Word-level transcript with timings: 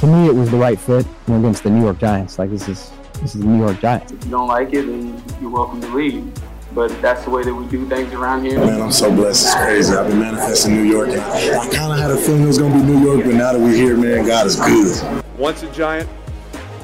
to 0.00 0.06
me, 0.06 0.26
it 0.26 0.34
was 0.34 0.50
the 0.50 0.56
right 0.56 0.78
fit 0.78 1.06
you 1.06 1.34
know, 1.34 1.38
against 1.38 1.62
the 1.62 1.70
New 1.70 1.82
York 1.82 1.98
Giants. 1.98 2.38
Like 2.38 2.50
this 2.50 2.68
is 2.68 2.92
this 3.14 3.34
is 3.34 3.40
the 3.40 3.46
New 3.46 3.64
York 3.64 3.80
Giants. 3.80 4.12
If 4.12 4.24
you 4.24 4.30
don't 4.30 4.48
like 4.48 4.68
it, 4.74 4.82
then 4.86 5.22
you're 5.40 5.50
welcome 5.50 5.80
to 5.80 5.88
leave. 5.88 6.30
But 6.74 6.88
that's 7.00 7.24
the 7.24 7.30
way 7.30 7.42
that 7.42 7.54
we 7.54 7.66
do 7.68 7.88
things 7.88 8.12
around 8.12 8.44
here. 8.44 8.58
Man, 8.58 8.82
I'm 8.82 8.92
so 8.92 9.10
blessed. 9.10 9.46
It's 9.46 9.54
crazy. 9.54 9.94
I've 9.94 10.08
been 10.08 10.18
manifesting 10.18 10.74
New 10.74 10.82
York, 10.82 11.08
and 11.08 11.20
I, 11.20 11.58
I 11.58 11.68
kind 11.70 11.92
of 11.92 11.98
had 11.98 12.10
a 12.10 12.16
feeling 12.16 12.42
it 12.42 12.46
was 12.46 12.58
going 12.58 12.72
to 12.72 12.78
be 12.78 12.84
New 12.84 13.02
York, 13.02 13.24
but 13.24 13.34
now 13.34 13.52
that 13.52 13.60
we're 13.60 13.72
here, 13.72 13.96
man, 13.96 14.26
God 14.26 14.46
is 14.46 14.56
good. 14.56 15.24
Once 15.38 15.62
a 15.62 15.72
giant, 15.72 16.08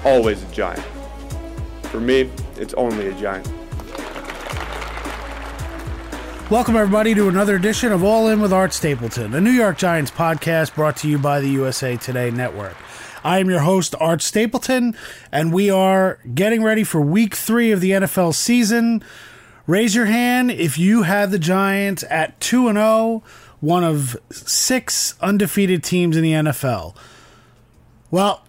always 0.04 0.42
a 0.42 0.46
giant. 0.46 0.82
For 1.90 2.00
me, 2.00 2.30
it's 2.56 2.72
only 2.74 3.08
a 3.08 3.12
giant. 3.20 3.46
Welcome, 6.48 6.76
everybody, 6.76 7.14
to 7.14 7.28
another 7.28 7.56
edition 7.56 7.92
of 7.92 8.02
All 8.02 8.28
In 8.28 8.40
with 8.40 8.52
Art 8.52 8.72
Stapleton, 8.72 9.34
a 9.34 9.40
New 9.40 9.50
York 9.50 9.76
Giants 9.76 10.10
podcast 10.10 10.74
brought 10.74 10.96
to 10.98 11.08
you 11.08 11.18
by 11.18 11.40
the 11.40 11.48
USA 11.48 11.96
Today 11.98 12.30
Network. 12.30 12.76
I 13.24 13.38
am 13.38 13.48
your 13.48 13.60
host, 13.60 13.94
Art 14.00 14.22
Stapleton, 14.22 14.96
and 15.30 15.52
we 15.52 15.70
are 15.70 16.18
getting 16.34 16.62
ready 16.62 16.84
for 16.84 17.00
week 17.00 17.34
three 17.34 17.70
of 17.70 17.80
the 17.80 17.92
NFL 17.92 18.34
season. 18.34 19.02
Raise 19.66 19.94
your 19.94 20.06
hand 20.06 20.50
if 20.50 20.76
you 20.78 21.02
had 21.02 21.30
the 21.30 21.38
Giants 21.38 22.04
at 22.10 22.38
2 22.40 22.72
0, 22.72 23.22
one 23.60 23.84
of 23.84 24.16
six 24.30 25.14
undefeated 25.20 25.84
teams 25.84 26.16
in 26.16 26.22
the 26.22 26.32
NFL. 26.32 26.96
Well, 28.10 28.44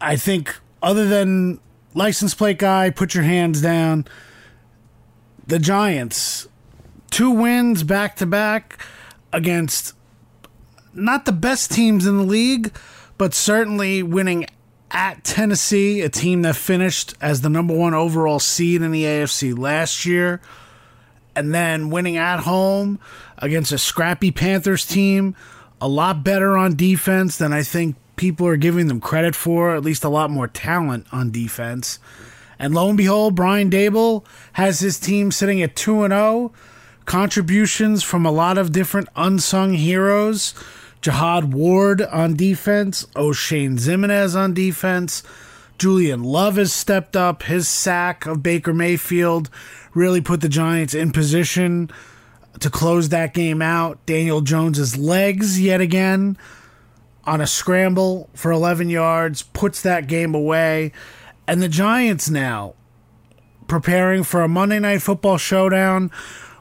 I 0.00 0.16
think, 0.16 0.56
other 0.82 1.06
than 1.06 1.60
license 1.94 2.34
plate 2.34 2.58
guy, 2.58 2.90
put 2.90 3.14
your 3.14 3.24
hands 3.24 3.60
down. 3.60 4.06
The 5.46 5.58
Giants 5.58 6.46
two 7.10 7.30
wins 7.30 7.82
back 7.82 8.16
to 8.16 8.26
back 8.26 8.78
against 9.32 9.94
not 10.94 11.24
the 11.24 11.32
best 11.32 11.70
teams 11.70 12.06
in 12.06 12.16
the 12.16 12.24
league, 12.24 12.72
but 13.20 13.34
certainly 13.34 14.02
winning 14.02 14.46
at 14.90 15.22
Tennessee, 15.24 16.00
a 16.00 16.08
team 16.08 16.40
that 16.40 16.56
finished 16.56 17.12
as 17.20 17.42
the 17.42 17.50
number 17.50 17.76
one 17.76 17.92
overall 17.92 18.38
seed 18.38 18.80
in 18.80 18.92
the 18.92 19.04
AFC 19.04 19.58
last 19.58 20.06
year, 20.06 20.40
and 21.36 21.54
then 21.54 21.90
winning 21.90 22.16
at 22.16 22.40
home 22.40 22.98
against 23.36 23.72
a 23.72 23.76
scrappy 23.76 24.30
Panthers 24.30 24.86
team, 24.86 25.36
a 25.82 25.86
lot 25.86 26.24
better 26.24 26.56
on 26.56 26.76
defense 26.76 27.36
than 27.36 27.52
I 27.52 27.62
think 27.62 27.96
people 28.16 28.46
are 28.46 28.56
giving 28.56 28.86
them 28.86 29.02
credit 29.02 29.34
for, 29.34 29.76
at 29.76 29.84
least 29.84 30.02
a 30.02 30.08
lot 30.08 30.30
more 30.30 30.48
talent 30.48 31.06
on 31.12 31.30
defense. 31.30 31.98
And 32.58 32.74
lo 32.74 32.88
and 32.88 32.96
behold, 32.96 33.34
Brian 33.34 33.68
Daboll 33.68 34.24
has 34.54 34.80
his 34.80 34.98
team 34.98 35.30
sitting 35.30 35.60
at 35.60 35.76
2 35.76 36.08
0 36.08 36.52
contributions 37.04 38.02
from 38.02 38.24
a 38.24 38.32
lot 38.32 38.56
of 38.56 38.72
different 38.72 39.10
unsung 39.14 39.74
heroes. 39.74 40.54
Jihad 41.02 41.54
Ward 41.54 42.02
on 42.02 42.34
defense, 42.34 43.06
Oshane 43.14 43.78
Ximines 43.78 44.36
on 44.36 44.52
defense. 44.52 45.22
Julian 45.78 46.22
Love 46.22 46.56
has 46.56 46.74
stepped 46.74 47.16
up. 47.16 47.44
His 47.44 47.66
sack 47.66 48.26
of 48.26 48.42
Baker 48.42 48.74
Mayfield 48.74 49.48
really 49.94 50.20
put 50.20 50.42
the 50.42 50.48
Giants 50.48 50.92
in 50.92 51.10
position 51.10 51.90
to 52.58 52.68
close 52.68 53.08
that 53.08 53.32
game 53.32 53.62
out. 53.62 54.04
Daniel 54.04 54.42
Jones's 54.42 54.98
legs 54.98 55.58
yet 55.58 55.80
again 55.80 56.36
on 57.24 57.40
a 57.40 57.46
scramble 57.46 58.28
for 58.34 58.50
11 58.50 58.90
yards 58.90 59.42
puts 59.42 59.80
that 59.82 60.06
game 60.06 60.34
away. 60.34 60.92
And 61.46 61.62
the 61.62 61.68
Giants 61.68 62.28
now 62.28 62.74
preparing 63.66 64.22
for 64.22 64.42
a 64.42 64.48
Monday 64.48 64.80
Night 64.80 65.00
Football 65.00 65.38
showdown 65.38 66.10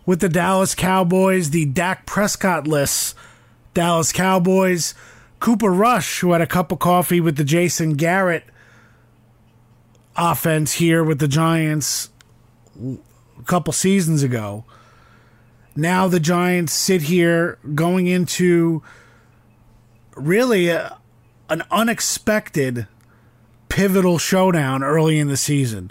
with 0.05 0.21
the 0.21 0.29
Dallas 0.29 0.75
Cowboys, 0.75 1.49
the 1.49 1.65
Dak 1.65 2.05
Prescott 2.05 2.67
lists 2.67 3.15
Dallas 3.79 4.11
Cowboys, 4.11 4.93
Cooper 5.39 5.71
Rush, 5.71 6.19
who 6.19 6.33
had 6.33 6.41
a 6.41 6.45
cup 6.45 6.73
of 6.73 6.79
coffee 6.79 7.21
with 7.21 7.37
the 7.37 7.45
Jason 7.45 7.93
Garrett 7.93 8.43
offense 10.17 10.73
here 10.73 11.01
with 11.01 11.19
the 11.19 11.29
Giants 11.29 12.09
a 12.77 13.43
couple 13.45 13.71
seasons 13.71 14.21
ago. 14.21 14.65
Now 15.77 16.09
the 16.09 16.19
Giants 16.19 16.73
sit 16.73 17.03
here 17.03 17.57
going 17.73 18.07
into 18.07 18.83
really 20.13 20.67
a, 20.67 20.97
an 21.47 21.63
unexpected 21.71 22.85
pivotal 23.69 24.17
showdown 24.17 24.83
early 24.83 25.19
in 25.19 25.29
the 25.29 25.37
season. 25.37 25.89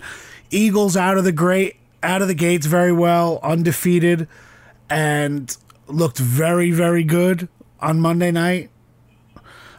Eagles 0.50 0.94
out 0.94 1.16
of 1.16 1.24
the 1.24 1.32
great 1.32 1.76
out 2.02 2.20
of 2.20 2.28
the 2.28 2.34
gates 2.34 2.66
very 2.66 2.92
well, 2.92 3.40
undefeated, 3.42 4.28
and 4.90 5.56
looked 5.86 6.18
very, 6.18 6.70
very 6.70 7.02
good 7.02 7.48
on 7.80 8.00
Monday 8.00 8.30
night. 8.30 8.70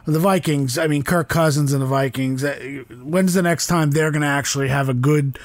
The 0.06 0.18
Vikings, 0.18 0.78
I 0.78 0.86
mean, 0.86 1.02
Kirk 1.02 1.28
Cousins 1.28 1.72
and 1.72 1.82
the 1.82 1.86
Vikings, 1.86 2.42
uh, 2.42 2.84
when's 3.02 3.34
the 3.34 3.42
next 3.42 3.66
time 3.66 3.90
they're 3.90 4.10
going 4.10 4.22
to 4.22 4.28
actually 4.28 4.68
have 4.68 4.88
a 4.88 4.94
good 4.94 5.38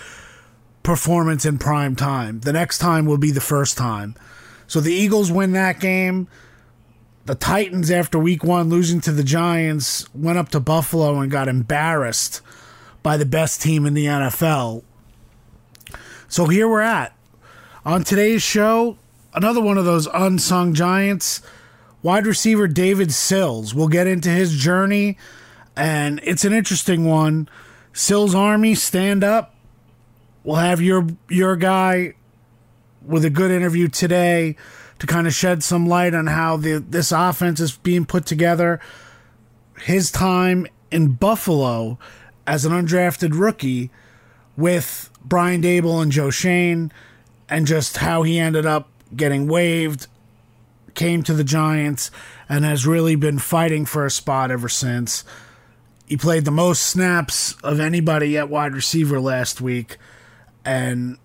performance 0.81 1.45
in 1.45 1.57
prime 1.57 1.95
time? 1.95 2.39
The 2.39 2.53
next 2.53 2.79
time 2.79 3.05
will 3.05 3.17
be 3.17 3.31
the 3.31 3.41
first 3.41 3.77
time. 3.77 4.15
So 4.65 4.79
the 4.79 4.93
Eagles 4.93 5.31
win 5.31 5.51
that 5.51 5.79
game. 5.79 6.27
The 7.25 7.35
Titans, 7.35 7.91
after 7.91 8.17
week 8.17 8.43
one, 8.43 8.69
losing 8.69 9.01
to 9.01 9.11
the 9.11 9.23
Giants, 9.23 10.07
went 10.15 10.37
up 10.37 10.49
to 10.49 10.59
Buffalo 10.59 11.19
and 11.19 11.29
got 11.29 11.47
embarrassed 11.47 12.41
by 13.03 13.17
the 13.17 13.25
best 13.25 13.61
team 13.61 13.85
in 13.85 13.93
the 13.93 14.05
NFL, 14.05 14.83
so 16.27 16.47
here 16.47 16.67
we're 16.67 16.81
at. 16.81 17.15
On 17.85 18.03
today's 18.03 18.41
show, 18.41 18.97
another 19.33 19.61
one 19.61 19.77
of 19.77 19.85
those 19.85 20.07
unsung 20.07 20.73
giants, 20.73 21.41
wide 22.01 22.25
receiver 22.25 22.67
David 22.67 23.11
Sills. 23.11 23.73
We'll 23.73 23.87
get 23.87 24.07
into 24.07 24.29
his 24.29 24.55
journey, 24.55 25.17
and 25.75 26.19
it's 26.23 26.45
an 26.45 26.53
interesting 26.53 27.05
one. 27.05 27.49
Sills 27.93 28.35
Army, 28.35 28.75
stand 28.75 29.23
up. 29.23 29.55
We'll 30.43 30.57
have 30.57 30.81
your 30.81 31.07
your 31.29 31.55
guy 31.55 32.13
with 33.01 33.25
a 33.25 33.29
good 33.29 33.51
interview 33.51 33.87
today 33.87 34.55
to 34.99 35.07
kind 35.07 35.27
of 35.27 35.33
shed 35.33 35.63
some 35.63 35.87
light 35.87 36.13
on 36.13 36.27
how 36.27 36.57
the 36.57 36.83
this 36.87 37.11
offense 37.11 37.59
is 37.59 37.77
being 37.77 38.05
put 38.05 38.25
together. 38.25 38.79
His 39.81 40.11
time 40.11 40.67
in 40.91 41.13
Buffalo 41.13 41.99
as 42.47 42.65
an 42.65 42.71
undrafted 42.71 43.37
rookie 43.37 43.91
with 44.55 45.09
Brian 45.23 45.61
Daboll 45.61 46.01
and 46.01 46.11
Joe 46.11 46.29
Schoen, 46.29 46.91
and 47.49 47.67
just 47.67 47.97
how 47.97 48.23
he 48.23 48.39
ended 48.39 48.65
up 48.65 48.89
getting 49.15 49.47
waived, 49.47 50.07
came 50.95 51.23
to 51.23 51.33
the 51.33 51.43
Giants, 51.43 52.11
and 52.49 52.65
has 52.65 52.87
really 52.87 53.15
been 53.15 53.39
fighting 53.39 53.85
for 53.85 54.05
a 54.05 54.11
spot 54.11 54.51
ever 54.51 54.69
since. 54.69 55.23
He 56.05 56.17
played 56.17 56.45
the 56.45 56.51
most 56.51 56.83
snaps 56.83 57.55
of 57.63 57.79
anybody 57.79 58.37
at 58.37 58.49
wide 58.49 58.73
receiver 58.73 59.19
last 59.19 59.61
week, 59.61 59.97
and 60.63 61.17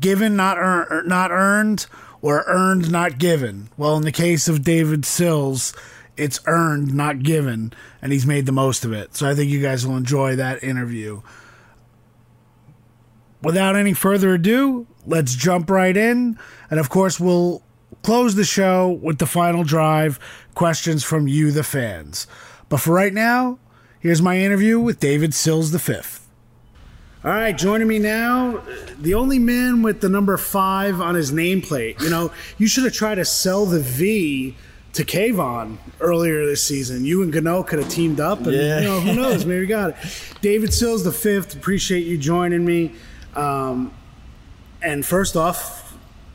given 0.00 0.36
not 0.36 0.58
earned, 0.58 0.88
er, 0.90 1.02
not 1.06 1.30
earned, 1.30 1.86
or 2.20 2.44
earned 2.46 2.90
not 2.90 3.18
given. 3.18 3.68
Well, 3.76 3.96
in 3.96 4.04
the 4.04 4.12
case 4.12 4.48
of 4.48 4.62
David 4.62 5.04
Sills, 5.04 5.74
it's 6.16 6.40
earned 6.46 6.94
not 6.94 7.22
given, 7.22 7.72
and 8.00 8.12
he's 8.12 8.26
made 8.26 8.46
the 8.46 8.52
most 8.52 8.84
of 8.84 8.92
it. 8.92 9.16
So 9.16 9.28
I 9.28 9.34
think 9.34 9.50
you 9.50 9.62
guys 9.62 9.86
will 9.86 9.96
enjoy 9.96 10.36
that 10.36 10.62
interview 10.62 11.22
without 13.42 13.76
any 13.76 13.92
further 13.92 14.34
ado, 14.34 14.86
let's 15.06 15.34
jump 15.34 15.68
right 15.68 15.96
in. 15.96 16.38
And 16.70 16.80
of 16.80 16.88
course, 16.88 17.20
we'll 17.20 17.62
close 18.02 18.34
the 18.34 18.44
show 18.44 18.90
with 19.02 19.18
the 19.18 19.26
final 19.26 19.64
drive 19.64 20.18
questions 20.54 21.04
from 21.04 21.28
you, 21.28 21.50
the 21.50 21.62
fans. 21.64 22.26
But 22.68 22.78
for 22.78 22.92
right 22.94 23.12
now, 23.12 23.58
here's 24.00 24.20
my 24.22 24.38
interview 24.38 24.78
with 24.80 24.98
David 25.00 25.34
Sills 25.34 25.70
V. 25.70 25.94
All 27.24 27.30
right, 27.30 27.56
joining 27.56 27.86
me 27.86 28.00
now, 28.00 28.60
the 28.98 29.14
only 29.14 29.38
man 29.38 29.82
with 29.82 30.00
the 30.00 30.08
number 30.08 30.36
five 30.36 31.00
on 31.00 31.14
his 31.14 31.30
nameplate. 31.30 32.00
You 32.02 32.10
know, 32.10 32.32
you 32.58 32.66
should 32.66 32.82
have 32.82 32.92
tried 32.94 33.14
to 33.16 33.24
sell 33.24 33.64
the 33.64 33.78
V 33.78 34.56
to 34.94 35.04
Kayvon 35.04 35.78
earlier 36.00 36.44
this 36.44 36.62
season. 36.64 37.04
You 37.04 37.22
and 37.22 37.32
Gano 37.32 37.62
could 37.62 37.78
have 37.78 37.88
teamed 37.88 38.18
up, 38.18 38.40
and 38.40 38.52
Yeah. 38.52 38.80
you 38.80 38.84
know, 38.88 39.00
who 39.00 39.14
knows? 39.14 39.46
Maybe 39.46 39.60
we 39.60 39.66
got 39.66 39.90
it. 39.90 39.96
David 40.40 40.74
Sills 40.74 41.04
the 41.04 41.12
fifth. 41.12 41.54
Appreciate 41.54 42.04
you 42.06 42.18
joining 42.18 42.64
me. 42.64 42.92
Um, 43.36 43.94
and 44.82 45.06
first 45.06 45.36
off, 45.36 45.91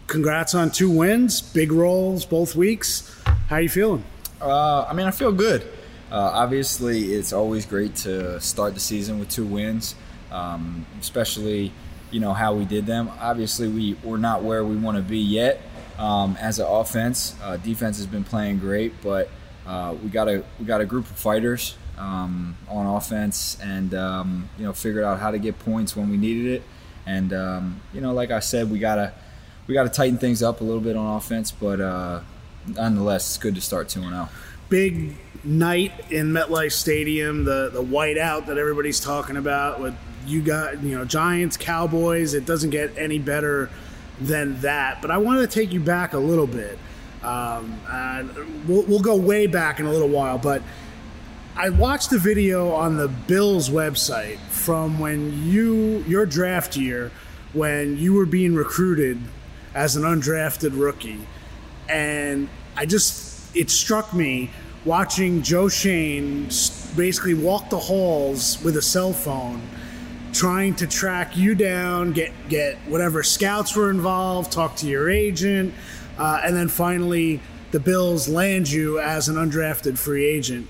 congrats 0.08 0.56
on 0.56 0.72
two 0.72 0.90
wins, 0.90 1.42
big 1.42 1.72
rolls 1.72 2.26
both 2.26 2.56
weeks. 2.56 3.14
How 3.26 3.58
are 3.58 3.62
you 3.62 3.70
feeling? 3.70 4.04
Uh, 4.42 4.84
I 4.84 4.94
mean, 4.94 5.06
I 5.06 5.12
feel 5.12 5.32
good. 5.32 5.62
Uh, 6.10 6.32
obviously, 6.34 7.14
it's 7.14 7.34
always 7.34 7.66
great 7.66 7.96
to 7.98 8.40
start 8.40 8.74
the 8.74 8.80
season 8.80 9.20
with 9.20 9.30
two 9.30 9.46
wins, 9.46 9.96
um, 10.32 10.86
especially 11.02 11.74
you 12.12 12.22
know 12.22 12.34
how 12.34 12.56
we 12.56 12.64
did 12.64 12.86
them. 12.86 13.12
Obviously, 13.20 13.68
we 13.68 13.94
we're 14.04 14.18
not 14.18 14.42
where 14.42 14.64
we 14.64 14.78
want 14.78 14.96
to 14.96 15.04
be 15.04 15.20
yet 15.20 15.62
um, 16.00 16.38
as 16.40 16.60
an 16.60 16.66
offense. 16.66 17.36
Uh, 17.44 17.58
defense 17.58 17.98
has 17.98 18.08
been 18.08 18.24
playing 18.24 18.60
great, 18.60 18.94
but 19.04 19.30
uh, 19.66 19.96
we 20.02 20.10
got 20.10 20.30
a 20.30 20.44
we 20.60 20.66
got 20.66 20.80
a 20.80 20.86
group 20.86 21.10
of 21.10 21.18
fighters 21.18 21.76
um, 21.98 22.56
on 22.70 22.86
offense, 22.86 23.58
and 23.62 23.94
um, 23.94 24.50
you 24.58 24.64
know 24.64 24.72
figured 24.72 25.04
out 25.04 25.20
how 25.20 25.32
to 25.32 25.40
get 25.40 25.60
points 25.60 25.94
when 25.94 26.10
we 26.10 26.16
needed 26.16 26.54
it. 26.54 26.64
And 27.06 27.34
um, 27.34 27.82
you 27.94 28.00
know, 28.00 28.14
like 28.14 28.32
I 28.32 28.40
said, 28.40 28.72
we 28.72 28.80
gotta 28.80 29.14
we 29.68 29.74
gotta 29.74 29.90
tighten 29.90 30.18
things 30.18 30.42
up 30.42 30.62
a 30.62 30.64
little 30.64 30.82
bit 30.82 30.96
on 30.96 31.18
offense, 31.18 31.52
but 31.52 31.80
uh, 31.80 32.22
nonetheless, 32.68 33.28
it's 33.28 33.38
good 33.38 33.56
to 33.56 33.62
start 33.62 33.90
two 33.90 34.02
and 34.02 34.14
oh. 34.14 34.18
zero. 34.18 34.30
big 34.70 35.16
night 35.44 35.92
in 36.10 36.32
MetLife 36.32 36.72
Stadium, 36.72 37.44
the 37.44 37.70
the 37.72 37.84
whiteout 37.84 38.48
that 38.48 38.58
everybody's 38.58 39.00
talking 39.00 39.38
about 39.38 39.80
with 39.80 39.96
you 40.26 40.42
got 40.42 40.82
you 40.82 40.98
know 40.98 41.06
Giants, 41.06 41.58
Cowboys. 41.58 42.34
It 42.34 42.46
doesn't 42.46 42.70
get 42.70 42.98
any 42.98 43.20
better 43.20 43.70
than 44.20 44.60
that. 44.62 45.02
But 45.02 45.12
I 45.12 45.18
wanted 45.18 45.42
to 45.42 45.60
take 45.60 45.72
you 45.72 45.80
back 45.80 46.14
a 46.14 46.20
little 46.20 46.48
bit. 46.48 46.80
Um, 47.24 47.80
we'll, 48.68 48.84
we'll 48.84 49.02
go 49.02 49.16
way 49.16 49.48
back 49.48 49.80
in 49.80 49.86
a 49.86 49.92
little 49.92 50.08
while, 50.08 50.38
but 50.38 50.62
I 51.56 51.70
watched 51.70 52.12
the 52.12 52.20
video 52.20 52.72
on 52.72 52.98
the 52.98 53.08
Bills 53.08 53.70
website 53.70 54.38
from 54.50 55.00
when 55.00 55.44
you 55.44 56.04
your 56.08 56.26
draft 56.26 56.78
year 56.78 57.12
when 57.54 57.98
you 57.98 58.14
were 58.14 58.26
being 58.26 58.54
recruited 58.54 59.20
as 59.78 59.96
an 59.96 60.02
undrafted 60.02 60.72
rookie, 60.74 61.20
and 61.88 62.50
I 62.76 62.88
just 62.88 63.56
it 63.56 63.70
struck 63.70 64.12
me 64.12 64.50
watching 64.86 65.44
Joe 65.44 65.70
Schoen 65.70 66.50
basically 66.96 67.36
walk 67.36 67.70
the 67.70 67.78
halls 67.78 68.62
with 68.64 68.76
a 68.76 68.82
cell 68.82 69.14
phone 69.14 69.62
trying 70.34 70.76
to 70.76 70.88
track 70.88 71.38
you 71.38 71.54
down, 71.54 72.12
get 72.12 72.32
get 72.50 72.76
whatever 72.88 73.22
scouts 73.22 73.76
were 73.76 73.92
involved, 73.92 74.52
talk 74.52 74.76
to 74.78 74.88
your 74.88 75.12
agent, 75.12 75.76
uh, 76.18 76.42
and 76.44 76.56
then 76.56 76.70
finally 76.70 77.40
the 77.70 77.80
Bills 77.80 78.28
land 78.28 78.70
you 78.70 79.00
as 79.00 79.30
an 79.30 79.36
undrafted 79.36 79.98
free 80.00 80.26
agent. 80.26 80.68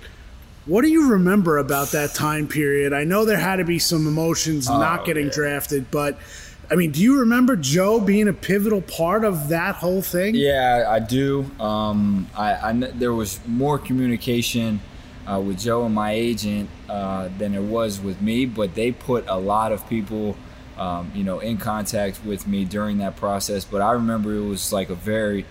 What 0.66 0.82
do 0.82 0.90
you 0.90 1.12
remember 1.12 1.60
about 1.60 1.92
that 1.92 2.14
time 2.14 2.46
period? 2.50 2.92
I 2.92 3.06
know 3.06 3.24
there 3.24 3.38
had 3.38 3.58
to 3.58 3.64
be 3.64 3.80
some 3.80 4.06
emotions 4.06 4.68
not 4.68 5.06
getting 5.06 5.30
drafted, 5.30 5.90
but 5.92 6.20
I 6.70 6.76
mean, 6.76 6.92
do 6.92 7.02
you 7.02 7.20
remember 7.20 7.56
Joe 7.56 8.00
being 8.00 8.28
a 8.28 8.34
pivotal 8.34 8.82
part 8.82 9.24
of 9.24 9.50
that 9.50 9.76
whole 9.76 10.02
thing? 10.02 10.36
Yeah, 10.36 10.86
I 10.90 11.00
do. 11.00 11.50
Um, 11.60 12.28
I, 12.36 12.54
I 12.56 12.74
there 12.74 13.14
was 13.14 13.40
more 13.48 13.80
communication 13.80 14.82
uh, 15.26 15.40
with 15.40 15.60
Joe 15.60 15.86
and 15.86 15.96
my 15.96 16.12
agent 16.12 16.70
uh, 16.90 17.30
than 17.38 17.54
there 17.54 17.62
was 17.62 18.02
with 18.02 18.22
me, 18.22 18.46
but 18.46 18.76
they 18.76 18.92
put 18.92 19.26
a 19.28 19.38
lot 19.38 19.72
of 19.72 19.88
people, 19.88 20.38
um, 20.78 21.12
you 21.16 21.24
know, 21.24 21.40
in 21.40 21.58
contact 21.58 22.24
with 22.26 22.48
me 22.48 22.66
during 22.66 22.98
that 22.98 23.16
process. 23.16 23.64
But 23.64 23.82
I 23.82 23.92
remember 23.92 24.36
it 24.36 24.46
was 24.46 24.74
like 24.74 24.90
a 24.90 24.96
very, 24.96 25.46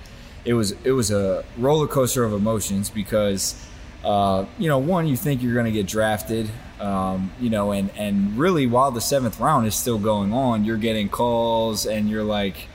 it 0.45 0.53
was 0.53 0.73
it 0.85 0.93
was 0.93 1.11
a 1.11 1.45
roller 1.57 1.87
coaster 1.87 2.25
of 2.25 2.35
emotions 2.35 2.91
because, 2.91 3.55
uh, 4.07 4.47
you 4.59 4.69
know, 4.69 4.79
one 4.79 5.07
you 5.09 5.17
think 5.17 5.43
you're 5.43 5.53
going 5.55 5.67
to 5.67 5.73
get 5.73 5.87
drafted. 5.87 6.49
Um, 6.81 7.33
you 7.41 7.51
know, 7.51 7.73
and 7.73 7.91
and 7.97 8.39
really, 8.39 8.67
while 8.67 8.91
the 8.93 9.01
seventh 9.01 9.41
round 9.41 9.67
is 9.67 9.75
still 9.75 9.99
going 9.99 10.33
on, 10.33 10.65
you're 10.65 10.77
getting 10.77 11.09
calls, 11.09 11.87
and 11.87 12.09
you're 12.09 12.23
like, 12.23 12.69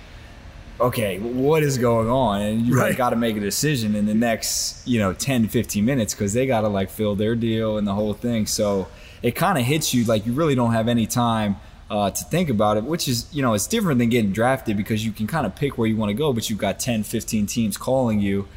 okay, 0.80 1.20
what 1.20 1.64
is 1.64 1.78
going 1.78 2.10
on? 2.10 2.42
And 2.42 2.62
you 2.64 2.76
Right. 2.76 2.98
got 2.98 3.12
to 3.12 3.16
make 3.16 3.38
a 3.38 3.40
decision 3.40 3.96
in 3.96 4.08
the 4.08 4.16
next, 4.16 4.86
you 4.88 5.00
know, 5.00 5.14
10, 5.14 5.48
15 5.48 5.86
minutes 5.86 6.14
because 6.16 6.34
they 6.34 6.48
got 6.48 6.62
to 6.62 6.68
like 6.68 6.90
fill 6.90 7.16
their 7.16 7.36
deal 7.36 7.78
and 7.78 7.86
the 7.88 7.94
whole 7.94 8.14
thing. 8.16 8.48
So 8.48 8.88
it 9.22 9.32
kind 9.36 9.58
of 9.60 9.64
hits 9.66 9.94
you 9.94 10.04
like 10.06 10.26
you 10.26 10.34
really 10.34 10.56
don't 10.56 10.74
have 10.74 10.88
any 10.88 11.06
time 11.06 11.58
uh, 11.92 12.10
to 12.10 12.24
think 12.26 12.50
about 12.50 12.78
it, 12.78 12.84
which 12.84 13.08
is, 13.08 13.28
you 13.32 13.44
know, 13.44 13.54
it's 13.54 13.68
different 13.68 14.00
than 14.00 14.10
getting 14.10 14.32
drafted 14.32 14.76
because 14.76 15.06
you 15.06 15.12
can 15.12 15.28
kind 15.28 15.46
of 15.46 15.56
pick 15.56 15.78
where 15.78 15.88
you 15.88 15.96
want 15.98 16.10
to 16.10 16.16
go, 16.16 16.34
but 16.34 16.50
you've 16.50 16.58
got 16.58 16.80
10, 16.80 17.04
15 17.04 17.46
teams 17.46 17.78
calling 17.78 18.20
you 18.20 18.48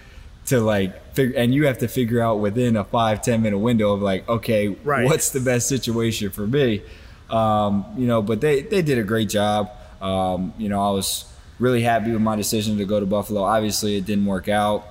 to 0.46 0.60
like 0.60 1.14
figure, 1.14 1.36
and 1.38 1.54
you 1.54 1.66
have 1.66 1.78
to 1.78 1.88
figure 1.88 2.20
out 2.20 2.38
within 2.40 2.76
a 2.76 2.84
five 2.84 3.22
ten 3.22 3.42
minute 3.42 3.58
window 3.58 3.92
of 3.92 4.02
like, 4.02 4.28
okay, 4.28 4.68
Right. 4.68 5.04
what's 5.06 5.30
the 5.30 5.40
best 5.40 5.68
situation 5.68 6.30
for 6.30 6.46
me? 6.46 6.82
Um, 7.30 7.84
you 7.96 8.06
know, 8.06 8.20
but 8.22 8.40
they, 8.40 8.62
they 8.62 8.82
did 8.82 8.98
a 8.98 9.02
great 9.02 9.28
job. 9.30 9.70
Um, 10.02 10.52
you 10.58 10.68
know, 10.68 10.80
I 10.86 10.90
was 10.90 11.24
really 11.58 11.82
happy 11.82 12.12
with 12.12 12.20
my 12.20 12.36
decision 12.36 12.76
to 12.78 12.84
go 12.84 13.00
to 13.00 13.06
Buffalo. 13.06 13.42
Obviously, 13.42 13.96
it 13.96 14.04
didn't 14.04 14.26
work 14.26 14.48
out. 14.48 14.86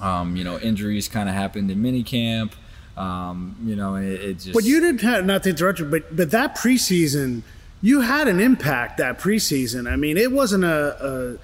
Um, 0.00 0.36
you 0.36 0.44
know, 0.44 0.58
injuries 0.58 1.08
kind 1.08 1.28
of 1.28 1.34
happened 1.34 1.70
in 1.70 1.78
minicamp. 1.82 2.52
Um, 2.96 3.56
you 3.64 3.76
know, 3.76 3.96
it, 3.96 4.06
it 4.20 4.34
just. 4.34 4.52
But 4.52 4.64
you 4.64 4.80
didn't 4.80 5.00
have 5.02 5.26
not 5.26 5.42
to 5.42 5.50
interrupt 5.50 5.80
you, 5.80 5.86
but 5.86 6.14
but 6.14 6.30
that 6.30 6.56
preseason, 6.56 7.42
you 7.82 8.02
had 8.02 8.28
an 8.28 8.40
impact 8.40 8.98
that 8.98 9.18
preseason. 9.18 9.90
I 9.90 9.96
mean, 9.96 10.16
it 10.16 10.30
wasn't 10.32 10.64
a, 10.64 11.04
a 11.04 11.38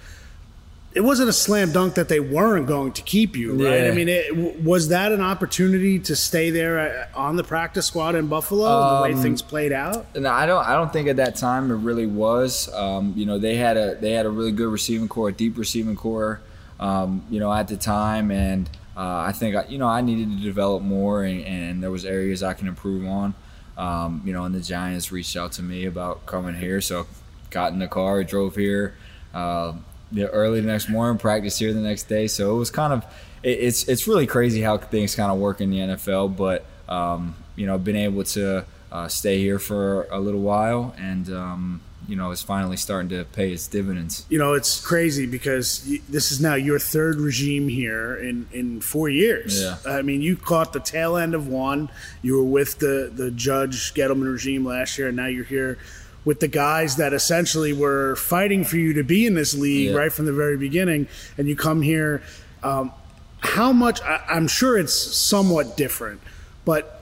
it 0.94 1.00
wasn't 1.00 1.28
a 1.28 1.32
slam 1.32 1.72
dunk 1.72 1.94
that 1.94 2.08
they 2.08 2.20
weren't 2.20 2.66
going 2.66 2.92
to 2.92 3.02
keep 3.02 3.34
you, 3.36 3.52
right? 3.64 3.84
Yeah. 3.84 3.88
I 3.90 3.94
mean, 3.94 4.08
it, 4.08 4.62
was 4.62 4.88
that 4.88 5.10
an 5.12 5.20
opportunity 5.20 5.98
to 6.00 6.14
stay 6.14 6.50
there 6.50 7.08
uh, 7.14 7.18
on 7.18 7.36
the 7.36 7.44
practice 7.44 7.86
squad 7.86 8.14
in 8.14 8.26
Buffalo? 8.28 8.96
the 8.98 9.02
way 9.02 9.12
Um, 9.14 9.22
things 9.22 9.40
played 9.42 9.72
out. 9.72 10.14
No, 10.14 10.30
I 10.30 10.46
don't. 10.46 10.66
I 10.66 10.74
don't 10.74 10.92
think 10.92 11.08
at 11.08 11.16
that 11.16 11.36
time 11.36 11.70
it 11.70 11.76
really 11.76 12.06
was. 12.06 12.72
Um, 12.74 13.14
you 13.16 13.24
know, 13.26 13.38
they 13.38 13.56
had 13.56 13.76
a 13.76 13.94
they 13.94 14.12
had 14.12 14.26
a 14.26 14.30
really 14.30 14.52
good 14.52 14.68
receiving 14.68 15.08
core, 15.08 15.28
a 15.30 15.32
deep 15.32 15.56
receiving 15.58 15.96
core. 15.96 16.40
Um, 16.80 17.24
you 17.30 17.38
know, 17.40 17.52
at 17.52 17.68
the 17.68 17.76
time, 17.76 18.30
and 18.30 18.68
uh, 18.96 19.00
I 19.28 19.32
think 19.32 19.54
I- 19.56 19.66
you 19.68 19.78
know 19.78 19.86
I 19.88 20.00
needed 20.00 20.36
to 20.36 20.42
develop 20.42 20.82
more, 20.82 21.22
and, 21.22 21.44
and 21.44 21.82
there 21.82 21.90
was 21.90 22.04
areas 22.04 22.42
I 22.42 22.54
can 22.54 22.66
improve 22.68 23.06
on. 23.06 23.34
Um, 23.78 24.20
you 24.24 24.32
know, 24.32 24.44
and 24.44 24.54
the 24.54 24.60
Giants 24.60 25.10
reached 25.12 25.36
out 25.36 25.52
to 25.52 25.62
me 25.62 25.86
about 25.86 26.26
coming 26.26 26.54
here, 26.54 26.80
so 26.80 27.06
got 27.50 27.72
in 27.72 27.78
the 27.78 27.86
car, 27.88 28.22
drove 28.24 28.56
here. 28.56 28.94
Uh, 29.32 29.74
yeah, 30.12 30.26
early 30.26 30.60
the 30.60 30.66
next 30.66 30.88
morning, 30.88 31.18
practice 31.18 31.58
here 31.58 31.72
the 31.72 31.80
next 31.80 32.04
day. 32.04 32.26
So 32.26 32.54
it 32.54 32.58
was 32.58 32.70
kind 32.70 32.92
of 32.92 33.04
it, 33.42 33.58
it's 33.58 33.88
it's 33.88 34.06
really 34.06 34.26
crazy 34.26 34.60
how 34.60 34.78
things 34.78 35.14
kind 35.14 35.32
of 35.32 35.38
work 35.38 35.60
in 35.60 35.70
the 35.70 35.78
NFL. 35.78 36.36
But 36.36 36.64
um, 36.88 37.34
you 37.56 37.66
know, 37.66 37.78
been 37.78 37.96
able 37.96 38.24
to 38.24 38.64
uh, 38.90 39.08
stay 39.08 39.38
here 39.38 39.58
for 39.58 40.04
a 40.10 40.20
little 40.20 40.40
while, 40.40 40.94
and 40.98 41.28
um, 41.30 41.80
you 42.08 42.16
know, 42.16 42.30
it's 42.30 42.42
finally 42.42 42.76
starting 42.76 43.08
to 43.10 43.24
pay 43.24 43.52
its 43.52 43.66
dividends. 43.68 44.26
You 44.28 44.38
know, 44.38 44.54
it's 44.54 44.84
crazy 44.84 45.26
because 45.26 45.88
this 46.08 46.32
is 46.32 46.40
now 46.40 46.54
your 46.54 46.78
third 46.78 47.16
regime 47.16 47.68
here 47.68 48.16
in, 48.16 48.48
in 48.52 48.80
four 48.80 49.08
years. 49.08 49.62
Yeah. 49.62 49.76
I 49.86 50.02
mean, 50.02 50.20
you 50.20 50.36
caught 50.36 50.72
the 50.72 50.80
tail 50.80 51.16
end 51.16 51.34
of 51.34 51.46
one. 51.46 51.90
You 52.20 52.36
were 52.36 52.44
with 52.44 52.78
the, 52.80 53.10
the 53.14 53.30
Judge 53.30 53.94
Gettleman 53.94 54.30
regime 54.30 54.64
last 54.64 54.98
year, 54.98 55.08
and 55.08 55.16
now 55.16 55.26
you're 55.26 55.44
here 55.44 55.78
with 56.24 56.40
the 56.40 56.48
guys 56.48 56.96
that 56.96 57.12
essentially 57.12 57.72
were 57.72 58.14
fighting 58.16 58.64
for 58.64 58.76
you 58.76 58.92
to 58.94 59.02
be 59.02 59.26
in 59.26 59.34
this 59.34 59.54
league 59.54 59.90
Yeah. 59.90 59.96
right 59.96 60.12
from 60.12 60.26
the 60.26 60.32
very 60.32 60.56
beginning. 60.56 61.08
And 61.36 61.48
you 61.48 61.56
come 61.56 61.82
here. 61.82 62.22
Um, 62.62 62.92
how 63.40 63.72
much? 63.72 64.00
I, 64.02 64.22
I'm 64.28 64.46
sure 64.46 64.78
it's 64.78 64.94
somewhat 64.94 65.76
different, 65.76 66.20
but 66.64 66.98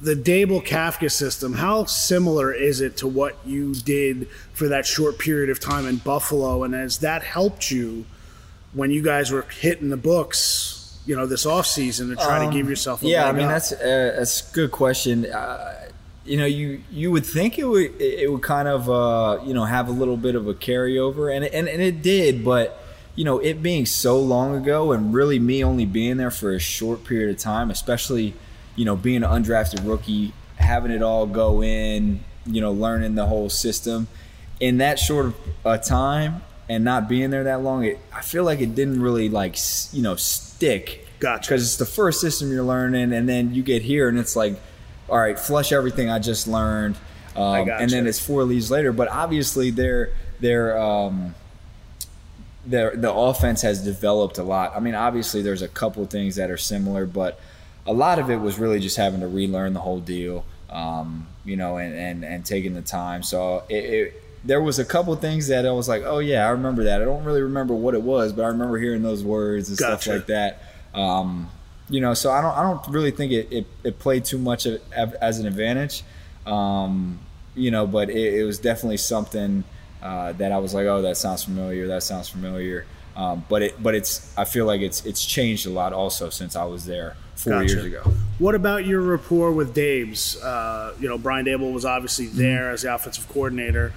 the 0.00 0.14
Daboll 0.14 0.64
Kafka 0.64 1.10
system, 1.10 1.54
how 1.54 1.84
similar 1.84 2.52
is 2.52 2.80
it 2.80 2.96
to 2.98 3.06
what 3.08 3.36
you 3.44 3.74
did 3.74 4.28
for 4.54 4.68
that 4.68 4.86
short 4.86 5.18
period 5.18 5.50
of 5.50 5.58
time 5.60 5.86
in 5.86 5.96
Buffalo? 5.96 6.62
And 6.62 6.72
has 6.72 6.98
that 6.98 7.22
helped 7.24 7.70
you 7.70 8.06
when 8.72 8.90
you 8.92 9.02
guys 9.02 9.30
were 9.30 9.42
hitting 9.60 9.90
the 9.90 9.96
books, 9.96 10.98
you 11.04 11.16
know, 11.16 11.26
this 11.26 11.44
offseason 11.44 12.08
to 12.10 12.16
try 12.16 12.46
to 12.46 12.52
give 12.52 12.68
yourself 12.70 13.02
a 13.02 13.06
Um, 13.06 13.10
Yeah, 13.10 13.26
I 13.28 13.32
mean 13.32 13.44
up? 13.46 13.50
that's 13.50 13.72
uh, 13.72 14.14
that's 14.16 14.50
a 14.50 14.54
good 14.54 14.70
question. 14.70 15.26
Uh, 15.26 15.87
you 16.28 16.36
know, 16.36 16.46
you 16.46 16.82
you 16.90 17.10
would 17.10 17.26
think 17.26 17.58
it 17.58 17.64
would 17.64 18.00
it 18.00 18.30
would 18.30 18.42
kind 18.42 18.68
of 18.68 18.88
uh, 18.88 19.40
you 19.44 19.54
know 19.54 19.64
have 19.64 19.88
a 19.88 19.92
little 19.92 20.16
bit 20.16 20.34
of 20.34 20.46
a 20.46 20.54
carryover, 20.54 21.34
and 21.34 21.44
and 21.44 21.68
and 21.68 21.82
it 21.82 22.02
did, 22.02 22.44
but 22.44 22.82
you 23.14 23.24
know, 23.24 23.38
it 23.38 23.62
being 23.62 23.84
so 23.84 24.18
long 24.18 24.54
ago, 24.54 24.92
and 24.92 25.12
really 25.12 25.38
me 25.38 25.64
only 25.64 25.84
being 25.84 26.18
there 26.18 26.30
for 26.30 26.52
a 26.52 26.60
short 26.60 27.04
period 27.04 27.30
of 27.30 27.38
time, 27.38 27.70
especially 27.70 28.34
you 28.76 28.84
know 28.84 28.94
being 28.96 29.24
an 29.24 29.30
undrafted 29.30 29.86
rookie, 29.86 30.32
having 30.56 30.90
it 30.90 31.02
all 31.02 31.26
go 31.26 31.62
in, 31.62 32.20
you 32.46 32.60
know, 32.60 32.72
learning 32.72 33.14
the 33.14 33.26
whole 33.26 33.48
system 33.48 34.06
in 34.60 34.78
that 34.78 34.98
short 34.98 35.26
of 35.26 35.34
a 35.64 35.78
time 35.78 36.42
and 36.68 36.84
not 36.84 37.08
being 37.08 37.30
there 37.30 37.44
that 37.44 37.62
long, 37.62 37.84
it, 37.84 37.98
I 38.12 38.20
feel 38.20 38.44
like 38.44 38.60
it 38.60 38.74
didn't 38.74 39.00
really 39.00 39.28
like 39.28 39.56
you 39.92 40.02
know 40.02 40.16
stick. 40.16 41.06
Gotcha. 41.18 41.48
Because 41.48 41.64
it's 41.64 41.76
the 41.76 41.86
first 41.86 42.20
system 42.20 42.52
you're 42.52 42.62
learning, 42.62 43.12
and 43.12 43.28
then 43.28 43.54
you 43.54 43.62
get 43.62 43.82
here, 43.82 44.08
and 44.08 44.18
it's 44.18 44.36
like, 44.36 44.60
all 45.08 45.18
right, 45.18 45.38
flush 45.38 45.72
everything 45.72 46.10
I 46.10 46.18
just 46.18 46.46
learned, 46.46 46.96
um, 47.36 47.66
gotcha. 47.66 47.82
and 47.82 47.90
then 47.90 48.06
it's 48.06 48.18
four 48.18 48.44
leaves 48.44 48.70
later. 48.70 48.92
But 48.92 49.08
obviously, 49.08 49.70
their 49.70 50.12
their 50.40 50.78
um, 50.78 51.34
their 52.66 52.94
the 52.96 53.12
offense 53.12 53.62
has 53.62 53.82
developed 53.82 54.38
a 54.38 54.42
lot. 54.42 54.74
I 54.76 54.80
mean, 54.80 54.94
obviously, 54.94 55.42
there's 55.42 55.62
a 55.62 55.68
couple 55.68 56.04
things 56.06 56.36
that 56.36 56.50
are 56.50 56.56
similar, 56.56 57.06
but 57.06 57.40
a 57.86 57.92
lot 57.92 58.18
of 58.18 58.30
it 58.30 58.36
was 58.36 58.58
really 58.58 58.80
just 58.80 58.96
having 58.96 59.20
to 59.20 59.28
relearn 59.28 59.72
the 59.72 59.80
whole 59.80 60.00
deal, 60.00 60.44
um, 60.70 61.26
you 61.44 61.56
know, 61.56 61.78
and, 61.78 61.94
and 61.94 62.24
and 62.24 62.44
taking 62.44 62.74
the 62.74 62.82
time. 62.82 63.22
So 63.22 63.64
it, 63.68 63.84
it 63.84 64.22
there 64.44 64.60
was 64.60 64.78
a 64.78 64.84
couple 64.84 65.14
things 65.16 65.48
that 65.48 65.66
I 65.66 65.72
was 65.72 65.88
like, 65.88 66.02
oh 66.04 66.18
yeah, 66.18 66.46
I 66.46 66.50
remember 66.50 66.84
that. 66.84 67.00
I 67.00 67.04
don't 67.04 67.24
really 67.24 67.42
remember 67.42 67.74
what 67.74 67.94
it 67.94 68.02
was, 68.02 68.32
but 68.32 68.44
I 68.44 68.48
remember 68.48 68.78
hearing 68.78 69.02
those 69.02 69.24
words 69.24 69.68
and 69.68 69.78
Gotcha. 69.78 70.02
stuff 70.02 70.14
like 70.14 70.26
that. 70.26 70.62
Um, 70.94 71.50
you 71.90 72.00
know, 72.00 72.14
so 72.14 72.30
I 72.30 72.40
don't 72.42 72.56
I 72.56 72.62
don't 72.62 72.86
really 72.88 73.10
think 73.10 73.32
it, 73.32 73.48
it, 73.50 73.66
it 73.84 73.98
played 73.98 74.24
too 74.24 74.38
much 74.38 74.66
of, 74.66 74.80
as 75.20 75.38
an 75.38 75.46
advantage. 75.46 76.02
Um, 76.46 77.18
you 77.54 77.70
know, 77.70 77.86
but 77.86 78.10
it, 78.10 78.34
it 78.34 78.44
was 78.44 78.58
definitely 78.58 78.98
something 78.98 79.64
uh, 80.02 80.32
that 80.32 80.52
I 80.52 80.58
was 80.58 80.74
like, 80.74 80.86
oh, 80.86 81.02
that 81.02 81.16
sounds 81.16 81.44
familiar. 81.44 81.88
That 81.88 82.02
sounds 82.02 82.28
familiar. 82.28 82.86
Um, 83.16 83.44
but 83.48 83.62
it 83.62 83.82
but 83.82 83.94
it's 83.94 84.32
I 84.38 84.44
feel 84.44 84.64
like 84.64 84.80
it's 84.80 85.04
it's 85.04 85.24
changed 85.24 85.66
a 85.66 85.70
lot 85.70 85.92
also 85.92 86.30
since 86.30 86.54
I 86.54 86.64
was 86.64 86.84
there 86.86 87.16
four 87.34 87.54
Gotcha. 87.54 87.72
years 87.74 87.84
ago. 87.84 88.02
What 88.38 88.54
about 88.54 88.86
your 88.86 89.00
rapport 89.00 89.50
with 89.52 89.74
Dave's? 89.74 90.40
Uh, 90.40 90.94
you 91.00 91.08
know, 91.08 91.18
Brian 91.18 91.44
Daboll 91.46 91.72
was 91.72 91.84
obviously 91.84 92.26
Mm-hmm. 92.26 92.38
there 92.38 92.70
as 92.70 92.82
the 92.82 92.94
offensive 92.94 93.28
coordinator. 93.28 93.92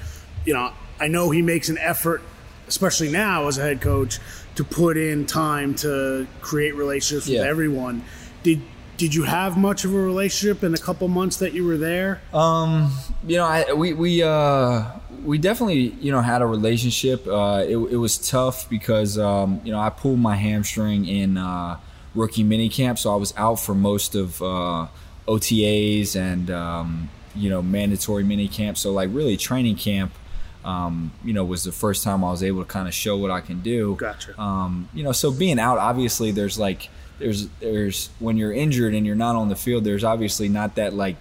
You 0.45 0.55
know, 0.55 0.71
I 1.00 1.07
know 1.07 1.29
he 1.29 1.43
makes 1.43 1.69
an 1.69 1.77
effort, 1.77 2.24
especially 2.67 3.12
now 3.12 3.48
as 3.48 3.60
a 3.60 3.62
head 3.62 3.79
coach, 3.81 4.17
to 4.55 4.63
put 4.63 4.98
in 4.98 5.25
time 5.25 5.74
to 5.75 6.27
create 6.41 6.75
relationships 6.75 7.27
Yeah. 7.27 7.39
with 7.41 7.48
everyone. 7.48 8.03
did 8.43 8.62
did 8.98 9.15
you 9.15 9.24
have 9.24 9.58
much 9.58 9.84
of 9.84 9.91
a 9.96 9.98
relationship 9.98 10.63
in 10.63 10.72
the 10.74 10.77
couple 10.77 11.08
months 11.08 11.38
that 11.38 11.53
you 11.53 11.65
were 11.65 11.77
there? 11.77 12.22
Um, 12.34 12.91
you 13.25 13.38
know, 13.38 13.46
I 13.46 13.74
we 13.74 13.93
we 13.93 14.22
uh 14.22 14.84
we 15.24 15.38
definitely 15.39 15.96
you 16.00 16.12
know 16.12 16.22
had 16.22 16.41
a 16.43 16.46
relationship. 16.46 17.25
Uh, 17.27 17.63
it 17.67 17.77
it 17.77 17.96
was 17.98 18.17
tough 18.20 18.70
because 18.70 19.17
um 19.17 19.60
you 19.63 19.72
know 19.72 19.79
I 19.79 19.89
pulled 19.89 20.20
my 20.20 20.36
hamstring 20.36 21.08
in 21.08 21.38
uh, 21.39 21.77
rookie 22.13 22.43
minicamp, 22.43 23.00
so 23.00 23.12
I 23.12 23.15
was 23.15 23.34
out 23.38 23.55
for 23.60 23.74
most 23.74 24.13
of 24.13 24.39
uh, 24.41 24.86
OTAs 25.27 26.15
and 26.15 26.51
um, 26.51 27.10
you 27.36 27.50
know 27.50 27.62
mandatory 27.63 28.24
minicamp. 28.24 28.77
So 28.77 28.91
like 28.91 29.10
really 29.12 29.38
training 29.38 29.77
camp. 29.77 30.12
Um, 30.63 31.12
you 31.24 31.34
know, 31.34 31.44
was 31.44 31.63
the 31.63 31.72
first 31.72 32.03
time 32.03 32.24
I 32.24 32.32
was 32.32 32.44
able 32.44 32.62
to 32.62 32.68
kind 32.68 32.88
of 32.88 32.94
show 32.94 33.18
what 33.18 33.32
I 33.32 33.41
can 33.41 33.62
do. 33.62 33.96
Gotcha. 33.96 34.39
Um, 34.39 34.89
you 34.94 35.03
know, 35.03 35.12
so 35.12 35.32
being 35.32 35.60
out, 35.60 35.77
obviously, 35.77 36.32
there's 36.32 36.60
like 36.60 36.89
there's 37.20 37.48
there's 37.60 38.10
when 38.20 38.38
you're 38.38 38.53
injured 38.53 38.94
and 38.94 39.06
you're 39.06 39.15
not 39.15 39.36
on 39.36 39.50
the 39.50 39.56
field, 39.56 39.84
there's 39.84 40.03
obviously 40.03 40.50
not 40.50 40.75
that 40.75 40.94
like 40.94 41.18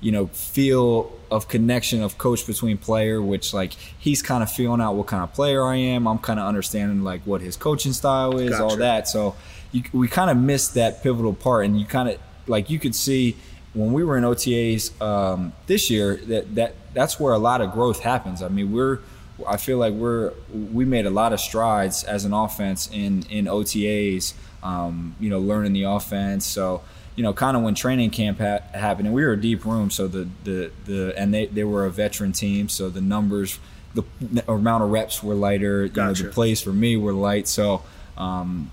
you 0.00 0.12
know 0.12 0.26
feel 0.26 1.10
of 1.30 1.48
connection 1.48 2.02
of 2.02 2.18
coach 2.18 2.46
between 2.46 2.76
player, 2.78 3.20
which 3.22 3.54
like 3.54 3.72
he's 3.72 4.22
kind 4.22 4.42
of 4.42 4.50
feeling 4.50 4.80
out 4.80 4.94
what 4.94 5.06
kind 5.06 5.22
of 5.22 5.32
player 5.32 5.64
I 5.64 5.76
am. 5.76 6.06
I'm 6.06 6.18
kind 6.18 6.38
of 6.38 6.46
understanding 6.46 7.02
like 7.02 7.22
what 7.22 7.40
his 7.40 7.56
coaching 7.56 7.92
style 7.92 8.38
is, 8.38 8.58
all 8.60 8.76
that. 8.76 9.08
So 9.08 9.34
you, 9.72 9.82
we 9.92 10.08
kind 10.08 10.30
of 10.30 10.36
missed 10.36 10.74
that 10.74 11.02
pivotal 11.02 11.32
part, 11.32 11.64
and 11.64 11.78
you 11.78 11.86
kind 11.86 12.08
of 12.08 12.18
like 12.46 12.70
you 12.70 12.78
could 12.78 12.94
see 12.94 13.36
when 13.72 13.92
we 13.92 14.04
were 14.04 14.16
in 14.16 14.24
OTAs 14.24 15.00
um, 15.02 15.52
this 15.66 15.90
year 15.90 16.16
that 16.16 16.54
that 16.54 16.74
that's 16.94 17.20
where 17.20 17.32
a 17.32 17.38
lot 17.38 17.60
of 17.60 17.72
growth 17.72 18.00
happens. 18.00 18.42
I 18.42 18.48
mean, 18.48 18.72
we're 18.72 19.00
I 19.46 19.56
feel 19.56 19.78
like 19.78 19.92
we're 19.92 20.32
we 20.52 20.84
made 20.84 21.06
a 21.06 21.10
lot 21.10 21.32
of 21.32 21.40
strides 21.40 22.04
as 22.04 22.24
an 22.24 22.32
offense 22.32 22.88
in 22.92 23.24
in 23.28 23.46
OTAs. 23.46 24.34
Um, 24.62 25.14
you 25.20 25.28
know, 25.28 25.40
learning 25.40 25.74
the 25.74 25.82
offense. 25.82 26.46
So 26.46 26.82
you 27.16 27.22
know, 27.22 27.32
kind 27.32 27.56
of 27.56 27.62
when 27.62 27.74
training 27.74 28.10
camp 28.10 28.38
ha- 28.38 28.60
happened, 28.72 29.06
and 29.06 29.14
we 29.14 29.24
were 29.24 29.32
a 29.32 29.40
deep 29.40 29.64
room, 29.64 29.90
so 29.90 30.08
the 30.08 30.28
the 30.44 30.70
the 30.86 31.14
and 31.16 31.34
they 31.34 31.46
they 31.46 31.64
were 31.64 31.84
a 31.84 31.90
veteran 31.90 32.32
team, 32.32 32.68
so 32.68 32.88
the 32.88 33.00
numbers. 33.00 33.58
The 33.94 34.02
amount 34.48 34.82
of 34.82 34.90
reps 34.90 35.22
were 35.22 35.36
lighter. 35.36 35.82
You 35.82 35.88
know, 35.90 35.94
Gotcha. 35.94 36.24
the 36.24 36.28
plays 36.30 36.60
for 36.60 36.72
me 36.72 36.96
were 36.96 37.12
light. 37.12 37.46
So, 37.46 37.84
um, 38.16 38.72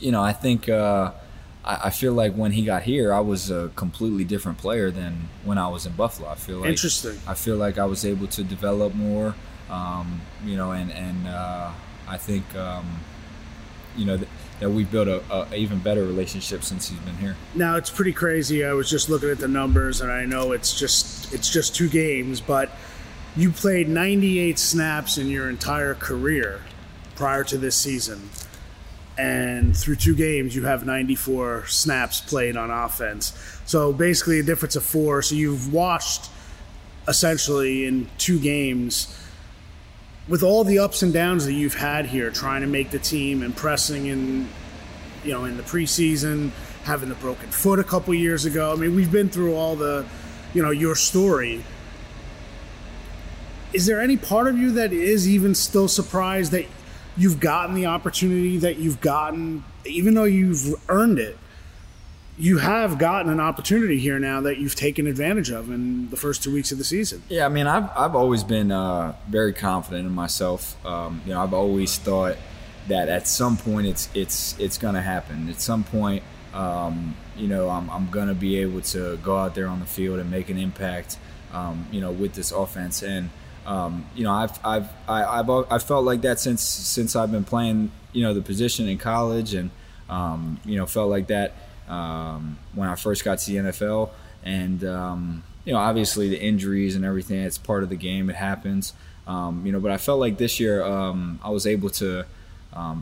you 0.00 0.10
know, 0.10 0.20
I 0.20 0.32
think 0.32 0.68
uh, 0.68 1.12
I, 1.64 1.80
I 1.84 1.90
feel 1.90 2.12
like 2.12 2.34
when 2.34 2.52
he 2.52 2.64
got 2.64 2.82
here, 2.82 3.12
I 3.12 3.20
was 3.20 3.50
a 3.50 3.70
completely 3.76 4.24
different 4.24 4.58
player 4.58 4.90
than 4.90 5.28
when 5.44 5.58
I 5.58 5.68
was 5.68 5.86
in 5.86 5.92
Buffalo. 5.92 6.28
I 6.28 6.34
feel 6.34 6.58
like 6.58 6.70
Interesting. 6.70 7.18
I 7.26 7.34
feel 7.34 7.56
like 7.56 7.78
I 7.78 7.84
was 7.84 8.04
able 8.04 8.26
to 8.28 8.44
develop 8.44 8.94
more, 8.94 9.34
um, 9.70 10.20
you 10.44 10.56
know, 10.56 10.72
and 10.72 10.90
and 10.92 11.28
uh, 11.28 11.70
I 12.08 12.16
think 12.16 12.54
um, 12.56 13.00
you 13.96 14.04
know 14.04 14.16
th- 14.16 14.28
that 14.60 14.70
we 14.70 14.84
built 14.84 15.08
a, 15.08 15.22
a 15.30 15.54
even 15.54 15.78
better 15.80 16.04
relationship 16.04 16.62
since 16.62 16.88
he's 16.88 16.98
been 17.00 17.16
here. 17.16 17.36
Now 17.54 17.76
it's 17.76 17.90
pretty 17.90 18.12
crazy. 18.12 18.64
I 18.64 18.72
was 18.72 18.88
just 18.88 19.08
looking 19.08 19.30
at 19.30 19.38
the 19.38 19.48
numbers, 19.48 20.00
and 20.00 20.10
I 20.10 20.24
know 20.24 20.52
it's 20.52 20.78
just 20.78 21.32
it's 21.32 21.50
just 21.50 21.74
two 21.74 21.88
games, 21.88 22.40
but 22.40 22.70
you 23.36 23.50
played 23.50 23.88
98 23.88 24.58
snaps 24.58 25.16
in 25.16 25.28
your 25.28 25.48
entire 25.48 25.94
career 25.94 26.60
prior 27.14 27.44
to 27.44 27.56
this 27.56 27.76
season, 27.76 28.28
and 29.18 29.76
through 29.76 29.96
two 29.96 30.14
games 30.14 30.56
you 30.56 30.64
have 30.64 30.86
94 30.86 31.66
snaps 31.66 32.20
played 32.20 32.56
on 32.56 32.70
offense. 32.70 33.36
So 33.66 33.92
basically 33.92 34.40
a 34.40 34.42
difference 34.42 34.76
of 34.76 34.84
four. 34.84 35.22
So 35.22 35.34
you've 35.34 35.72
washed 35.72 36.30
essentially 37.06 37.86
in 37.86 38.08
two 38.18 38.38
games 38.38 39.18
with 40.28 40.42
all 40.42 40.64
the 40.64 40.78
ups 40.78 41.02
and 41.02 41.12
downs 41.12 41.46
that 41.46 41.52
you've 41.52 41.74
had 41.74 42.06
here, 42.06 42.30
trying 42.30 42.60
to 42.60 42.66
make 42.66 42.90
the 42.90 42.98
team 42.98 43.42
and 43.42 43.56
pressing 43.56 44.06
in, 44.06 44.48
you 45.24 45.32
know, 45.32 45.44
in 45.44 45.56
the 45.56 45.62
preseason, 45.62 46.50
having 46.84 47.08
the 47.08 47.14
broken 47.16 47.50
foot 47.50 47.78
a 47.78 47.84
couple 47.84 48.14
years 48.14 48.44
ago. 48.44 48.72
I 48.72 48.76
mean, 48.76 48.94
we've 48.94 49.10
been 49.10 49.28
through 49.28 49.54
all 49.54 49.76
the, 49.76 50.06
you 50.54 50.62
know, 50.62 50.70
your 50.70 50.94
story. 50.94 51.64
Is 53.72 53.86
there 53.86 54.00
any 54.00 54.16
part 54.16 54.46
of 54.46 54.56
you 54.56 54.70
that 54.72 54.92
is 54.92 55.28
even 55.28 55.54
still 55.54 55.88
surprised 55.88 56.52
that 56.52 56.66
you've 57.16 57.40
gotten 57.40 57.74
the 57.74 57.86
opportunity 57.86 58.58
that 58.58 58.78
you've 58.78 59.00
gotten, 59.00 59.64
even 59.84 60.14
though 60.14 60.24
you've 60.24 60.74
earned 60.88 61.18
it? 61.18 61.38
You 62.38 62.58
have 62.58 62.98
gotten 62.98 63.30
an 63.30 63.40
opportunity 63.40 63.98
here 63.98 64.18
now 64.18 64.40
that 64.40 64.58
you've 64.58 64.74
taken 64.74 65.06
advantage 65.06 65.50
of 65.50 65.70
in 65.70 66.08
the 66.08 66.16
first 66.16 66.42
two 66.42 66.52
weeks 66.52 66.72
of 66.72 66.78
the 66.78 66.84
season. 66.84 67.22
Yeah, 67.28 67.44
I 67.44 67.48
mean, 67.48 67.66
I've 67.66 67.90
I've 67.96 68.14
always 68.16 68.42
been 68.42 68.72
uh, 68.72 69.14
very 69.28 69.52
confident 69.52 70.06
in 70.06 70.12
myself. 70.12 70.84
Um, 70.84 71.20
you 71.26 71.34
know, 71.34 71.42
I've 71.42 71.52
always 71.52 71.98
thought 71.98 72.36
that 72.88 73.08
at 73.08 73.28
some 73.28 73.56
point 73.56 73.86
it's 73.86 74.08
it's 74.14 74.58
it's 74.58 74.78
gonna 74.78 75.02
happen. 75.02 75.48
At 75.50 75.60
some 75.60 75.84
point, 75.84 76.22
um, 76.54 77.14
you 77.36 77.48
know, 77.48 77.68
I'm 77.68 77.90
I'm 77.90 78.10
gonna 78.10 78.34
be 78.34 78.58
able 78.58 78.80
to 78.80 79.18
go 79.18 79.36
out 79.36 79.54
there 79.54 79.68
on 79.68 79.80
the 79.80 79.86
field 79.86 80.18
and 80.18 80.30
make 80.30 80.48
an 80.48 80.58
impact. 80.58 81.18
Um, 81.52 81.86
you 81.92 82.00
know, 82.00 82.10
with 82.10 82.32
this 82.32 82.50
offense, 82.50 83.02
and 83.02 83.28
um, 83.66 84.06
you 84.14 84.24
know, 84.24 84.32
I've 84.32 84.58
I've 84.64 84.88
I, 85.08 85.24
I've 85.24 85.48
al- 85.48 85.66
I 85.70 85.78
felt 85.78 86.04
like 86.04 86.22
that 86.22 86.40
since 86.40 86.62
since 86.62 87.14
I've 87.14 87.30
been 87.30 87.44
playing. 87.44 87.90
You 88.12 88.22
know, 88.24 88.34
the 88.34 88.42
position 88.42 88.88
in 88.88 88.98
college, 88.98 89.54
and 89.54 89.70
um, 90.10 90.60
you 90.64 90.76
know, 90.76 90.86
felt 90.86 91.08
like 91.10 91.28
that 91.28 91.54
um, 91.88 92.58
when 92.74 92.88
I 92.88 92.94
first 92.94 93.24
got 93.24 93.38
to 93.38 93.50
the 93.50 93.56
NFL, 93.70 94.10
and 94.44 94.84
um, 94.84 95.44
you 95.64 95.72
know, 95.72 95.78
obviously 95.78 96.28
the 96.28 96.40
injuries 96.40 96.96
and 96.96 97.04
everything. 97.04 97.40
It's 97.40 97.58
part 97.58 97.82
of 97.82 97.88
the 97.88 97.96
game. 97.96 98.28
It 98.28 98.36
happens. 98.36 98.92
Um, 99.26 99.64
you 99.64 99.72
know, 99.72 99.80
but 99.80 99.92
I 99.92 99.98
felt 99.98 100.18
like 100.18 100.38
this 100.38 100.58
year 100.58 100.82
um, 100.84 101.38
I 101.44 101.50
was 101.50 101.66
able 101.66 101.90
to 101.90 102.24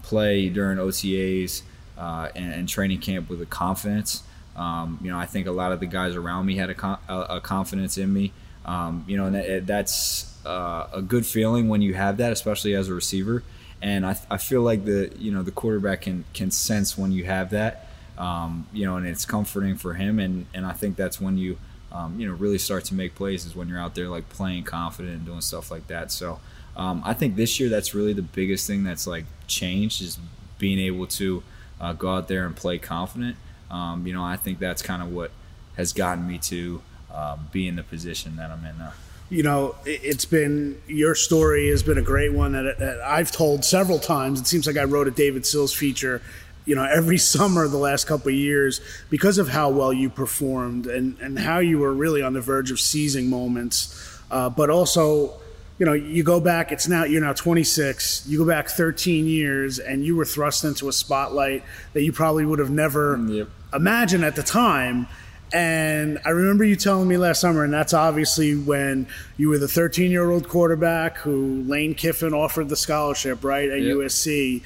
play 0.03 0.49
during 0.51 0.77
OTAs 0.77 1.63
uh, 1.97 2.29
and, 2.37 2.53
and 2.53 2.69
training 2.69 2.99
camp 3.01 3.31
with 3.31 3.41
a 3.41 3.47
confidence. 3.47 4.23
You 4.55 5.11
know, 5.11 5.17
I 5.17 5.25
think 5.25 5.47
a 5.47 5.53
lot 5.53 5.73
of 5.73 5.81
the 5.81 5.87
guys 5.87 6.15
around 6.15 6.45
me 6.45 6.57
had 6.57 6.69
a, 6.69 6.75
con- 6.75 6.99
a 7.09 7.41
confidence 7.41 7.97
in 7.97 8.13
me. 8.13 8.33
Um, 8.65 9.05
you 9.09 9.17
know, 9.17 9.27
and 9.27 9.35
that, 9.35 9.67
that's 9.67 10.35
uh, 10.45 10.89
a 10.93 11.03
good 11.03 11.27
feeling 11.27 11.69
when 11.69 11.83
you 11.83 11.95
have 11.95 12.19
that, 12.19 12.33
especially 12.33 12.75
as 12.75 12.89
a 12.89 12.95
receiver. 12.95 13.43
And 13.83 14.05
I, 14.05 14.17
I 14.31 14.37
feel 14.37 14.63
like 14.63 14.85
the 14.85 15.11
you 15.19 15.33
know 15.33 15.43
the 15.43 15.51
quarterback 15.51 16.03
can 16.03 16.25
can 16.35 16.51
sense 16.51 16.99
when 16.99 17.13
you 17.13 17.25
have 17.25 17.51
that. 17.51 17.87
Um, 18.21 18.67
you 18.71 18.85
know, 18.85 18.97
and 18.97 19.07
it's 19.07 19.25
comforting 19.25 19.77
for 19.77 19.95
him. 19.95 20.19
And, 20.19 20.45
and 20.53 20.67
I 20.67 20.73
think 20.73 20.97
that's 20.97 21.19
when 21.19 21.39
you, 21.39 21.57
um, 21.91 22.21
you 22.21 22.29
know, 22.29 22.35
really 22.35 22.59
start 22.59 22.85
to 22.87 22.95
make 22.95 23.15
plays 23.15 23.47
is 23.47 23.57
when 23.57 23.67
you're 23.67 23.79
out 23.79 23.95
there 23.95 24.09
like 24.09 24.29
playing 24.29 24.65
confident 24.65 25.17
and 25.17 25.25
doing 25.25 25.41
stuff 25.41 25.71
like 25.71 25.87
that. 25.87 26.13
So 26.13 26.39
um, 26.77 27.03
I 27.03 27.15
think 27.15 27.37
this 27.37 27.59
year 27.59 27.71
that's 27.71 27.95
really 27.95 28.13
the 28.13 28.21
biggest 28.21 28.67
thing 28.67 28.85
that's 28.85 29.07
like 29.07 29.25
changed 29.47 30.03
is 30.03 30.19
being 30.59 30.79
able 30.79 31.07
to 31.07 31.43
uh, 31.81 31.95
go 31.95 32.15
out 32.15 32.29
there 32.29 32.45
and 32.45 32.55
play 32.55 32.79
confident. 32.79 33.37
Um, 33.71 34.07
you 34.07 34.13
know, 34.13 34.23
I 34.23 34.37
think 34.37 34.59
that's 34.59 34.83
kind 34.83 35.03
of 35.03 35.11
what 35.11 35.31
has 35.77 35.95
gotten 35.95 36.29
me 36.29 36.37
to 36.39 36.83
uh, 37.13 37.37
be 37.53 37.67
in 37.69 37.77
the 37.77 37.83
position 37.83 38.37
that 38.37 38.51
I'm 38.51 38.65
in 38.65 38.79
now. 38.79 38.93
you 39.29 39.43
know, 39.45 39.77
it- 39.87 40.01
it's 40.03 40.25
been 40.25 40.77
your 40.89 41.15
story 41.15 41.69
has 41.69 41.83
been 41.85 41.99
a 41.99 42.03
great 42.03 42.33
one 42.33 42.53
that, 42.53 42.79
that 42.81 43.01
I've 43.01 43.31
told 43.31 43.65
several 43.65 43.99
times. 44.01 44.41
It 44.41 44.47
seems 44.49 44.67
like 44.67 44.77
I 44.77 44.85
wrote 44.85 45.07
a 45.07 45.13
David 45.13 45.47
Sills 45.47 45.73
feature, 45.73 46.21
you 46.67 46.75
know, 46.75 46.85
every 46.85 47.19
summer 47.35 47.69
the 47.69 47.77
last 47.79 48.07
couple 48.09 48.29
of 48.29 48.35
years 48.35 48.81
because 49.09 49.39
of 49.39 49.49
how 49.49 49.71
well 49.71 49.93
you 49.93 50.11
performed 50.11 50.87
and 50.89 51.17
and 51.21 51.39
how 51.39 51.59
you 51.61 51.79
were 51.79 51.93
really 51.95 52.23
on 52.23 52.33
the 52.33 52.41
verge 52.41 52.71
of 52.73 52.81
seizing 52.81 53.29
moments, 53.31 53.95
uh, 54.31 54.49
but 54.51 54.69
also. 54.71 55.35
You 55.79 55.87
know, 55.87 55.95
you 55.95 56.23
go 56.23 56.41
back. 56.41 56.73
It's 56.73 56.87
now 56.89 57.05
you're 57.05 57.23
now 57.23 57.33
26. 57.33 58.25
You 58.29 58.37
go 58.37 58.45
back 58.45 58.69
13 58.69 59.25
years, 59.25 59.79
and 59.79 60.05
you 60.05 60.15
were 60.15 60.27
thrust 60.27 60.63
into 60.63 60.91
a 60.91 60.93
spotlight 60.93 61.63
that 61.95 62.03
you 62.03 62.13
probably 62.13 62.45
would 62.45 62.59
have 62.59 62.69
never 62.69 63.17
Yep. 63.27 63.49
imagined 63.73 64.23
at 64.23 64.37
the 64.37 64.43
time. 64.43 65.07
And 65.53 66.19
I 66.25 66.31
remember 66.31 66.65
you 66.65 66.77
telling 66.77 67.09
me 67.09 67.17
last 67.17 67.41
summer, 67.41 67.65
and 67.65 67.73
that's 67.73 67.93
obviously 67.95 68.55
when 68.57 69.07
you 69.37 69.49
were 69.49 69.59
the 69.59 69.69
13 69.69 70.11
year 70.11 70.31
old 70.31 70.49
quarterback 70.49 71.19
who 71.19 71.63
Lane 71.67 71.95
Kiffin 71.95 72.33
offered 72.33 72.69
the 72.69 72.77
scholarship, 72.77 73.43
right, 73.45 73.69
at 73.69 73.81
Yep. 73.81 73.97
USC. 73.97 74.63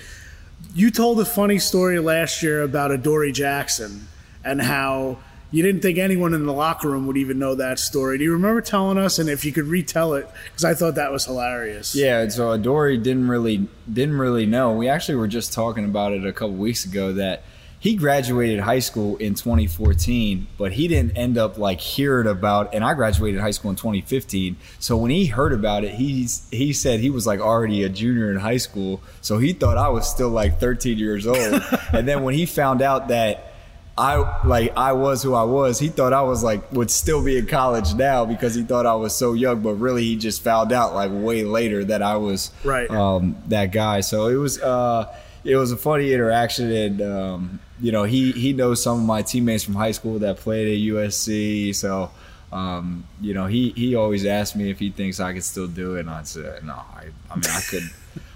You 0.75 0.91
told 0.91 1.21
a 1.21 1.25
funny 1.25 1.59
story 1.59 1.99
last 1.99 2.43
year 2.43 2.63
about 2.63 2.91
Adoree 2.91 3.33
Jackson 3.33 4.09
and 4.45 4.61
how 4.63 5.19
you 5.51 5.63
didn't 5.63 5.83
think 5.83 5.99
anyone 5.99 6.35
in 6.35 6.47
the 6.47 6.53
locker 6.53 6.91
room 6.91 7.07
would 7.07 7.17
even 7.17 7.39
know 7.39 7.55
that 7.55 7.79
story. 7.79 8.19
Do 8.19 8.25
you 8.25 8.33
remember 8.33 8.61
telling 8.61 8.99
us? 8.99 9.19
And 9.21 9.29
if 9.29 9.45
you 9.45 9.53
could 9.53 9.67
retell 9.67 10.15
it, 10.15 10.29
because 10.47 10.65
I 10.65 10.75
thought 10.75 10.97
that 10.97 11.13
was 11.13 11.27
hilarious. 11.27 11.95
Yeah, 11.95 12.27
so 12.29 12.51
Adoree 12.51 12.97
didn't 12.99 13.29
really 13.29 13.69
didn't 13.91 14.19
really 14.19 14.47
know. 14.47 14.73
We 14.73 14.89
actually 14.89 15.15
were 15.15 15.29
just 15.29 15.53
talking 15.53 15.85
about 15.85 16.13
it 16.13 16.27
a 16.27 16.33
couple 16.33 16.55
weeks 16.55 16.85
ago 16.85 17.13
that 17.13 17.45
he 17.85 17.97
graduated 17.97 18.61
high 18.61 18.79
school 18.79 19.19
in 19.19 19.35
2014, 19.35 20.47
but 20.57 20.73
he 20.73 20.89
didn't 20.89 21.19
end 21.19 21.37
up 21.37 21.59
like 21.59 21.83
hearing 21.83 22.27
about. 22.27 22.75
And 22.75 22.83
I 22.83 22.95
graduated 22.95 23.43
high 23.43 23.51
school 23.51 23.71
in 23.71 23.77
2015, 23.77 24.57
so 24.79 24.97
when 24.97 25.11
he 25.11 25.27
heard 25.27 25.53
about 25.53 25.85
it, 25.85 25.93
he's 25.93 26.49
he 26.51 26.73
said 26.73 27.01
he 27.01 27.11
was 27.11 27.27
like 27.27 27.41
already 27.41 27.83
a 27.83 27.91
junior 27.91 28.31
in 28.31 28.39
high 28.39 28.57
school, 28.57 29.03
so 29.21 29.37
he 29.37 29.53
thought 29.53 29.77
I 29.77 29.91
was 29.91 30.09
still 30.09 30.31
like 30.31 30.59
13 30.61 30.97
years 30.97 31.27
old. 31.27 31.37
and 31.93 32.09
then 32.09 32.25
when 32.25 32.35
he 32.35 32.47
found 32.47 32.81
out 32.81 33.09
that. 33.09 33.51
I 33.97 34.43
like 34.45 34.77
I 34.77 34.93
was 34.93 35.23
who 35.23 35.35
I 35.35 35.45
was. 35.45 35.79
He 35.79 35.87
thought 35.87 36.13
I 36.13 36.23
was 36.23 36.43
like 36.43 36.73
would 36.73 36.91
still 36.91 37.23
be 37.25 37.39
in 37.39 37.47
college 37.47 37.95
now 37.95 38.25
because 38.25 38.57
he 38.57 38.65
thought 38.65 38.87
I 38.87 38.97
was 38.97 39.15
so 39.15 39.35
young, 39.35 39.61
but 39.61 39.75
really 39.75 40.03
he 40.03 40.17
just 40.17 40.43
found 40.43 40.73
out 40.73 40.97
like 40.97 41.13
way 41.15 41.45
later 41.45 41.85
that 41.85 42.03
I 42.03 42.17
was 42.17 42.51
Right. 42.65 42.91
um, 42.91 43.37
that 43.47 43.71
guy. 43.71 44.01
So 44.01 44.27
it 44.27 44.35
was 44.35 44.61
uh, 44.61 45.15
it 45.45 45.57
was 45.57 45.73
a 45.73 45.77
funny 45.77 46.13
interaction, 46.13 46.71
and 46.71 47.03
um, 47.03 47.61
you 47.81 47.93
know, 47.93 48.05
he 48.05 48.33
he 48.33 48.53
knows 48.53 48.83
some 48.83 49.01
of 49.01 49.05
my 49.05 49.23
teammates 49.23 49.65
from 49.65 49.75
high 49.75 49.93
school 49.93 50.19
that 50.21 50.39
played 50.39 50.69
at 50.69 50.95
USC, 50.95 51.75
so. 51.75 52.11
Um, 52.53 53.05
you 53.21 53.35
know, 53.35 53.47
he, 53.47 53.71
he 53.71 53.97
always 53.97 54.25
asked 54.25 54.55
me 54.55 54.71
if 54.71 54.79
he 54.79 54.91
thinks 54.91 55.19
I 55.19 55.33
could 55.33 55.43
still 55.43 55.67
do 55.67 55.97
it, 55.97 56.01
and 56.01 56.11
I 56.11 56.23
said, 56.23 56.63
no, 56.63 56.75
I, 56.75 57.07
I 57.29 57.35
mean, 57.35 57.51
I 57.51 57.61
could, 57.69 57.91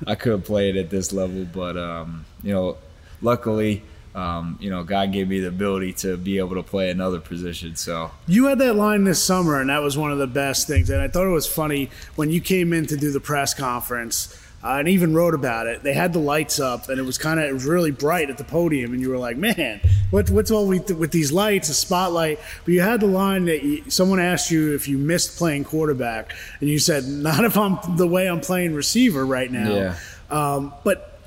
I 0.09 0.15
could 0.17 0.45
play 0.45 0.71
it 0.71 0.77
at 0.77 0.91
this 0.91 1.13
level, 1.13 1.45
but 1.45 1.77
um, 1.77 2.25
you 2.43 2.53
know, 2.53 2.79
luckily, 3.23 3.85
um, 4.17 4.59
you 4.61 4.71
know, 4.71 4.83
God 4.83 5.13
gave 5.13 5.29
me 5.29 5.39
the 5.39 5.47
ability 5.47 5.93
to 5.95 6.17
be 6.17 6.39
able 6.39 6.57
to 6.57 6.65
play 6.65 6.91
another 6.91 7.21
position. 7.21 7.77
So 7.77 8.11
You 8.27 8.47
had 8.47 8.59
that 8.59 8.75
line 8.75 9.05
this 9.05 9.23
summer, 9.23 9.61
and 9.61 9.71
that 9.71 9.83
was 9.83 9.97
one 9.97 10.11
of 10.11 10.19
the 10.19 10.27
best 10.27 10.67
things. 10.67 10.91
And 10.91 11.01
I 11.01 11.07
thought 11.07 11.27
it 11.27 11.31
was 11.33 11.47
funny 11.47 11.89
when 12.17 12.31
you 12.31 12.41
came 12.41 12.73
in 12.73 12.87
to 12.87 12.97
do 12.97 13.13
the 13.13 13.21
press 13.21 13.55
conference 13.55 14.37
uh, 14.63 14.77
and 14.79 14.89
even 14.89 15.15
wrote 15.15 15.35
about 15.35 15.67
it. 15.67 15.83
They 15.83 15.95
had 15.95 16.13
the 16.13 16.19
lights 16.19 16.59
up, 16.59 16.89
and 16.89 16.99
it 16.99 17.05
was 17.05 17.19
kind 17.19 17.39
of 17.39 17.47
it 17.47 17.53
was 17.53 17.65
really 17.65 17.91
bright 17.91 18.31
at 18.31 18.39
the 18.39 18.45
podium, 18.45 18.93
and 18.93 19.01
you 19.01 19.11
were 19.11 19.19
like, 19.19 19.37
"Man, 19.37 19.81
what, 20.11 20.31
what's 20.31 20.51
all 20.51 20.67
with, 20.67 20.91
with 20.91 21.13
these 21.13 21.31
lights, 21.31 21.69
a 21.69 21.75
spotlight?" 21.75 22.41
But 22.65 22.75
you 22.75 22.81
had 22.81 23.01
the 23.01 23.07
line 23.07 23.45
that 23.47 23.63
you, 23.63 23.89
someone 23.91 24.19
asked 24.19 24.51
you 24.51 24.75
if 24.75 24.89
you 24.89 24.99
missed 24.99 25.39
playing 25.39 25.65
quarterback, 25.65 26.35
and 26.61 26.69
you 26.69 26.79
said, 26.79 27.05
"Not 27.05 27.45
if 27.45 27.57
I'm 27.57 27.79
the 27.97 28.07
way 28.09 28.29
I'm 28.29 28.41
playing 28.41 28.75
receiver 28.75 29.25
right 29.25 29.51
now." 29.51 29.75
Yeah. 29.75 29.97
Um, 30.31 30.75
but 30.85 31.18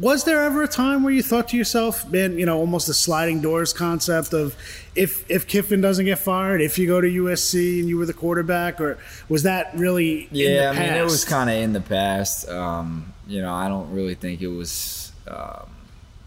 was 0.00 0.24
there 0.24 0.42
ever 0.42 0.62
a 0.62 0.68
time 0.68 1.02
where 1.02 1.12
you 1.12 1.22
thought 1.22 1.48
to 1.48 1.56
yourself, 1.56 2.08
man, 2.10 2.38
you 2.38 2.46
know, 2.46 2.58
almost 2.58 2.86
the 2.86 2.94
sliding 2.94 3.40
doors 3.40 3.72
concept 3.72 4.32
of 4.32 4.56
if 4.94 5.28
if 5.30 5.46
Kiffin 5.46 5.80
doesn't 5.80 6.04
get 6.04 6.18
fired, 6.18 6.60
if 6.60 6.78
you 6.78 6.86
go 6.86 7.00
to 7.00 7.08
USC 7.08 7.80
and 7.80 7.88
you 7.88 7.98
were 7.98 8.06
the 8.06 8.14
quarterback, 8.14 8.80
or 8.80 8.98
was 9.28 9.44
that 9.44 9.70
really? 9.74 10.28
yeah, 10.30 10.70
in 10.70 10.76
the 10.76 10.82
I 10.82 10.86
mean, 10.86 10.94
it 10.94 11.04
was 11.04 11.24
kind 11.24 11.50
of 11.50 11.56
in 11.56 11.72
the 11.72 11.80
past. 11.80 12.48
Um, 12.48 13.12
you 13.26 13.40
know, 13.42 13.52
I 13.52 13.68
don't 13.68 13.90
really 13.92 14.14
think 14.14 14.42
it 14.42 14.48
was. 14.48 15.12
Um, 15.28 15.70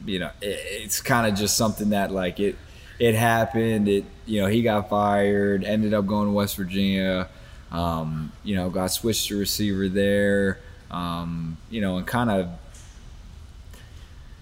you 0.06 0.20
know, 0.20 0.32
it, 0.42 0.60
it's 0.84 1.02
kind 1.02 1.28
of 1.28 1.38
just 1.38 1.58
something 1.58 1.90
that 1.90 2.12
like 2.12 2.40
it 2.40 2.56
it 3.00 3.16
happened. 3.16 3.88
It 3.88 4.06
you 4.26 4.42
know 4.42 4.48
he 4.48 4.62
got 4.62 4.90
fired, 4.90 5.64
ended 5.64 5.94
up 5.94 6.06
going 6.06 6.28
to 6.28 6.32
West 6.34 6.56
Virginia. 6.56 7.30
Um, 7.72 8.32
you 8.44 8.56
know, 8.56 8.70
got 8.70 8.88
switched 8.88 9.28
to 9.28 9.38
receiver 9.38 9.90
there. 9.90 10.60
Um, 10.90 11.58
you 11.70 11.82
know, 11.82 11.98
and 11.98 12.08
kind 12.08 12.32
of 12.32 12.50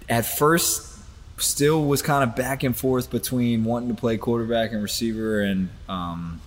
at 0.09 0.25
first 0.25 0.95
still 1.37 1.85
was 1.85 2.01
kind 2.01 2.23
of 2.23 2.35
back 2.35 2.63
and 2.63 2.75
forth 2.75 3.09
between 3.09 3.63
wanting 3.63 3.89
to 3.89 3.95
play 3.95 4.17
quarterback 4.17 4.71
and 4.71 4.81
receiver 4.81 5.41
and 5.41 5.69
um, 5.89 6.41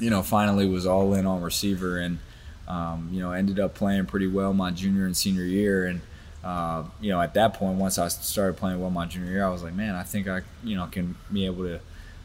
you 0.00 0.10
know 0.10 0.22
finally 0.22 0.68
was 0.68 0.86
all 0.86 1.14
in 1.14 1.26
on 1.26 1.40
receiver 1.42 1.98
and 1.98 2.18
um, 2.66 3.08
you 3.12 3.20
know 3.20 3.32
ended 3.32 3.60
up 3.60 3.74
playing 3.74 4.06
pretty 4.06 4.26
well 4.26 4.52
my 4.52 4.70
junior 4.70 5.06
and 5.06 5.16
senior 5.16 5.44
year. 5.44 5.86
And 5.86 6.00
uh, 6.42 6.84
you 7.00 7.10
know 7.10 7.20
at 7.20 7.34
that 7.34 7.54
point 7.54 7.78
once 7.78 7.98
I 7.98 8.08
started 8.08 8.56
playing 8.56 8.80
well 8.80 8.90
my 8.90 9.06
junior 9.06 9.30
year 9.30 9.44
I 9.44 9.50
was 9.50 9.62
like 9.62 9.74
man 9.74 9.94
I 9.94 10.02
think 10.02 10.28
I 10.28 10.42
you 10.62 10.76
know 10.76 10.86
can 10.86 11.14
be 11.32 11.46
able 11.46 11.64
to 11.64 11.80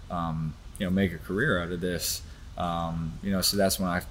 um, 0.10 0.54
you 0.80 0.86
know 0.86 0.92
make 0.92 1.14
a 1.14 1.18
career 1.18 1.62
out 1.62 1.72
of 1.72 1.82
this. 1.82 2.22
Um, 2.58 3.14
you 3.22 3.32
know 3.32 3.42
so 3.42 3.56
that's 3.56 3.80
when 3.80 3.90
I 3.90 4.02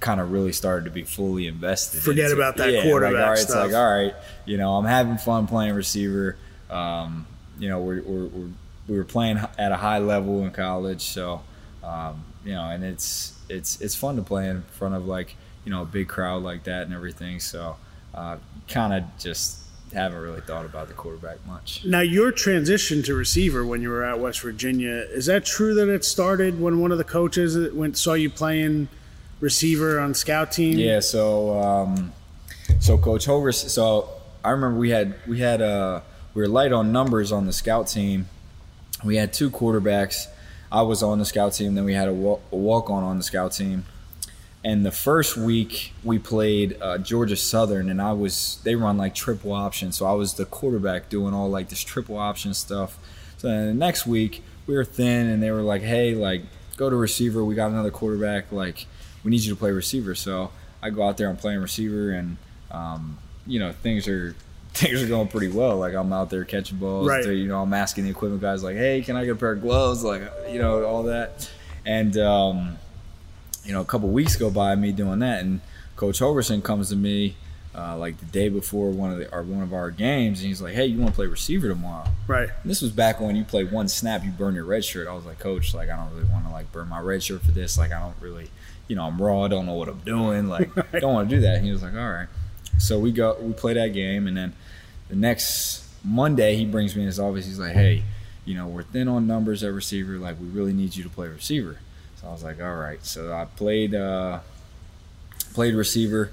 kind 0.00 0.20
of 0.20 0.30
really 0.30 0.52
started 0.52 0.84
to 0.84 0.90
be 0.90 1.02
fully 1.02 1.46
invested 1.46 2.02
Forget 2.02 2.26
into- 2.30 2.36
about 2.36 2.56
that 2.58 2.70
yeah, 2.72 2.82
quarterback 2.82 3.14
like, 3.14 3.22
all 3.22 3.30
right, 3.30 3.38
stuff. 3.38 3.64
it's 3.66 3.72
like 3.74 3.82
all 3.82 3.90
right 3.90 4.14
you 4.44 4.56
know 4.56 4.76
I'm 4.76 4.84
having 4.84 5.16
fun 5.18 5.46
playing 5.46 5.74
receiver. 5.74 6.36
Um, 6.70 7.26
you 7.58 7.68
know 7.68 7.80
we're, 7.80 8.02
we're, 8.02 8.26
we're 8.26 8.48
we 8.88 8.96
were 8.98 9.04
playing 9.04 9.38
at 9.58 9.72
a 9.72 9.76
high 9.76 9.98
level 9.98 10.44
in 10.44 10.50
college 10.50 11.02
so 11.02 11.40
um, 11.82 12.24
you 12.44 12.52
know 12.52 12.62
and 12.68 12.84
it's 12.84 13.32
it's 13.48 13.80
it's 13.80 13.94
fun 13.94 14.16
to 14.16 14.22
play 14.22 14.48
in 14.48 14.62
front 14.62 14.94
of 14.94 15.06
like 15.06 15.36
you 15.64 15.70
know 15.70 15.82
a 15.82 15.86
big 15.86 16.08
crowd 16.08 16.42
like 16.42 16.64
that 16.64 16.82
and 16.82 16.92
everything 16.94 17.40
so 17.40 17.76
uh, 18.14 18.36
kind 18.68 18.92
of 18.92 19.04
just 19.18 19.58
haven't 19.92 20.18
really 20.20 20.40
thought 20.40 20.64
about 20.64 20.88
the 20.88 20.94
quarterback 20.94 21.44
much. 21.46 21.84
Now, 21.84 22.00
your 22.00 22.32
transition 22.32 23.02
to 23.04 23.14
receiver 23.14 23.64
when 23.64 23.82
you 23.82 23.88
were 23.88 24.02
at 24.04 24.18
West 24.18 24.40
Virginia 24.40 25.06
is 25.10 25.26
that 25.26 25.44
true 25.44 25.74
that 25.74 25.88
it 25.88 26.04
started 26.04 26.60
when 26.60 26.80
one 26.80 26.90
of 26.90 26.98
the 26.98 27.04
coaches 27.04 27.72
went 27.72 27.96
saw 27.96 28.14
you 28.14 28.28
playing 28.28 28.88
receiver 29.40 29.98
on 30.00 30.14
scout 30.14 30.52
team? 30.52 30.78
Yeah, 30.78 31.00
so 31.00 31.58
um, 31.60 32.12
so 32.80 32.98
Coach 32.98 33.26
Hover. 33.26 33.52
So 33.52 34.08
I 34.44 34.50
remember 34.50 34.78
we 34.78 34.90
had 34.90 35.14
we 35.26 35.40
had 35.40 35.60
uh, 35.62 36.00
we 36.34 36.42
were 36.42 36.48
light 36.48 36.72
on 36.72 36.92
numbers 36.92 37.32
on 37.32 37.46
the 37.46 37.52
scout 37.52 37.88
team. 37.88 38.28
We 39.04 39.16
had 39.16 39.32
two 39.32 39.50
quarterbacks. 39.50 40.26
I 40.72 40.82
was 40.82 41.02
on 41.02 41.18
the 41.18 41.24
scout 41.24 41.52
team. 41.52 41.74
Then 41.74 41.84
we 41.84 41.94
had 41.94 42.08
a, 42.08 42.12
wa- 42.12 42.38
a 42.50 42.56
walk 42.56 42.90
on 42.90 43.02
on 43.04 43.18
the 43.18 43.22
scout 43.22 43.52
team. 43.52 43.84
And 44.64 44.84
the 44.84 44.90
first 44.90 45.36
week 45.36 45.92
we 46.02 46.18
played 46.18 46.76
uh, 46.82 46.98
Georgia 46.98 47.36
Southern, 47.36 47.88
and 47.88 48.02
I 48.02 48.12
was 48.12 48.60
they 48.64 48.74
run 48.74 48.96
like 48.96 49.14
triple 49.14 49.52
option, 49.52 49.92
so 49.92 50.06
I 50.06 50.12
was 50.12 50.34
the 50.34 50.44
quarterback 50.44 51.08
doing 51.08 51.34
all 51.34 51.48
like 51.48 51.68
this 51.68 51.82
triple 51.84 52.16
option 52.18 52.52
stuff. 52.52 52.98
So 53.38 53.46
then 53.46 53.66
the 53.66 53.74
next 53.74 54.06
week 54.08 54.42
we 54.66 54.74
were 54.74 54.84
thin, 54.84 55.28
and 55.28 55.40
they 55.40 55.52
were 55.52 55.62
like, 55.62 55.82
"Hey, 55.82 56.14
like 56.16 56.42
go 56.76 56.90
to 56.90 56.96
receiver. 56.96 57.44
We 57.44 57.54
got 57.54 57.70
another 57.70 57.92
quarterback. 57.92 58.50
Like 58.50 58.86
we 59.26 59.32
need 59.32 59.42
you 59.42 59.52
to 59.52 59.58
play 59.58 59.72
receiver." 59.72 60.14
So 60.14 60.52
I 60.82 60.90
go 60.90 61.02
out 61.06 61.16
there 61.18 61.28
and 61.28 61.38
playing 61.38 61.60
receiver, 61.60 62.12
and 62.12 62.36
um, 62.70 63.18
you 63.46 63.58
know 63.58 63.72
things 63.72 64.06
are 64.08 64.34
things 64.72 65.02
are 65.02 65.08
going 65.08 65.28
pretty 65.28 65.48
well. 65.48 65.76
Like 65.76 65.94
I'm 65.94 66.12
out 66.12 66.30
there 66.30 66.44
catching 66.44 66.78
balls. 66.78 67.08
Right. 67.08 67.26
You 67.26 67.48
know, 67.48 67.60
I'm 67.60 67.74
asking 67.74 68.04
the 68.04 68.10
equipment 68.10 68.40
guys 68.40 68.62
like, 68.62 68.76
"Hey, 68.76 69.02
can 69.02 69.16
I 69.16 69.24
get 69.24 69.32
a 69.32 69.36
pair 69.36 69.52
of 69.52 69.60
gloves?" 69.60 70.04
Like 70.04 70.22
you 70.48 70.58
know 70.58 70.84
all 70.84 71.02
that, 71.02 71.50
and 71.84 72.16
um, 72.16 72.78
you 73.64 73.72
know, 73.72 73.80
a 73.80 73.84
couple 73.84 74.08
weeks 74.08 74.36
go 74.36 74.48
by 74.48 74.74
me 74.76 74.92
doing 74.92 75.18
that, 75.18 75.42
and 75.42 75.60
Coach 75.96 76.20
Holgorsen 76.20 76.62
comes 76.62 76.88
to 76.90 76.96
me 76.96 77.34
uh, 77.76 77.96
like 77.96 78.18
the 78.18 78.26
day 78.26 78.48
before 78.48 78.90
one 78.90 79.10
of 79.10 79.18
the 79.18 79.32
or 79.34 79.42
one 79.42 79.62
of 79.62 79.74
our 79.74 79.90
games, 79.90 80.40
and 80.40 80.48
he's 80.48 80.62
like, 80.62 80.74
"Hey, 80.74 80.86
you 80.86 80.98
want 80.98 81.10
to 81.10 81.14
play 81.14 81.26
receiver 81.26 81.68
tomorrow?" 81.68 82.06
Right. 82.26 82.48
And 82.62 82.70
this 82.70 82.80
was 82.80 82.90
back 82.90 83.20
when 83.20 83.36
you 83.36 83.44
play 83.44 83.64
one 83.64 83.88
snap, 83.88 84.24
you 84.24 84.30
burn 84.30 84.54
your 84.54 84.64
red 84.64 84.84
shirt. 84.84 85.08
I 85.08 85.14
was 85.14 85.26
like, 85.26 85.38
Coach, 85.38 85.74
like 85.74 85.90
I 85.90 85.96
don't 85.96 86.10
really 86.14 86.30
want 86.30 86.46
to 86.46 86.52
like 86.52 86.72
burn 86.72 86.88
my 86.88 87.00
red 87.00 87.22
shirt 87.22 87.42
for 87.42 87.50
this. 87.50 87.76
Like 87.76 87.92
I 87.92 88.00
don't 88.00 88.16
really, 88.20 88.50
you 88.88 88.96
know, 88.96 89.02
I'm 89.04 89.20
raw. 89.20 89.44
I 89.44 89.48
don't 89.48 89.66
know 89.66 89.74
what 89.74 89.88
I'm 89.88 90.00
doing. 90.00 90.48
Like 90.56 90.74
don't 91.00 91.12
want 91.12 91.28
to 91.30 91.36
do 91.36 91.42
that. 91.42 91.56
And 91.56 91.64
he 91.64 91.72
was 91.72 91.82
like, 91.82 91.94
All 91.94 92.10
right. 92.10 92.28
So 92.78 92.98
we 92.98 93.12
go, 93.12 93.36
we 93.40 93.52
play 93.52 93.74
that 93.74 93.88
game, 93.94 94.26
and 94.26 94.36
then 94.36 94.52
the 95.08 95.16
next 95.16 95.84
Monday 96.04 96.56
he 96.56 96.64
brings 96.64 96.94
me 96.94 97.02
in 97.02 97.06
his 97.06 97.18
office. 97.18 97.46
He's 97.46 97.58
like, 97.58 97.72
Hey, 97.72 98.02
you 98.44 98.54
know, 98.54 98.66
we're 98.66 98.82
thin 98.82 99.08
on 99.08 99.26
numbers 99.26 99.62
at 99.62 99.72
receiver. 99.72 100.18
Like 100.18 100.38
we 100.40 100.46
really 100.46 100.72
need 100.72 100.94
you 100.94 101.02
to 101.04 101.10
play 101.10 101.28
receiver. 101.28 101.78
So 102.20 102.28
I 102.28 102.32
was 102.32 102.44
like, 102.44 102.60
All 102.60 102.76
right. 102.76 103.04
So 103.04 103.32
I 103.32 103.44
played 103.44 103.94
uh, 103.94 104.40
played 105.54 105.74
receiver 105.74 106.30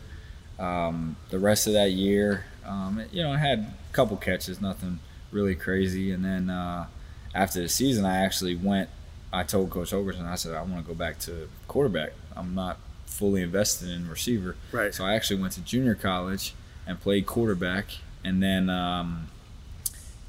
um, 0.60 1.16
the 1.30 1.40
rest 1.40 1.68
of 1.68 1.74
that 1.74 1.92
year. 1.92 2.46
Um, 2.66 3.04
you 3.12 3.24
know, 3.24 3.32
I 3.32 3.38
had 3.38 3.60
a 3.60 3.94
couple 3.94 4.18
catches, 4.18 4.62
nothing 4.62 5.00
really 5.32 5.56
crazy. 5.56 6.12
And 6.12 6.24
then 6.24 6.50
uh, 6.50 6.88
after 7.34 7.62
the 7.62 7.70
season, 7.70 8.06
I 8.06 8.18
actually 8.24 8.56
went. 8.56 8.90
I 9.32 9.44
told 9.44 9.72
Coach 9.72 9.92
Holgorsen, 9.92 10.26
I 10.26 10.36
said, 10.36 10.54
I 10.54 10.62
want 10.62 10.86
to 10.86 10.88
go 10.88 10.94
back 10.94 11.18
to 11.22 11.50
quarterback. 11.68 12.14
I'm 12.36 12.56
not 12.56 12.78
fully 13.06 13.42
invested 13.42 13.90
in 13.90 14.10
receiver. 14.10 14.56
Right. 14.72 14.94
So 14.94 15.06
I 15.06 15.14
actually 15.14 15.40
went 15.40 15.54
to 15.54 15.62
junior 15.62 15.96
college 15.96 16.54
and 16.88 17.00
played 17.00 17.26
quarterback, 17.26 17.86
and 18.24 18.42
then 18.42 18.70
um, 18.70 19.28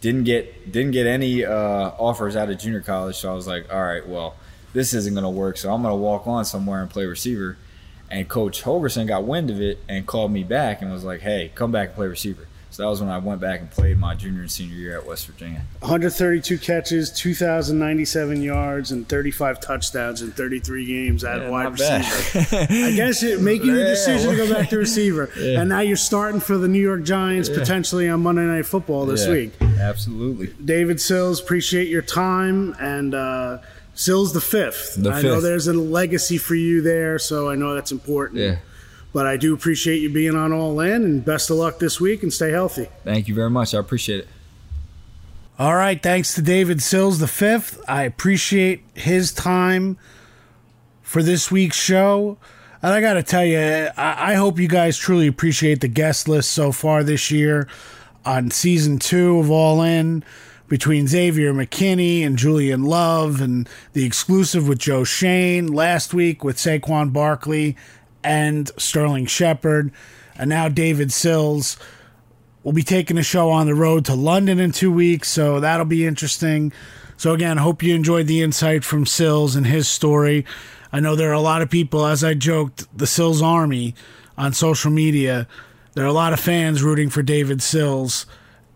didn't 0.00 0.24
get 0.24 0.70
didn't 0.70 0.92
get 0.92 1.06
any 1.06 1.44
uh, 1.44 1.90
offers 1.98 2.36
out 2.36 2.50
of 2.50 2.58
junior 2.58 2.80
college. 2.80 3.16
So 3.16 3.30
I 3.30 3.34
was 3.34 3.46
like, 3.46 3.72
all 3.72 3.82
right, 3.82 4.06
well, 4.06 4.36
this 4.74 4.92
isn't 4.92 5.14
going 5.14 5.24
to 5.24 5.30
work. 5.30 5.56
So 5.56 5.72
I'm 5.72 5.82
going 5.82 5.92
to 5.92 5.96
walk 5.96 6.26
on 6.26 6.44
somewhere 6.44 6.82
and 6.82 6.90
play 6.90 7.06
receiver. 7.06 7.56
And 8.10 8.28
Coach 8.28 8.62
Holgorsen 8.62 9.06
got 9.08 9.24
wind 9.24 9.50
of 9.50 9.60
it 9.60 9.78
and 9.88 10.06
called 10.06 10.30
me 10.30 10.44
back 10.44 10.82
and 10.82 10.92
was 10.92 11.04
like, 11.04 11.22
hey, 11.22 11.50
come 11.54 11.72
back 11.72 11.88
and 11.88 11.96
play 11.96 12.06
receiver. 12.06 12.46
So 12.74 12.82
that 12.82 12.88
was 12.88 13.00
when 13.00 13.08
I 13.08 13.18
went 13.18 13.40
back 13.40 13.60
and 13.60 13.70
played 13.70 13.98
my 13.98 14.16
junior 14.16 14.40
and 14.40 14.50
senior 14.50 14.74
year 14.74 14.98
at 14.98 15.06
West 15.06 15.28
Virginia. 15.28 15.62
132 15.78 16.58
catches, 16.58 17.08
2,097 17.12 18.42
yards, 18.42 18.90
and 18.90 19.08
35 19.08 19.60
touchdowns 19.60 20.22
in 20.22 20.32
33 20.32 20.84
games 20.84 21.22
at 21.22 21.40
Yeah, 21.42 21.50
wide 21.50 21.70
receiver. 21.78 22.56
I 22.74 22.90
guess 22.96 23.22
it 23.22 23.40
making 23.40 23.72
the 23.72 23.84
decision 23.84 24.30
to 24.32 24.36
go 24.36 24.52
back 24.52 24.70
to 24.70 24.76
receiver, 24.78 25.30
Yeah. 25.38 25.60
and 25.60 25.68
now 25.68 25.80
you're 25.80 25.96
starting 25.96 26.40
for 26.40 26.58
the 26.58 26.66
New 26.66 26.80
York 26.80 27.04
Giants 27.04 27.48
potentially 27.48 28.08
on 28.08 28.24
Monday 28.24 28.42
Night 28.42 28.66
Football 28.66 29.06
this 29.06 29.24
Yeah, 29.24 29.30
week. 29.34 29.52
Absolutely. 29.78 30.48
David 30.64 31.00
Sills, 31.00 31.40
appreciate 31.40 31.86
your 31.86 32.02
time, 32.02 32.74
and 32.80 33.14
uh, 33.14 33.58
Sills 33.94 34.32
the 34.32 34.40
fifth. 34.40 34.96
The 35.00 35.12
I 35.12 35.22
know 35.22 35.40
there's 35.40 35.68
a 35.68 35.74
legacy 35.74 36.38
for 36.38 36.56
you 36.56 36.82
there, 36.82 37.20
so 37.20 37.48
I 37.48 37.54
know 37.54 37.72
that's 37.76 37.92
important. 37.92 38.40
Yeah. 38.40 38.56
But 39.14 39.26
I 39.26 39.38
do 39.38 39.54
appreciate 39.54 40.02
you 40.02 40.10
being 40.12 40.34
on 40.34 40.52
All 40.52 40.78
In, 40.80 41.04
and 41.04 41.24
best 41.24 41.48
of 41.48 41.56
luck 41.56 41.78
this 41.78 42.00
week, 42.00 42.22
and 42.22 42.32
stay 42.32 42.50
healthy. 42.50 42.88
Thank 43.04 43.28
you 43.28 43.34
very 43.34 43.48
much. 43.48 43.72
I 43.72 43.78
appreciate 43.78 44.20
it. 44.20 44.28
All 45.56 45.76
right, 45.76 46.02
thanks 46.02 46.34
to 46.34 46.42
David 46.42 46.82
Sills 46.82 47.20
the 47.20 47.28
fifth. 47.28 47.80
I 47.88 48.02
appreciate 48.02 48.82
his 48.94 49.32
time 49.32 49.96
for 51.00 51.22
this 51.22 51.48
week's 51.48 51.76
show. 51.76 52.38
And 52.82 52.92
I 52.92 53.00
got 53.00 53.14
to 53.14 53.22
tell 53.22 53.44
you, 53.44 53.58
I, 53.96 54.32
I 54.32 54.34
hope 54.34 54.58
you 54.58 54.66
guys 54.66 54.98
truly 54.98 55.28
appreciate 55.28 55.80
the 55.80 55.88
guest 55.88 56.28
list 56.28 56.50
so 56.50 56.72
far 56.72 57.04
this 57.04 57.30
year 57.30 57.68
on 58.26 58.50
season 58.50 58.98
two 58.98 59.38
of 59.38 59.48
All 59.48 59.80
In 59.80 60.24
between 60.66 61.06
Xavier 61.06 61.54
McKinney 61.54 62.26
and 62.26 62.36
Julian 62.36 62.82
Love 62.82 63.40
and 63.40 63.68
the 63.92 64.04
exclusive 64.04 64.66
with 64.66 64.80
Joe 64.80 65.04
Schoen 65.04 65.68
last 65.68 66.12
week 66.12 66.42
with 66.42 66.56
Saquon 66.56 67.12
Barkley 67.12 67.76
and 68.24 68.70
Sterling 68.76 69.26
Shepard 69.26 69.92
and 70.36 70.48
now 70.48 70.68
David 70.68 71.12
Sills 71.12 71.76
we'll 72.64 72.72
be 72.72 72.82
taking 72.82 73.16
the 73.16 73.22
show 73.22 73.50
on 73.50 73.66
the 73.66 73.74
road 73.74 74.06
to 74.06 74.14
London 74.14 74.58
in 74.58 74.72
two 74.72 74.90
weeks, 74.90 75.28
so 75.28 75.60
that'll 75.60 75.86
be 75.86 76.06
interesting. 76.06 76.72
So 77.16 77.32
again, 77.32 77.58
hope 77.58 77.82
you 77.82 77.94
enjoyed 77.94 78.26
the 78.26 78.42
insight 78.42 78.82
from 78.82 79.06
Sills 79.06 79.54
and 79.54 79.66
his 79.66 79.86
story. 79.86 80.44
I 80.90 80.98
know 80.98 81.14
there 81.14 81.30
are 81.30 81.34
a 81.34 81.40
lot 81.40 81.62
of 81.62 81.70
people, 81.70 82.06
as 82.06 82.24
I 82.24 82.34
joked, 82.34 82.86
the 82.96 83.06
Sills 83.06 83.42
Army 83.42 83.94
on 84.36 84.52
social 84.52 84.90
media. 84.90 85.46
There 85.92 86.04
are 86.04 86.08
a 86.08 86.12
lot 86.12 86.32
of 86.32 86.40
fans 86.40 86.82
rooting 86.82 87.10
for 87.10 87.22
David 87.22 87.62
Sills, 87.62 88.26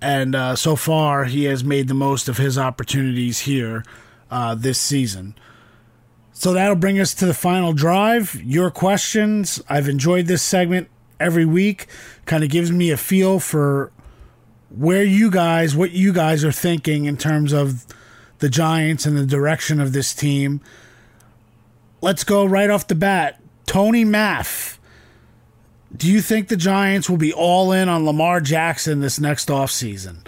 and 0.01 0.35
uh, 0.35 0.55
so 0.55 0.77
far 0.77 1.25
he 1.25 1.45
has 1.45 1.65
made 1.65 1.89
the 1.89 1.95
most 1.95 2.29
of 2.29 2.37
his 2.37 2.59
opportunities 2.59 3.41
here 3.41 3.85
uh, 4.31 4.55
this 4.55 4.79
season. 4.79 5.35
So 6.39 6.53
that'll 6.53 6.77
bring 6.77 7.01
us 7.01 7.15
to 7.15 7.27
the 7.27 7.35
final 7.35 7.73
drive. 7.73 8.41
Your 8.45 8.71
questions. 8.71 9.61
I've 9.69 9.89
enjoyed 9.89 10.27
this 10.27 10.41
segment 10.41 10.89
every 11.19 11.45
week. 11.45 11.89
Kind 12.27 12.45
of 12.45 12.51
gives 12.51 12.71
me 12.71 12.93
a 12.93 12.97
feel 12.97 13.41
for 13.41 13.91
where 14.71 15.03
you 15.03 15.33
guys, 15.33 15.75
what 15.75 15.91
you 15.91 16.13
guys 16.13 16.45
are 16.45 16.53
thinking 16.53 17.07
in 17.07 17.17
terms 17.17 17.53
of 17.53 17.85
the 18.39 18.49
Giants 18.49 19.05
and 19.05 19.19
the 19.19 19.27
direction 19.27 19.81
of 19.81 19.93
this 19.93 20.15
team. 20.15 20.61
Let's 22.03 22.23
go 22.23 22.45
right 22.45 22.71
off 22.71 22.87
the 22.87 22.95
bat. 22.95 23.41
Tony 23.67 24.05
Math. 24.05 24.79
Do 25.97 26.09
you 26.09 26.23
think 26.23 26.47
the 26.47 26.57
Giants 26.57 27.11
will 27.11 27.17
be 27.17 27.33
all 27.33 27.73
in 27.73 27.89
on 27.89 28.05
Lamar 28.05 28.41
Jackson 28.41 29.01
this 29.01 29.19
next 29.19 29.49
offseason? 29.49 30.19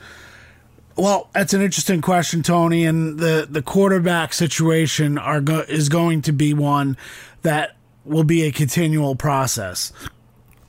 Well, 1.00 1.30
that's 1.32 1.54
an 1.54 1.62
interesting 1.62 2.02
question, 2.02 2.42
Tony. 2.42 2.84
And 2.84 3.18
the, 3.18 3.46
the 3.48 3.62
quarterback 3.62 4.34
situation 4.34 5.16
are 5.16 5.40
go- 5.40 5.64
is 5.66 5.88
going 5.88 6.20
to 6.22 6.32
be 6.32 6.52
one 6.52 6.98
that 7.40 7.74
will 8.04 8.22
be 8.22 8.42
a 8.42 8.52
continual 8.52 9.16
process. 9.16 9.94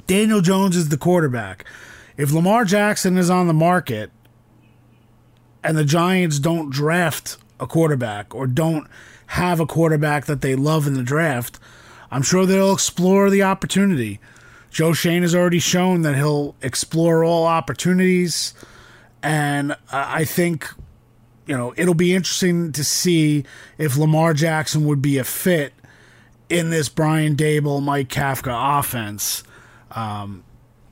Daniel 0.08 0.39
Jones 0.39 0.78
is 0.78 0.88
the 0.88 0.98
quarterback. 0.98 1.65
If 2.15 2.32
Lamar 2.32 2.63
Jackson 2.63 3.17
is 3.17 3.30
on 3.30 3.48
the 3.48 3.54
market 3.54 4.10
and 5.65 5.78
the 5.78 5.84
Giants 5.84 6.39
don't 6.39 6.70
draft 6.70 7.36
a 7.60 7.67
quarterback 7.67 8.34
or 8.34 8.48
don't 8.48 8.88
have 9.28 9.60
a 9.60 9.65
quarterback 9.65 10.28
that 10.28 10.39
they 10.39 10.56
love 10.56 10.88
in 10.88 10.94
the 10.94 11.04
draft, 11.04 11.60
I'm 12.10 12.22
sure 12.22 12.46
they'll 12.46 12.72
explore 12.72 13.30
the 13.30 13.44
opportunity. 13.44 14.22
Joe 14.70 14.94
Schoen 14.94 15.24
has 15.24 15.36
already 15.36 15.60
shown 15.60 16.04
that 16.04 16.15
he'll 16.15 16.56
explore 16.62 17.26
all 17.26 17.46
opportunities. 17.46 18.54
And 19.23 19.75
I 19.91 20.25
think, 20.25 20.67
you 21.45 21.55
know, 21.55 21.73
it'll 21.77 21.93
be 21.93 22.15
interesting 22.15 22.71
to 22.71 22.84
see 22.84 23.45
if 23.77 23.97
Lamar 23.97 24.34
Jackson 24.34 24.86
would 24.86 25.01
be 25.01 25.17
a 25.17 25.23
fit 25.23 25.73
in 26.49 26.69
this 26.69 26.89
Brian 26.89 27.36
Daboll, 27.36 27.81
Mike 27.81 28.10
Kafka 28.10 28.79
offense. 28.79 29.43
Um, 29.91 30.43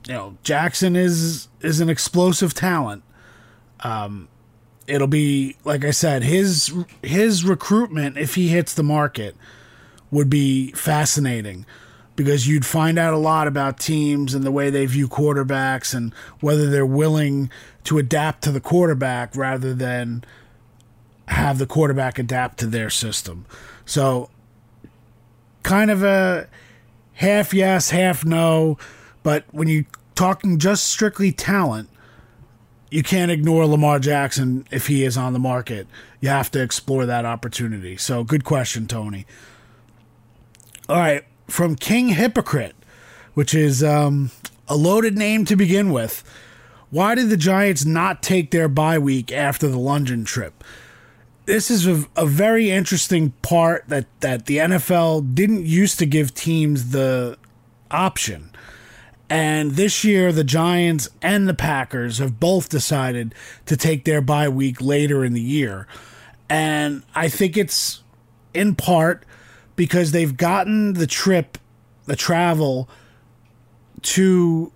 you 0.06 0.14
know, 0.14 0.36
Jackson 0.42 0.96
is 0.96 1.48
is 1.60 1.80
an 1.80 1.88
explosive 1.90 2.54
talent. 2.54 3.02
Um, 3.80 4.28
it'll 4.86 5.06
be 5.06 5.56
like 5.64 5.84
I 5.84 5.90
said, 5.90 6.22
his 6.22 6.74
his 7.02 7.44
recruitment 7.44 8.16
if 8.16 8.34
he 8.34 8.48
hits 8.48 8.74
the 8.74 8.82
market 8.82 9.36
would 10.10 10.30
be 10.30 10.72
fascinating 10.72 11.66
because 12.16 12.48
you'd 12.48 12.66
find 12.66 12.98
out 12.98 13.14
a 13.14 13.18
lot 13.18 13.46
about 13.46 13.78
teams 13.78 14.34
and 14.34 14.44
the 14.44 14.50
way 14.50 14.68
they 14.68 14.84
view 14.86 15.08
quarterbacks 15.08 15.94
and 15.94 16.12
whether 16.40 16.68
they're 16.68 16.84
willing 16.84 17.50
to 17.84 17.98
adapt 17.98 18.42
to 18.44 18.52
the 18.52 18.60
quarterback 18.60 19.34
rather 19.36 19.74
than 19.74 20.24
have 21.28 21.58
the 21.58 21.66
quarterback 21.66 22.18
adapt 22.18 22.58
to 22.58 22.66
their 22.66 22.90
system. 22.90 23.46
So, 23.84 24.30
kind 25.62 25.90
of 25.90 26.02
a 26.02 26.48
half 27.14 27.54
yes, 27.54 27.90
half 27.90 28.24
no. 28.24 28.78
But 29.22 29.44
when 29.50 29.68
you're 29.68 29.86
talking 30.14 30.58
just 30.58 30.86
strictly 30.86 31.32
talent, 31.32 31.88
you 32.90 33.02
can't 33.02 33.30
ignore 33.30 33.66
Lamar 33.66 34.00
Jackson 34.00 34.66
if 34.70 34.88
he 34.88 35.04
is 35.04 35.16
on 35.16 35.32
the 35.32 35.38
market. 35.38 35.86
You 36.20 36.28
have 36.28 36.50
to 36.52 36.62
explore 36.62 37.06
that 37.06 37.24
opportunity. 37.24 37.96
So, 37.96 38.24
good 38.24 38.44
question, 38.44 38.86
Tony. 38.86 39.26
All 40.88 40.96
right, 40.96 41.24
from 41.46 41.76
King 41.76 42.08
Hypocrite, 42.08 42.74
which 43.34 43.54
is 43.54 43.84
um, 43.84 44.32
a 44.68 44.74
loaded 44.74 45.16
name 45.16 45.44
to 45.44 45.54
begin 45.54 45.92
with. 45.92 46.24
Why 46.90 47.14
did 47.14 47.30
the 47.30 47.36
Giants 47.36 47.84
not 47.84 48.22
take 48.22 48.50
their 48.50 48.68
bye 48.68 48.98
week 48.98 49.30
after 49.32 49.68
the 49.68 49.78
London 49.78 50.24
trip? 50.24 50.64
This 51.46 51.70
is 51.70 51.86
a, 51.86 52.04
a, 52.16 52.26
very 52.26 52.70
interesting 52.70 53.30
part 53.42 53.88
that, 53.88 54.06
that 54.20 54.46
the 54.46 54.58
NFL 54.58 55.34
didn't 55.34 55.66
used 55.66 55.98
to 56.00 56.06
give 56.06 56.34
teams 56.34 56.90
the 56.90 57.38
option. 57.90 58.50
And 59.28 59.72
this 59.72 60.04
year, 60.04 60.32
the 60.32 60.44
Giants 60.44 61.08
and 61.22 61.48
the 61.48 61.54
Packers 61.54 62.18
have 62.18 62.40
both 62.40 62.68
decided 62.68 63.34
to 63.66 63.76
take 63.76 64.04
their 64.04 64.20
bye 64.20 64.48
week 64.48 64.80
later 64.80 65.24
in 65.24 65.32
the 65.32 65.40
year. 65.40 65.86
And 66.48 67.04
I 67.14 67.28
think 67.28 67.56
it's 67.56 68.02
in 68.52 68.74
part 68.74 69.24
because 69.76 70.10
they've 70.10 70.36
gotten 70.36 70.94
the 70.94 71.06
trip, 71.06 71.58
the 72.06 72.16
travel 72.16 72.88
to 74.02 74.72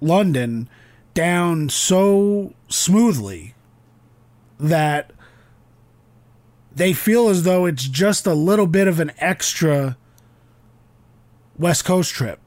London 0.00 0.68
down 1.14 1.68
so 1.68 2.52
smoothly 2.68 3.54
that 4.58 5.12
they 6.74 6.92
feel 6.92 7.28
as 7.28 7.44
though 7.44 7.66
it's 7.66 7.84
just 7.84 8.26
a 8.26 8.34
little 8.34 8.66
bit 8.66 8.88
of 8.88 9.00
an 9.00 9.12
extra 9.18 9.96
West 11.56 11.84
Coast 11.84 12.12
trip. 12.12 12.40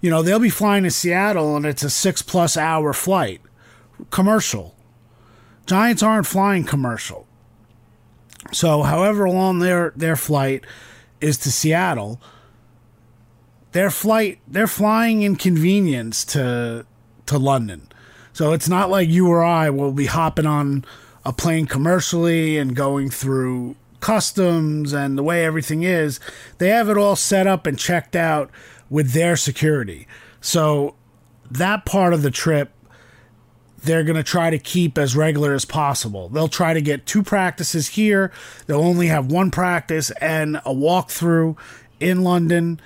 You 0.00 0.10
know, 0.10 0.22
they'll 0.22 0.38
be 0.38 0.50
flying 0.50 0.84
to 0.84 0.90
Seattle 0.90 1.56
and 1.56 1.64
it's 1.64 1.82
a 1.82 1.90
six 1.90 2.22
plus 2.22 2.56
hour 2.56 2.92
flight, 2.92 3.40
commercial. 4.10 4.76
Giants 5.66 6.02
aren't 6.02 6.26
flying 6.26 6.64
commercial. 6.64 7.26
So, 8.52 8.82
however 8.82 9.28
long 9.28 9.58
their 9.58 9.92
their 9.94 10.16
flight 10.16 10.64
is 11.20 11.36
to 11.38 11.52
Seattle, 11.52 12.20
their 13.72 13.90
flight 13.90 14.38
they're 14.46 14.66
flying 14.66 15.22
in 15.22 15.36
convenience 15.36 16.24
to 16.26 16.86
to 17.28 17.38
London. 17.38 17.88
So 18.32 18.52
it's 18.52 18.68
not 18.68 18.90
like 18.90 19.08
you 19.08 19.28
or 19.28 19.42
I 19.42 19.70
will 19.70 19.92
be 19.92 20.06
hopping 20.06 20.46
on 20.46 20.84
a 21.24 21.32
plane 21.32 21.66
commercially 21.66 22.58
and 22.58 22.76
going 22.76 23.10
through 23.10 23.76
customs 24.00 24.92
and 24.92 25.18
the 25.18 25.22
way 25.22 25.44
everything 25.44 25.82
is. 25.82 26.20
They 26.58 26.68
have 26.68 26.88
it 26.88 26.96
all 26.96 27.16
set 27.16 27.46
up 27.46 27.66
and 27.66 27.78
checked 27.78 28.14
out 28.14 28.50
with 28.88 29.12
their 29.12 29.36
security. 29.36 30.06
So 30.40 30.94
that 31.50 31.84
part 31.84 32.12
of 32.14 32.22
the 32.22 32.30
trip 32.30 32.72
they're 33.82 34.04
going 34.04 34.16
to 34.16 34.22
try 34.22 34.50
to 34.50 34.58
keep 34.58 34.98
as 34.98 35.16
regular 35.16 35.54
as 35.54 35.64
possible. 35.64 36.28
They'll 36.28 36.48
try 36.48 36.74
to 36.74 36.80
get 36.80 37.06
two 37.06 37.22
practices 37.22 37.88
here. 37.88 38.32
They'll 38.66 38.80
only 38.80 39.06
have 39.06 39.30
one 39.30 39.50
practice 39.50 40.10
and 40.20 40.56
a 40.56 40.74
walkthrough 40.74 41.56
in 42.00 42.22
London. 42.22 42.80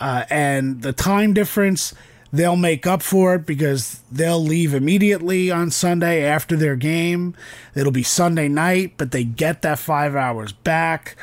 Uh, 0.00 0.24
and 0.30 0.82
the 0.82 0.92
time 0.92 1.34
difference, 1.34 1.92
they'll 2.32 2.56
make 2.56 2.86
up 2.86 3.02
for 3.02 3.34
it 3.34 3.46
because 3.46 4.00
they'll 4.10 4.42
leave 4.42 4.74
immediately 4.74 5.50
on 5.50 5.70
Sunday 5.70 6.24
after 6.24 6.56
their 6.56 6.76
game. 6.76 7.34
It'll 7.74 7.92
be 7.92 8.02
Sunday 8.02 8.48
night, 8.48 8.94
but 8.96 9.12
they 9.12 9.24
get 9.24 9.62
that 9.62 9.78
five 9.78 10.14
hours 10.14 10.52
back. 10.52 11.16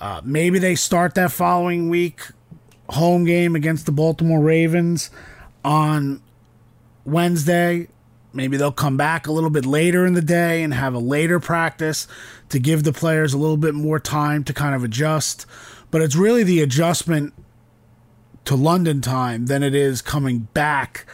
Uh, 0.00 0.20
maybe 0.24 0.58
they 0.58 0.74
start 0.74 1.14
that 1.14 1.32
following 1.32 1.88
week 1.88 2.20
home 2.90 3.24
game 3.24 3.56
against 3.56 3.86
the 3.86 3.92
Baltimore 3.92 4.40
Ravens 4.40 5.10
on 5.64 6.20
Wednesday 7.04 7.88
Maybe 8.34 8.56
they'll 8.56 8.72
come 8.72 8.96
back 8.96 9.28
a 9.28 9.32
little 9.32 9.48
bit 9.48 9.64
later 9.64 10.04
in 10.04 10.14
the 10.14 10.22
day 10.22 10.64
and 10.64 10.74
have 10.74 10.92
a 10.92 10.98
later 10.98 11.38
practice 11.38 12.08
to 12.48 12.58
give 12.58 12.82
the 12.82 12.92
players 12.92 13.32
a 13.32 13.38
little 13.38 13.56
bit 13.56 13.74
more 13.74 14.00
time 14.00 14.42
to 14.44 14.52
kind 14.52 14.74
of 14.74 14.82
adjust. 14.82 15.46
But 15.92 16.02
it's 16.02 16.16
really 16.16 16.42
the 16.42 16.60
adjustment 16.60 17.32
to 18.44 18.54
London 18.54 19.00
time 19.00 19.46
than 19.46 19.62
it 19.62 19.74
is 19.74 20.02
coming 20.02 20.48
back 20.54 21.06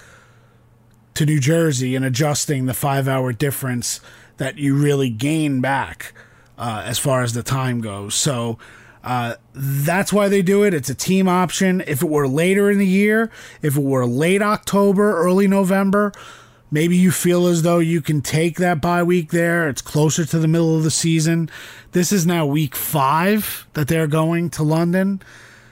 to 1.14 1.27
New 1.27 1.40
Jersey 1.40 1.95
and 1.95 2.05
adjusting 2.05 2.66
the 2.66 2.75
five 2.75 3.07
hour 3.09 3.33
difference 3.33 4.01
that 4.38 4.57
you 4.57 4.75
really 4.75 5.11
gain 5.11 5.61
back 5.61 6.12
uh, 6.59 6.83
as 6.85 6.99
far 6.99 7.23
as 7.23 7.35
the 7.35 7.43
time 7.43 7.81
goes. 7.81 8.14
So 8.14 8.59
uh, 9.05 9.35
that's 9.55 10.12
why 10.12 10.29
they 10.29 10.43
do 10.43 10.62
it. 10.62 10.75
It's 10.75 10.90
a 10.90 10.95
team 10.95 11.29
option. 11.29 11.83
If 11.87 12.03
it 12.03 12.09
were 12.09 12.29
later 12.29 12.71
in 12.71 12.79
the 12.79 12.87
year, 12.87 13.31
if 13.62 13.77
it 13.77 13.83
were 13.83 14.07
late 14.07 14.43
October, 14.43 15.16
early 15.16 15.47
November, 15.47 16.12
Maybe 16.71 16.97
you 16.97 17.11
feel 17.11 17.47
as 17.47 17.62
though 17.62 17.81
you 17.81 18.01
can 18.01 18.23
take 18.23 18.59
that 18.59 18.81
bye 18.81 19.03
week 19.03 19.31
there. 19.31 19.69
It's 19.69 19.83
closer 19.83 20.25
to 20.25 20.38
the 20.38 20.47
middle 20.47 20.77
of 20.77 20.85
the 20.85 20.90
season. 20.90 21.51
This 21.93 22.12
is 22.12 22.27
now 22.27 22.47
week 22.47 22.77
five 22.77 23.66
that 23.73 23.88
they're 23.88 24.07
going 24.07 24.51
to 24.51 24.62
London. 24.62 25.21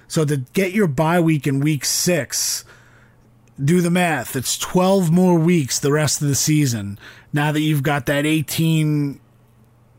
So 0.08 0.24
to 0.24 0.38
get 0.54 0.72
your 0.72 0.88
bye 0.88 1.20
week 1.20 1.46
in 1.46 1.60
week 1.60 1.84
six, 1.84 2.64
do 3.62 3.80
the 3.80 3.90
math. 3.90 4.34
It's 4.34 4.58
12 4.58 5.10
more 5.10 5.38
weeks 5.38 5.78
the 5.78 5.92
rest 5.92 6.22
of 6.22 6.28
the 6.28 6.34
season. 6.34 6.98
Now 7.32 7.52
that 7.52 7.60
you've 7.60 7.82
got 7.82 8.06
that 8.06 8.26
18 8.26 9.20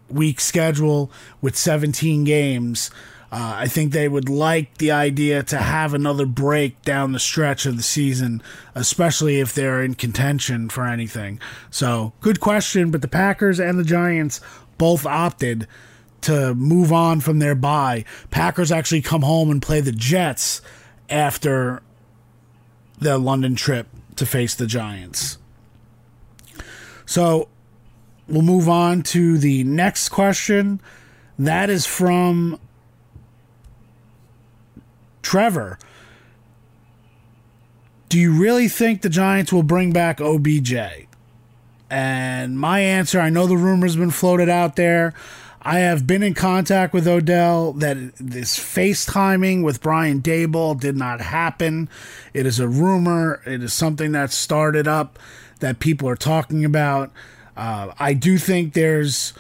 week 0.10 0.39
schedule 0.39 1.12
with 1.41 1.56
17 1.56 2.24
games, 2.24 2.89
Uh, 3.32 3.58
I 3.58 3.67
think 3.67 3.91
they 3.93 4.08
would 4.08 4.28
like 4.28 4.80
the 4.80 4.89
idea 4.89 5.43
to 5.43 5.58
have 5.58 5.93
another 5.93 6.26
break 6.26 6.82
down 6.82 7.12
the 7.12 7.19
stretch 7.19 7.67
of 7.67 7.78
the 7.78 7.84
season, 7.84 8.41
especially 8.74 9.39
if 9.39 9.54
they're 9.54 9.84
in 9.84 9.93
contention 9.93 10.67
for 10.67 10.84
anything. 10.88 11.39
So, 11.69 12.13
good 12.22 12.39
question, 12.39 12.89
but 12.89 13.04
the 13.04 13.08
Packers 13.08 13.60
and 13.60 13.78
the 13.78 13.84
Giants 13.84 14.41
both 14.80 15.06
opted 15.06 15.67
to 16.21 16.53
move 16.55 16.91
on 16.91 17.19
from 17.19 17.39
their 17.39 17.55
bye. 17.55 18.05
Packers 18.29 18.71
actually 18.71 19.01
come 19.01 19.21
home 19.21 19.49
and 19.49 19.62
play 19.62 19.82
the 19.82 19.91
Jets 19.91 20.62
after 21.10 21.82
their 22.99 23.17
London 23.17 23.55
trip 23.55 23.88
to 24.15 24.25
face 24.25 24.55
the 24.55 24.67
Giants. 24.67 25.38
So 27.05 27.47
we'll 28.27 28.41
move 28.41 28.69
on 28.69 29.01
to 29.03 29.38
the 29.38 29.63
next 29.63 30.10
question. 30.10 30.82
That 31.38 31.69
is 31.69 31.86
from 31.86 32.60
Trevor. 35.21 35.79
Do 38.10 38.19
you 38.19 38.32
really 38.32 38.67
think 38.67 39.01
the 39.01 39.10
Giants 39.10 39.53
will 39.53 39.63
bring 39.63 39.91
back 39.91 40.19
OBJ? 40.19 40.73
And 41.89 42.60
my 42.60 42.79
answer 42.79 43.19
I 43.19 43.29
know 43.29 43.47
the 43.47 43.58
rumor's 43.58 43.95
been 43.95 44.12
floated 44.12 44.49
out 44.49 44.75
there. 44.75 45.13
I 45.69 45.82
have 45.82 46.08
been 46.08 46.23
in 46.23 46.34
contact 46.34 46.95
with 46.95 47.08
Odell 47.08 47.73
that 47.73 47.95
this 48.15 48.58
FaceTiming 48.58 49.63
with 49.63 49.84
Brian 49.84 50.19
Daboll 50.19 50.79
did 50.79 50.95
not 50.95 51.21
happen. 51.21 51.89
It 52.34 52.47
is 52.47 52.60
a 52.60 52.67
rumor. 52.67 53.43
It 53.45 53.62
is 53.62 53.71
something 53.71 54.12
that 54.13 54.32
started 54.32 54.88
up 54.88 55.19
that 55.60 55.77
people 55.77 56.10
are 56.10 56.15
talking 56.15 56.65
about. 56.65 57.12
Uh, 57.55 57.91
I 57.99 58.15
do 58.15 58.39
think 58.39 58.73
there's 58.73 59.36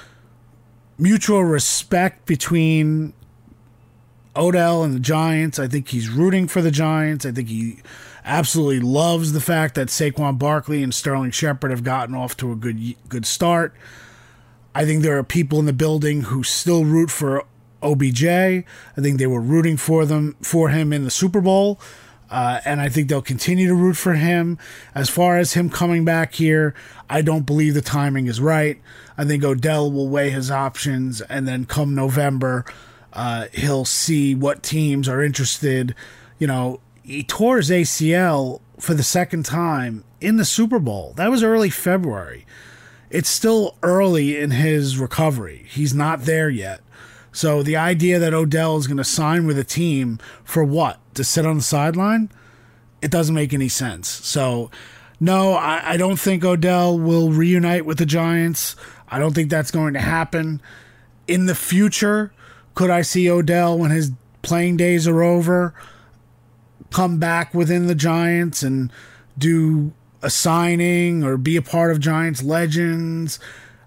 mutual 0.99 1.43
respect 1.43 2.27
between 2.27 3.13
Odell 4.35 4.83
and 4.83 4.93
the 4.93 4.99
Giants. 4.99 5.57
I 5.57 5.67
think 5.67 5.87
he's 5.87 6.09
rooting 6.09 6.47
for 6.47 6.61
the 6.61 6.69
Giants. 6.69 7.25
I 7.25 7.31
think 7.31 7.49
he 7.49 7.79
absolutely 8.23 8.81
loves 8.81 9.31
the 9.31 9.41
fact 9.41 9.73
that 9.73 9.87
Saquon 9.87 10.37
Barkley 10.37 10.83
and 10.83 10.93
Sterling 10.93 11.31
Shepard 11.31 11.71
have 11.71 11.83
gotten 11.83 12.13
off 12.13 12.37
to 12.37 12.51
a 12.51 12.55
good 12.55 12.95
good 13.09 13.25
start. 13.25 13.73
I 14.75 14.85
think 14.85 15.01
there 15.01 15.17
are 15.17 15.23
people 15.23 15.59
in 15.59 15.65
the 15.65 15.73
building 15.73 16.21
who 16.23 16.43
still 16.43 16.85
root 16.85 17.09
for 17.09 17.45
OBJ. 17.81 18.25
I 18.25 18.63
think 18.99 19.17
they 19.17 19.27
were 19.27 19.41
rooting 19.41 19.77
for 19.77 20.05
them 20.05 20.35
for 20.41 20.69
him 20.69 20.93
in 20.93 21.03
the 21.03 21.11
Super 21.11 21.41
Bowl. 21.41 21.79
Uh, 22.29 22.59
and 22.63 22.79
I 22.79 22.89
think 22.89 23.09
they'll 23.09 23.23
continue 23.23 23.67
to 23.67 23.73
root 23.73 23.97
for 23.97 24.13
him. 24.13 24.59
As 24.93 25.09
far 25.09 25.37
as 25.37 25.53
him 25.53 25.69
coming 25.69 26.05
back 26.05 26.35
here, 26.35 26.75
I 27.09 27.21
don't 27.21 27.45
believe 27.45 27.73
the 27.73 27.81
timing 27.81 28.27
is 28.27 28.39
right. 28.39 28.79
I 29.17 29.25
think 29.25 29.43
Odell 29.43 29.91
will 29.91 30.07
weigh 30.07 30.29
his 30.29 30.51
options, 30.51 31.21
and 31.21 31.47
then 31.47 31.65
come 31.65 31.95
November, 31.95 32.65
uh, 33.13 33.47
he'll 33.51 33.83
see 33.83 34.35
what 34.35 34.61
teams 34.61 35.09
are 35.09 35.23
interested. 35.23 35.95
You 36.37 36.45
know, 36.45 36.81
he 37.01 37.23
tore 37.23 37.57
his 37.57 37.71
ACL 37.71 38.61
for 38.79 38.93
the 38.93 39.03
second 39.03 39.43
time 39.43 40.03
in 40.21 40.37
the 40.37 40.45
Super 40.45 40.77
Bowl. 40.77 41.13
That 41.15 41.31
was 41.31 41.41
early 41.41 41.71
February 41.71 42.45
it's 43.09 43.29
still 43.29 43.75
early 43.81 44.37
in 44.37 44.51
his 44.51 44.97
recovery. 44.97 45.65
He's 45.69 45.93
not 45.93 46.21
there 46.21 46.49
yet. 46.49 46.81
So 47.31 47.63
the 47.63 47.77
idea 47.77 48.19
that 48.19 48.33
Odell 48.33 48.77
is 48.77 48.87
going 48.87 48.97
to 48.97 49.03
sign 49.03 49.45
with 49.45 49.57
a 49.57 49.63
team 49.63 50.19
for 50.43 50.63
what? 50.63 50.99
To 51.15 51.23
sit 51.23 51.45
on 51.45 51.57
the 51.57 51.63
sideline? 51.63 52.31
It 53.01 53.11
doesn't 53.11 53.35
make 53.35 53.53
any 53.53 53.69
sense. 53.69 54.07
So, 54.07 54.69
no, 55.19 55.53
I, 55.53 55.91
I 55.91 55.97
don't 55.97 56.19
think 56.19 56.43
Odell 56.43 56.97
will 56.97 57.29
reunite 57.29 57.85
with 57.85 57.97
the 57.97 58.05
Giants. 58.05 58.75
I 59.07 59.19
don't 59.19 59.33
think 59.33 59.49
that's 59.49 59.71
going 59.71 59.93
to 59.93 60.01
happen. 60.01 60.61
In 61.27 61.45
the 61.45 61.55
future, 61.55 62.33
could 62.75 62.89
I 62.89 63.03
see 63.03 63.29
Odell 63.29 63.77
when 63.77 63.91
his 63.91 64.11
playing 64.41 64.77
days 64.77 65.07
are 65.07 65.21
over 65.21 65.73
come 66.91 67.19
back 67.19 67.53
within 67.53 67.87
the 67.87 67.95
Giants 67.95 68.63
and 68.63 68.91
do 69.37 69.93
a 70.21 70.29
signing 70.29 71.23
or 71.23 71.37
be 71.37 71.55
a 71.55 71.61
part 71.61 71.91
of 71.91 71.99
Giants 71.99 72.43
Legends. 72.43 73.39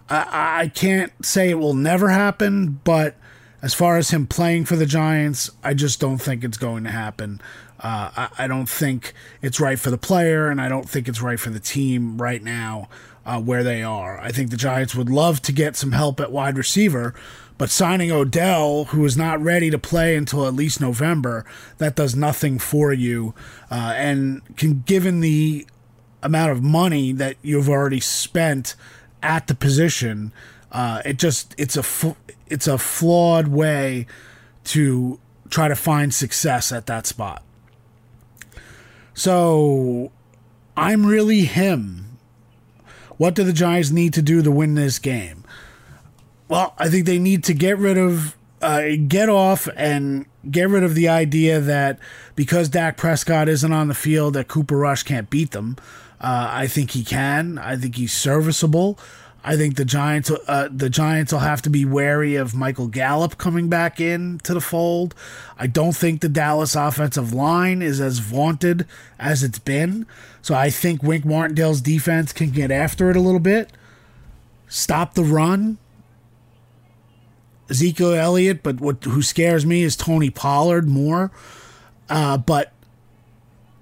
I, 0.08 0.62
I 0.62 0.68
can't 0.68 1.12
say 1.24 1.50
it 1.50 1.58
will 1.58 1.74
never 1.74 2.08
happen, 2.08 2.80
but 2.84 3.16
as 3.60 3.74
far 3.74 3.96
as 3.96 4.10
him 4.10 4.26
playing 4.26 4.64
for 4.64 4.76
the 4.76 4.86
Giants, 4.86 5.50
I 5.62 5.74
just 5.74 6.00
don't 6.00 6.18
think 6.18 6.42
it's 6.42 6.58
going 6.58 6.84
to 6.84 6.90
happen. 6.90 7.40
Uh, 7.78 8.10
I, 8.16 8.28
I, 8.44 8.46
don't 8.46 8.68
think 8.68 9.12
it's 9.40 9.58
right 9.58 9.78
for 9.78 9.90
the 9.90 9.98
player, 9.98 10.48
and 10.48 10.60
I 10.60 10.68
don't 10.68 10.88
think 10.88 11.08
it's 11.08 11.20
right 11.20 11.38
for 11.38 11.50
the 11.50 11.60
team 11.60 12.20
right 12.20 12.42
now 12.42 12.88
uh, 13.26 13.40
where 13.40 13.64
they 13.64 13.82
are. 13.82 14.20
I 14.20 14.30
think 14.30 14.50
the 14.50 14.56
Giants 14.56 14.94
would 14.94 15.10
love 15.10 15.42
to 15.42 15.52
get 15.52 15.76
some 15.76 15.92
help 15.92 16.20
at 16.20 16.30
wide 16.30 16.56
receiver, 16.56 17.14
but 17.58 17.70
signing 17.70 18.10
Odell, 18.10 18.86
who 18.86 19.04
is 19.04 19.16
not 19.16 19.40
ready 19.40 19.70
to 19.70 19.78
play 19.78 20.16
until 20.16 20.46
at 20.46 20.54
least 20.54 20.80
November, 20.80 21.44
that 21.78 21.96
does 21.96 22.14
nothing 22.14 22.58
for 22.58 22.92
you. 22.92 23.34
Uh, 23.70 23.94
and 23.96 24.42
can, 24.56 24.82
given 24.86 25.20
the 25.20 25.66
amount 26.22 26.52
of 26.52 26.62
money 26.62 27.12
that 27.12 27.36
you've 27.42 27.68
already 27.68 28.00
spent 28.00 28.74
at 29.22 29.46
the 29.46 29.54
position. 29.54 30.32
Uh, 30.70 31.02
it 31.04 31.18
just 31.18 31.54
it's 31.58 31.76
a 31.76 32.16
it's 32.46 32.66
a 32.66 32.78
flawed 32.78 33.48
way 33.48 34.06
to 34.64 35.18
try 35.50 35.68
to 35.68 35.76
find 35.76 36.14
success 36.14 36.72
at 36.72 36.86
that 36.86 37.06
spot. 37.06 37.42
So 39.14 40.10
I'm 40.76 41.04
really 41.06 41.42
him. 41.42 42.18
What 43.18 43.34
do 43.34 43.44
the 43.44 43.52
Giants 43.52 43.90
need 43.90 44.14
to 44.14 44.22
do 44.22 44.42
to 44.42 44.50
win 44.50 44.74
this 44.74 44.98
game? 44.98 45.44
Well, 46.48 46.74
I 46.78 46.88
think 46.88 47.06
they 47.06 47.18
need 47.18 47.44
to 47.44 47.54
get 47.54 47.78
rid 47.78 47.96
of, 47.96 48.36
uh, 48.60 48.82
get 49.06 49.28
off 49.28 49.68
and 49.76 50.26
get 50.50 50.68
rid 50.68 50.82
of 50.82 50.94
the 50.94 51.08
idea 51.08 51.60
that 51.60 51.98
because 52.34 52.68
Dak 52.68 52.96
Prescott 52.96 53.48
isn't 53.48 53.72
on 53.72 53.88
the 53.88 53.94
field, 53.94 54.34
that 54.34 54.48
Cooper 54.48 54.76
Rush 54.76 55.02
can't 55.02 55.30
beat 55.30 55.52
them. 55.52 55.76
Uh, 56.22 56.48
I 56.50 56.66
think 56.68 56.92
he 56.92 57.02
can. 57.02 57.58
I 57.58 57.76
think 57.76 57.96
he's 57.96 58.12
serviceable. 58.12 58.98
I 59.44 59.56
think 59.56 59.74
the 59.74 59.84
Giants, 59.84 60.30
uh, 60.30 60.68
the 60.70 60.88
Giants 60.88 61.32
will 61.32 61.40
have 61.40 61.62
to 61.62 61.70
be 61.70 61.84
wary 61.84 62.36
of 62.36 62.54
Michael 62.54 62.86
Gallup 62.86 63.38
coming 63.38 63.68
back 63.68 64.00
in 64.00 64.38
to 64.44 64.54
the 64.54 64.60
fold. 64.60 65.16
I 65.58 65.66
don't 65.66 65.96
think 65.96 66.20
the 66.20 66.28
Dallas 66.28 66.76
offensive 66.76 67.32
line 67.32 67.82
is 67.82 68.00
as 68.00 68.20
vaunted 68.20 68.86
as 69.18 69.42
it's 69.42 69.58
been. 69.58 70.06
So 70.42 70.54
I 70.54 70.70
think 70.70 71.02
Wink 71.02 71.24
Martindale's 71.24 71.80
defense 71.80 72.32
can 72.32 72.50
get 72.50 72.70
after 72.70 73.10
it 73.10 73.16
a 73.16 73.20
little 73.20 73.40
bit, 73.40 73.70
stop 74.68 75.14
the 75.14 75.24
run. 75.24 75.78
Ezekiel 77.68 78.12
Elliott, 78.12 78.62
but 78.62 78.80
what 78.80 79.02
who 79.02 79.22
scares 79.22 79.66
me 79.66 79.82
is 79.82 79.96
Tony 79.96 80.30
Pollard 80.30 80.88
more. 80.88 81.32
Uh, 82.08 82.36
but 82.36 82.72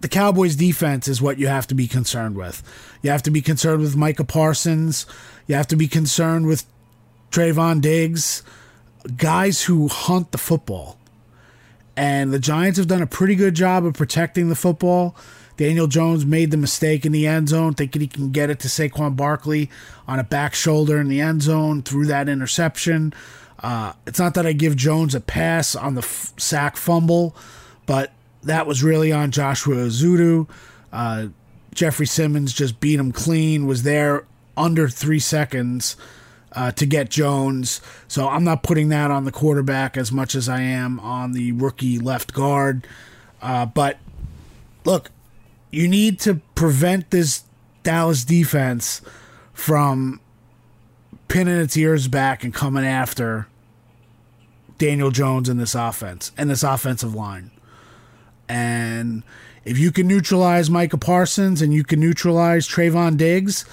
the 0.00 0.08
Cowboys 0.08 0.56
defense 0.56 1.08
is 1.08 1.20
what 1.20 1.38
you 1.38 1.46
have 1.46 1.66
to 1.68 1.74
be 1.74 1.86
concerned 1.86 2.36
with. 2.36 2.62
You 3.02 3.10
have 3.10 3.22
to 3.24 3.30
be 3.30 3.42
concerned 3.42 3.82
with 3.82 3.96
Micah 3.96 4.24
Parsons. 4.24 5.06
You 5.46 5.54
have 5.54 5.68
to 5.68 5.76
be 5.76 5.88
concerned 5.88 6.46
with 6.46 6.64
Trevon 7.30 7.80
Diggs, 7.80 8.42
guys 9.16 9.64
who 9.64 9.88
hunt 9.88 10.32
the 10.32 10.38
football. 10.38 10.98
And 11.96 12.32
the 12.32 12.38
Giants 12.38 12.78
have 12.78 12.86
done 12.86 13.02
a 13.02 13.06
pretty 13.06 13.34
good 13.34 13.54
job 13.54 13.84
of 13.84 13.94
protecting 13.94 14.48
the 14.48 14.54
football. 14.54 15.14
Daniel 15.58 15.86
Jones 15.86 16.24
made 16.24 16.50
the 16.50 16.56
mistake 16.56 17.04
in 17.04 17.12
the 17.12 17.26
end 17.26 17.50
zone, 17.50 17.74
thinking 17.74 18.00
he 18.00 18.08
can 18.08 18.30
get 18.30 18.48
it 18.48 18.60
to 18.60 18.68
Saquon 18.68 19.14
Barkley 19.16 19.68
on 20.08 20.18
a 20.18 20.24
back 20.24 20.54
shoulder 20.54 20.98
in 20.98 21.08
the 21.08 21.20
end 21.20 21.42
zone 21.42 21.82
threw 21.82 22.06
that 22.06 22.30
interception. 22.30 23.12
Uh, 23.62 23.92
it's 24.06 24.18
not 24.18 24.32
that 24.34 24.46
I 24.46 24.52
give 24.52 24.74
Jones 24.74 25.14
a 25.14 25.20
pass 25.20 25.76
on 25.76 25.94
the 25.94 26.00
f- 26.00 26.32
sack 26.38 26.78
fumble, 26.78 27.36
but 27.84 28.10
that 28.42 28.66
was 28.66 28.82
really 28.82 29.12
on 29.12 29.30
Joshua 29.30 29.76
Ezeudu. 29.76 30.48
Uh, 30.92 31.28
Jeffrey 31.74 32.06
Simmons 32.06 32.52
just 32.52 32.80
beat 32.80 32.98
him 32.98 33.12
clean, 33.12 33.66
was 33.66 33.82
there 33.82 34.24
under 34.56 34.88
three 34.88 35.18
seconds 35.18 35.96
uh, 36.52 36.72
to 36.72 36.86
get 36.86 37.10
Jones. 37.10 37.80
So 38.08 38.28
I'm 38.28 38.44
not 38.44 38.62
putting 38.62 38.88
that 38.88 39.10
on 39.10 39.24
the 39.24 39.32
quarterback 39.32 39.96
as 39.96 40.10
much 40.10 40.34
as 40.34 40.48
I 40.48 40.60
am 40.62 40.98
on 41.00 41.32
the 41.32 41.52
rookie 41.52 41.98
left 41.98 42.32
guard. 42.32 42.86
Uh, 43.40 43.66
but 43.66 43.98
look, 44.84 45.10
you 45.70 45.88
need 45.88 46.18
to 46.20 46.40
prevent 46.54 47.10
this 47.10 47.44
Dallas 47.82 48.24
defense 48.24 49.00
from 49.52 50.20
pinning 51.28 51.60
its 51.60 51.76
ears 51.76 52.08
back 52.08 52.42
and 52.42 52.52
coming 52.52 52.84
after 52.84 53.46
Daniel 54.78 55.10
Jones 55.10 55.48
in 55.48 55.58
this 55.58 55.74
offense 55.74 56.32
and 56.36 56.50
this 56.50 56.62
offensive 56.62 57.14
line. 57.14 57.50
And 58.50 59.22
if 59.64 59.78
you 59.78 59.92
can 59.92 60.08
neutralize 60.08 60.68
Micah 60.68 60.98
Parsons 60.98 61.62
and 61.62 61.72
you 61.72 61.84
can 61.84 62.00
neutralize 62.00 62.66
Trevon 62.66 63.16
Diggs 63.16 63.64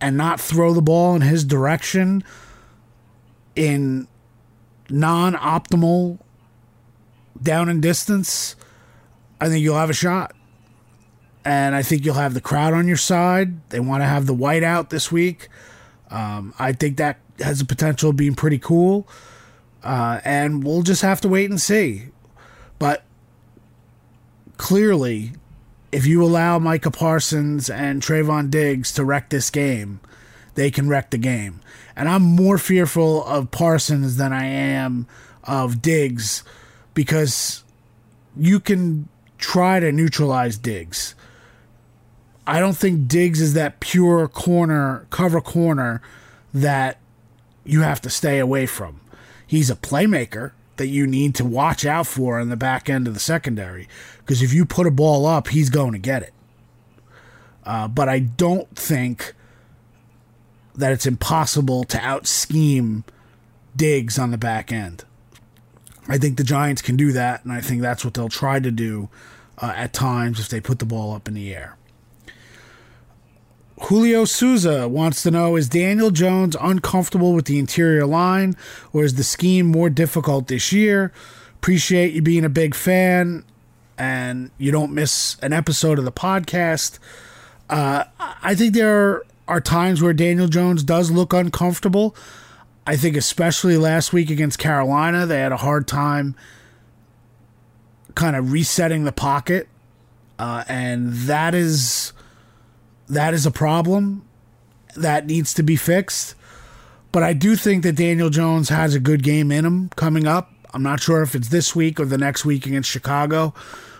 and 0.00 0.16
not 0.16 0.40
throw 0.40 0.74
the 0.74 0.82
ball 0.82 1.14
in 1.14 1.22
his 1.22 1.44
direction 1.44 2.24
in 3.54 4.08
non 4.90 5.34
optimal 5.34 6.18
down 7.40 7.68
and 7.68 7.80
distance, 7.80 8.56
I 9.40 9.48
think 9.48 9.62
you'll 9.62 9.78
have 9.78 9.90
a 9.90 9.94
shot. 9.94 10.34
And 11.44 11.76
I 11.76 11.82
think 11.82 12.04
you'll 12.04 12.14
have 12.14 12.34
the 12.34 12.40
crowd 12.40 12.72
on 12.74 12.88
your 12.88 12.96
side. 12.96 13.68
They 13.70 13.78
want 13.78 14.02
to 14.02 14.06
have 14.06 14.26
the 14.26 14.34
white 14.34 14.64
out 14.64 14.90
this 14.90 15.12
week. 15.12 15.48
Um, 16.10 16.54
I 16.58 16.72
think 16.72 16.96
that 16.96 17.20
has 17.38 17.60
the 17.60 17.66
potential 17.66 18.10
of 18.10 18.16
being 18.16 18.34
pretty 18.34 18.58
cool. 18.58 19.06
Uh, 19.84 20.20
and 20.24 20.64
we'll 20.64 20.82
just 20.82 21.02
have 21.02 21.20
to 21.20 21.28
wait 21.28 21.50
and 21.50 21.60
see. 21.60 22.06
But 22.80 23.04
clearly, 24.56 25.32
if 25.92 26.06
you 26.06 26.22
allow 26.24 26.58
Micah 26.58 26.90
Parsons 26.90 27.70
and 27.70 28.02
Trevon 28.02 28.50
Diggs 28.50 28.92
to 28.92 29.04
wreck 29.04 29.30
this 29.30 29.50
game, 29.50 30.00
they 30.54 30.70
can 30.70 30.88
wreck 30.88 31.10
the 31.10 31.18
game. 31.18 31.60
And 31.96 32.08
I'm 32.08 32.22
more 32.22 32.58
fearful 32.58 33.24
of 33.24 33.50
Parsons 33.50 34.16
than 34.16 34.32
I 34.32 34.46
am 34.46 35.06
of 35.44 35.82
Diggs 35.82 36.42
because 36.94 37.64
you 38.36 38.60
can 38.60 39.08
try 39.38 39.80
to 39.80 39.92
neutralize 39.92 40.56
Diggs. 40.56 41.14
I 42.46 42.60
don't 42.60 42.76
think 42.76 43.08
Diggs 43.08 43.40
is 43.40 43.54
that 43.54 43.80
pure 43.80 44.28
corner, 44.28 45.06
cover 45.10 45.40
corner 45.40 46.02
that 46.52 46.98
you 47.64 47.82
have 47.82 48.00
to 48.02 48.10
stay 48.10 48.38
away 48.38 48.66
from. 48.66 49.00
He's 49.46 49.70
a 49.70 49.76
playmaker 49.76 50.52
that 50.76 50.88
you 50.88 51.06
need 51.06 51.34
to 51.36 51.44
watch 51.44 51.84
out 51.84 52.06
for 52.06 52.40
in 52.40 52.48
the 52.48 52.56
back 52.56 52.88
end 52.88 53.06
of 53.06 53.14
the 53.14 53.20
secondary 53.20 53.88
because 54.18 54.42
if 54.42 54.52
you 54.52 54.64
put 54.64 54.86
a 54.86 54.90
ball 54.90 55.26
up, 55.26 55.48
he's 55.48 55.70
going 55.70 55.92
to 55.92 55.98
get 55.98 56.22
it. 56.22 56.32
Uh, 57.64 57.88
but 57.88 58.08
I 58.08 58.18
don't 58.18 58.68
think 58.76 59.34
that 60.74 60.92
it's 60.92 61.06
impossible 61.06 61.84
to 61.84 61.98
out 61.98 62.26
scheme 62.26 63.04
Diggs 63.76 64.18
on 64.18 64.30
the 64.30 64.38
back 64.38 64.72
end. 64.72 65.04
I 66.08 66.18
think 66.18 66.36
the 66.36 66.44
Giants 66.44 66.82
can 66.82 66.96
do 66.96 67.12
that, 67.12 67.44
and 67.44 67.52
I 67.52 67.60
think 67.60 67.80
that's 67.80 68.04
what 68.04 68.14
they'll 68.14 68.28
try 68.28 68.60
to 68.60 68.70
do 68.70 69.08
uh, 69.58 69.72
at 69.74 69.92
times 69.92 70.38
if 70.38 70.48
they 70.48 70.60
put 70.60 70.78
the 70.78 70.84
ball 70.84 71.14
up 71.14 71.28
in 71.28 71.34
the 71.34 71.54
air. 71.54 71.76
Julio 73.82 74.24
Souza 74.24 74.88
wants 74.88 75.22
to 75.22 75.30
know 75.30 75.56
Is 75.56 75.68
Daniel 75.68 76.10
Jones 76.10 76.56
uncomfortable 76.60 77.32
with 77.34 77.46
the 77.46 77.58
interior 77.58 78.06
line, 78.06 78.54
or 78.92 79.04
is 79.04 79.14
the 79.14 79.24
scheme 79.24 79.66
more 79.66 79.90
difficult 79.90 80.46
this 80.46 80.72
year? 80.72 81.12
Appreciate 81.56 82.12
you 82.12 82.22
being 82.22 82.44
a 82.44 82.48
big 82.48 82.74
fan, 82.74 83.44
and 83.98 84.50
you 84.58 84.70
don't 84.70 84.92
miss 84.92 85.36
an 85.42 85.52
episode 85.52 85.98
of 85.98 86.04
the 86.04 86.12
podcast. 86.12 86.98
Uh, 87.68 88.04
I 88.18 88.54
think 88.54 88.74
there 88.74 89.22
are 89.48 89.60
times 89.60 90.00
where 90.00 90.12
Daniel 90.12 90.48
Jones 90.48 90.82
does 90.82 91.10
look 91.10 91.32
uncomfortable. 91.32 92.14
I 92.86 92.96
think, 92.96 93.16
especially 93.16 93.76
last 93.76 94.12
week 94.12 94.30
against 94.30 94.58
Carolina, 94.58 95.26
they 95.26 95.40
had 95.40 95.52
a 95.52 95.56
hard 95.56 95.88
time 95.88 96.36
kind 98.14 98.36
of 98.36 98.52
resetting 98.52 99.04
the 99.04 99.12
pocket, 99.12 99.68
uh, 100.38 100.64
and 100.68 101.12
that 101.12 101.54
is 101.54 102.12
that 103.08 103.34
is 103.34 103.46
a 103.46 103.50
problem 103.50 104.24
that 104.96 105.26
needs 105.26 105.54
to 105.54 105.62
be 105.62 105.76
fixed. 105.76 106.34
But 107.12 107.22
I 107.22 107.32
do 107.32 107.56
think 107.56 107.82
that 107.84 107.96
Daniel 107.96 108.30
Jones 108.30 108.68
has 108.70 108.94
a 108.94 109.00
good 109.00 109.22
game 109.22 109.52
in 109.52 109.64
him 109.64 109.90
coming 109.96 110.26
up. 110.26 110.50
I'm 110.72 110.82
not 110.82 111.00
sure 111.00 111.22
if 111.22 111.34
it's 111.34 111.48
this 111.48 111.74
week 111.76 112.00
or 112.00 112.04
the 112.04 112.18
next 112.18 112.44
week 112.44 112.66
against 112.66 112.90
Chicago, 112.90 113.54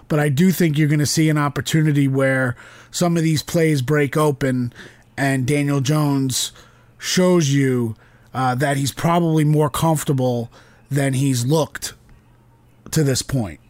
but 0.08 0.18
I 0.18 0.28
do 0.28 0.50
think 0.50 0.76
you're 0.76 0.88
going 0.88 0.98
to 0.98 1.06
see 1.06 1.28
an 1.28 1.38
opportunity 1.38 2.08
where 2.08 2.56
some 2.90 3.16
of 3.16 3.22
these 3.22 3.42
plays 3.42 3.82
break 3.82 4.16
open 4.16 4.72
and 5.16 5.46
Daniel 5.46 5.80
Jones 5.80 6.50
shows 6.98 7.50
you 7.50 7.94
uh, 8.32 8.56
that 8.56 8.76
he's 8.76 8.90
probably 8.90 9.44
more 9.44 9.70
comfortable 9.70 10.50
than 10.90 11.12
he's 11.12 11.46
looked 11.46 11.94
to 12.90 13.04
this 13.04 13.22
point. 13.22 13.60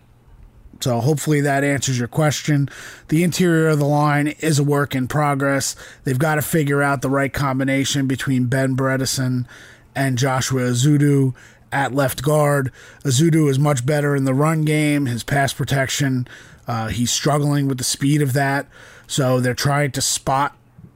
So 0.85 1.01
hopefully 1.01 1.41
that 1.41 1.65
answers 1.65 1.99
your 1.99 2.09
question. 2.09 2.69
The 3.09 3.25
interior 3.25 3.69
of 3.69 3.79
the 3.79 3.87
line 3.87 4.29
is 4.41 4.59
a 4.59 4.63
work 4.63 4.95
in 4.95 5.09
progress. 5.09 5.75
They've 6.05 6.19
got 6.19 6.35
to 6.35 6.43
figure 6.43 6.83
out 6.83 7.01
the 7.01 7.09
right 7.09 7.33
combination 7.33 8.07
between 8.07 8.49
Ben 8.49 8.77
Bredeson 8.77 9.47
and 9.95 10.19
Joshua 10.19 10.61
Ezeudu 10.61 11.35
at 11.73 11.95
left 11.95 12.21
guard. 12.21 12.71
Ezeudu 13.03 13.49
is 13.49 13.59
much 13.59 13.87
better 13.87 14.15
in 14.15 14.25
the 14.25 14.35
run 14.35 14.67
game, 14.67 15.07
his 15.07 15.25
pass 15.25 15.55
protection. 15.55 16.29
Uh, 16.69 16.89
he's 16.89 17.11
struggling 17.11 17.67
with 17.67 17.79
the 17.79 17.85
speed 17.85 18.21
of 18.21 18.35
that. 18.35 18.67
So 19.07 19.41
they're 19.41 19.55
trying 19.55 19.93
to 19.93 20.03
spot. 20.03 20.55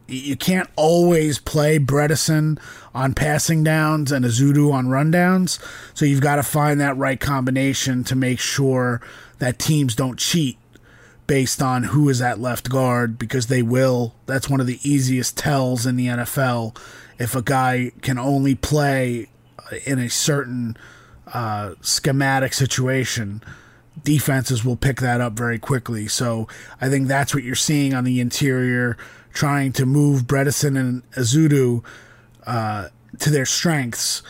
You 0.09 0.37
can't 0.37 0.69
always 0.75 1.39
play 1.39 1.79
Bredeson 1.79 2.59
on 2.95 3.15
passing 3.15 3.63
downs 3.63 4.11
and 4.11 4.25
Ezeudu 4.25 4.73
on 4.73 4.87
rundowns. 4.87 5.59
So 5.95 6.05
you've 6.05 6.23
got 6.23 6.37
to 6.37 6.43
find 6.43 6.81
that 6.81 6.97
right 6.97 7.21
combination 7.21 8.05
to 8.05 8.17
make 8.17 8.41
sure 8.41 9.03
that 9.39 9.59
teams 9.59 9.95
don't 9.95 10.19
cheat 10.19 10.59
based 11.27 11.61
on 11.61 11.85
who 11.85 12.09
is 12.09 12.23
at 12.23 12.41
left 12.41 12.71
guard 12.71 13.19
because 13.19 13.47
they 13.47 13.63
will. 13.63 14.15
That's 14.27 14.49
one 14.49 14.61
of 14.61 14.67
the 14.67 14.81
easiest 14.83 15.37
tells 15.37 15.87
in 15.87 15.97
the 15.97 16.07
NFL. 16.07 16.77
If 17.19 17.37
a 17.37 17.43
guy 17.43 17.93
can 18.01 18.19
only 18.19 18.55
play 18.55 19.29
in 19.85 19.99
a 19.99 20.09
certain 20.09 20.77
uh, 21.33 21.75
schematic 21.83 22.55
situation, 22.55 23.43
defenses 24.03 24.65
will 24.65 24.77
pick 24.77 25.01
that 25.01 25.21
up 25.21 25.35
very 25.35 25.59
quickly. 25.59 26.09
So 26.09 26.49
I 26.81 26.89
think 26.89 27.09
that's 27.09 27.35
what 27.35 27.45
you're 27.45 27.55
seeing 27.55 27.95
on 27.95 28.05
the 28.05 28.21
interior, 28.21 28.97
trying 29.39 29.71
to 29.71 29.87
move 29.87 30.25
Bredeson 30.25 30.77
and 30.77 31.09
Ezeudu 31.13 31.85
uh, 32.45 32.89
to 33.21 33.31
their 33.31 33.47
strengths, 33.47 34.21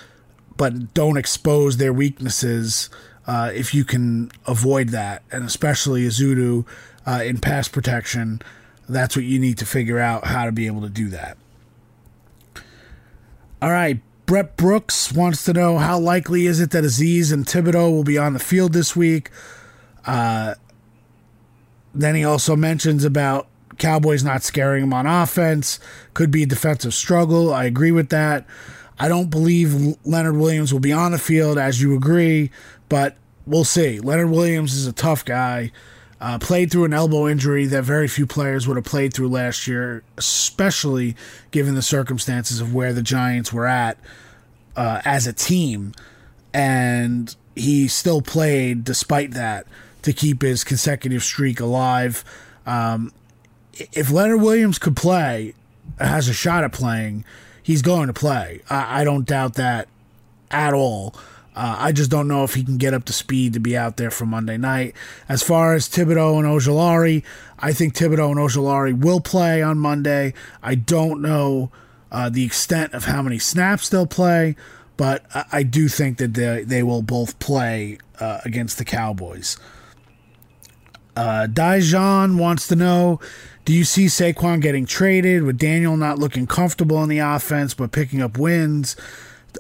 but 0.59 0.93
don't 0.93 1.17
expose 1.17 1.79
their 1.79 1.95
weaknesses 1.95 2.91
uh, 3.27 3.51
if 3.55 3.73
you 3.73 3.87
can 3.87 4.31
avoid 4.47 4.91
that, 4.91 5.23
and 5.33 5.45
especially 5.45 6.03
Ezeudu 6.03 6.67
uh, 7.07 7.23
in 7.25 7.39
pass 7.39 7.69
protection, 7.69 8.43
that's 8.87 9.17
what 9.17 9.25
you 9.25 9.39
need 9.39 9.57
to 9.57 9.65
figure 9.65 9.99
out 9.99 10.27
how 10.27 10.45
to 10.45 10.53
be 10.53 10.67
able 10.67 10.83
to 10.83 10.91
do 10.91 11.09
that. 11.09 11.39
All 13.63 13.71
right, 13.71 14.03
Brett 14.27 14.59
Brooks 14.59 15.11
wants 15.11 15.43
to 15.47 15.55
know 15.55 15.79
how 15.79 15.99
likely 15.99 16.45
is 16.45 16.61
it 16.61 16.71
that 16.73 16.85
Azeez 16.85 17.33
and 17.33 17.47
Thibodeaux 17.47 17.91
will 17.91 18.05
be 18.05 18.19
on 18.19 18.35
the 18.35 18.39
field 18.39 18.75
this 18.75 18.95
week. 18.95 19.31
Uh, 20.05 20.57
then 21.95 22.15
he 22.15 22.25
also 22.27 22.55
mentions 22.55 23.07
about 23.07 23.49
Cowboys 23.79 24.25
not 24.25 24.43
scaring 24.43 24.85
him 24.85 24.93
on 24.93 25.07
offense. 25.07 25.81
Could 26.15 26.31
be 26.31 26.43
a 26.43 26.47
defensive 26.47 26.95
struggle. 26.95 27.53
I 27.53 27.65
agree 27.65 27.93
with 27.93 28.11
that. 28.11 28.47
I 28.99 29.09
don't 29.09 29.31
believe 29.31 29.97
Leonard 30.05 30.37
Williams 30.37 30.73
will 30.73 30.81
be 30.81 30.93
on 30.93 31.13
the 31.13 31.19
field, 31.19 31.57
as 31.57 31.81
you 31.81 31.95
agree 31.95 32.51
but 32.89 33.17
we'll 33.47 33.65
see. 33.65 34.01
Leonard 34.01 34.31
Williams 34.31 34.75
is 34.75 34.87
a 34.87 34.93
tough 34.93 35.25
guy. 35.25 35.73
Uh, 36.21 36.37
played 36.37 36.69
through 36.69 36.85
an 36.85 36.93
elbow 36.93 37.29
injury 37.29 37.65
that 37.67 37.85
very 37.85 38.09
few 38.09 38.27
players 38.27 38.67
would 38.67 38.77
have 38.77 38.85
played 38.85 39.15
through 39.15 39.29
last 39.29 39.69
year, 39.69 40.03
especially 40.17 41.15
given 41.53 41.77
the 41.77 41.83
circumstances 41.83 42.61
of 42.61 42.75
where 42.75 42.93
the 42.93 43.03
Giants 43.03 43.53
were 43.53 43.67
at 43.67 43.99
uh, 44.75 45.01
as 45.05 45.29
a 45.29 45.33
team. 45.33 45.93
And 46.53 47.35
he 47.55 47.87
still 47.87 48.21
played 48.21 48.83
despite 48.83 49.31
that 49.33 49.69
to 50.03 50.13
keep 50.13 50.43
his 50.43 50.65
consecutive 50.65 51.23
streak 51.23 51.61
alive. 51.61 52.25
Um, 52.67 53.13
if 53.93 54.11
Leonard 54.11 54.41
Williams 54.41 54.79
could 54.79 54.97
play, 54.97 55.55
has 55.99 56.29
a 56.29 56.33
shot 56.33 56.65
at 56.65 56.73
playing, 56.73 57.25
he's 57.63 57.83
going 57.83 58.07
to 58.09 58.13
play. 58.13 58.61
I, 58.69 59.01
I 59.01 59.05
don't 59.05 59.27
doubt 59.27 59.55
that 59.55 59.89
at 60.51 60.75
all. 60.75 61.15
Uh, 61.55 61.75
I 61.79 61.93
just 61.93 62.09
don't 62.09 62.29
know 62.29 62.45
if 62.45 62.55
he 62.55 62.63
can 62.63 62.77
get 62.77 62.95
up 62.95 63.05
to 63.07 63.13
speed 63.13 63.53
to 63.55 63.61
be 63.61 63.77
out 63.77 63.97
there 63.97 64.13
for 64.13 64.25
Monday 64.25 64.57
night. 64.57 64.95
As 65.29 65.43
far 65.43 65.75
as 65.75 65.89
Thibodeaux 65.89 66.39
and 66.39 66.47
Ojulari, 66.47 67.25
I 67.59 67.73
think 67.73 67.95
Thibodeaux 67.95 68.31
and 68.31 68.39
Ojulari 68.39 68.97
will 68.97 69.21
play 69.21 69.61
on 69.61 69.77
Monday. 69.79 70.35
I 70.63 70.77
don't 70.77 71.21
know 71.21 71.73
uh, 72.13 72.29
the 72.29 72.45
extent 72.45 72.95
of 72.95 73.07
how 73.07 73.23
many 73.23 73.41
snaps 73.41 73.89
they'll 73.89 74.07
play, 74.07 74.55
but 74.97 75.25
I, 75.35 75.45
I 75.51 75.63
do 75.65 75.89
think 75.89 76.19
that 76.19 76.35
they, 76.35 76.63
they 76.63 76.85
will 76.85 77.03
both 77.03 77.39
play 77.41 77.99
uh, 78.21 78.41
against 78.45 78.79
the 78.79 78.85
Cowboys. 78.85 79.59
Uh, 81.17 81.49
Dijon 81.49 82.39
wants 82.39 82.69
to 82.69 82.77
know 82.77 83.19
Do 83.69 83.75
you 83.75 83.85
see 83.85 84.07
Saquon 84.07 84.63
getting 84.63 84.87
traded 84.87 85.43
with 85.43 85.59
Daniel 85.59 85.99
not 85.99 86.19
looking 86.19 86.47
comfortable 86.47 87.03
in 87.03 87.11
the 87.11 87.19
offense 87.19 87.75
but 87.75 87.93
picking 87.93 88.23
up 88.23 88.39
wins? 88.39 88.97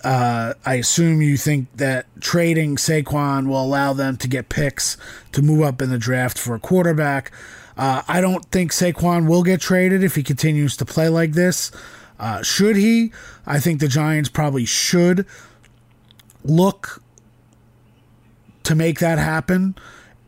Uh, 0.03 0.55
I 0.64 0.77
assume 0.77 1.21
you 1.21 1.37
think 1.37 1.68
that 1.77 2.07
trading 2.18 2.77
Saquon 2.77 3.49
will 3.49 3.62
allow 3.62 3.92
them 3.92 4.16
to 4.16 4.27
get 4.27 4.49
picks 4.49 4.97
to 5.33 5.42
move 5.42 5.61
up 5.61 5.83
in 5.83 5.90
the 5.90 5.99
draft 5.99 6.38
for 6.38 6.55
a 6.55 6.59
quarterback. 6.59 7.33
Uh, 7.77 8.01
I 8.09 8.23
don't 8.23 8.47
think 8.47 8.73
Saquon 8.73 9.29
will 9.29 9.42
get 9.42 9.61
traded 9.61 10.03
if 10.03 10.14
he 10.14 10.23
continues 10.23 10.75
to 10.79 10.87
play 10.87 11.11
like 11.11 11.33
this. 11.33 11.71
Uh, 12.18 12.43
should 12.43 12.76
he? 12.76 13.12
I 13.47 13.61
think 13.61 13.78
the 13.78 13.89
Giants 13.89 14.30
probably 14.30 14.64
should 14.64 15.26
look 16.43 17.03
to 18.62 18.74
make 18.74 19.01
that 19.01 19.18
happen 19.18 19.74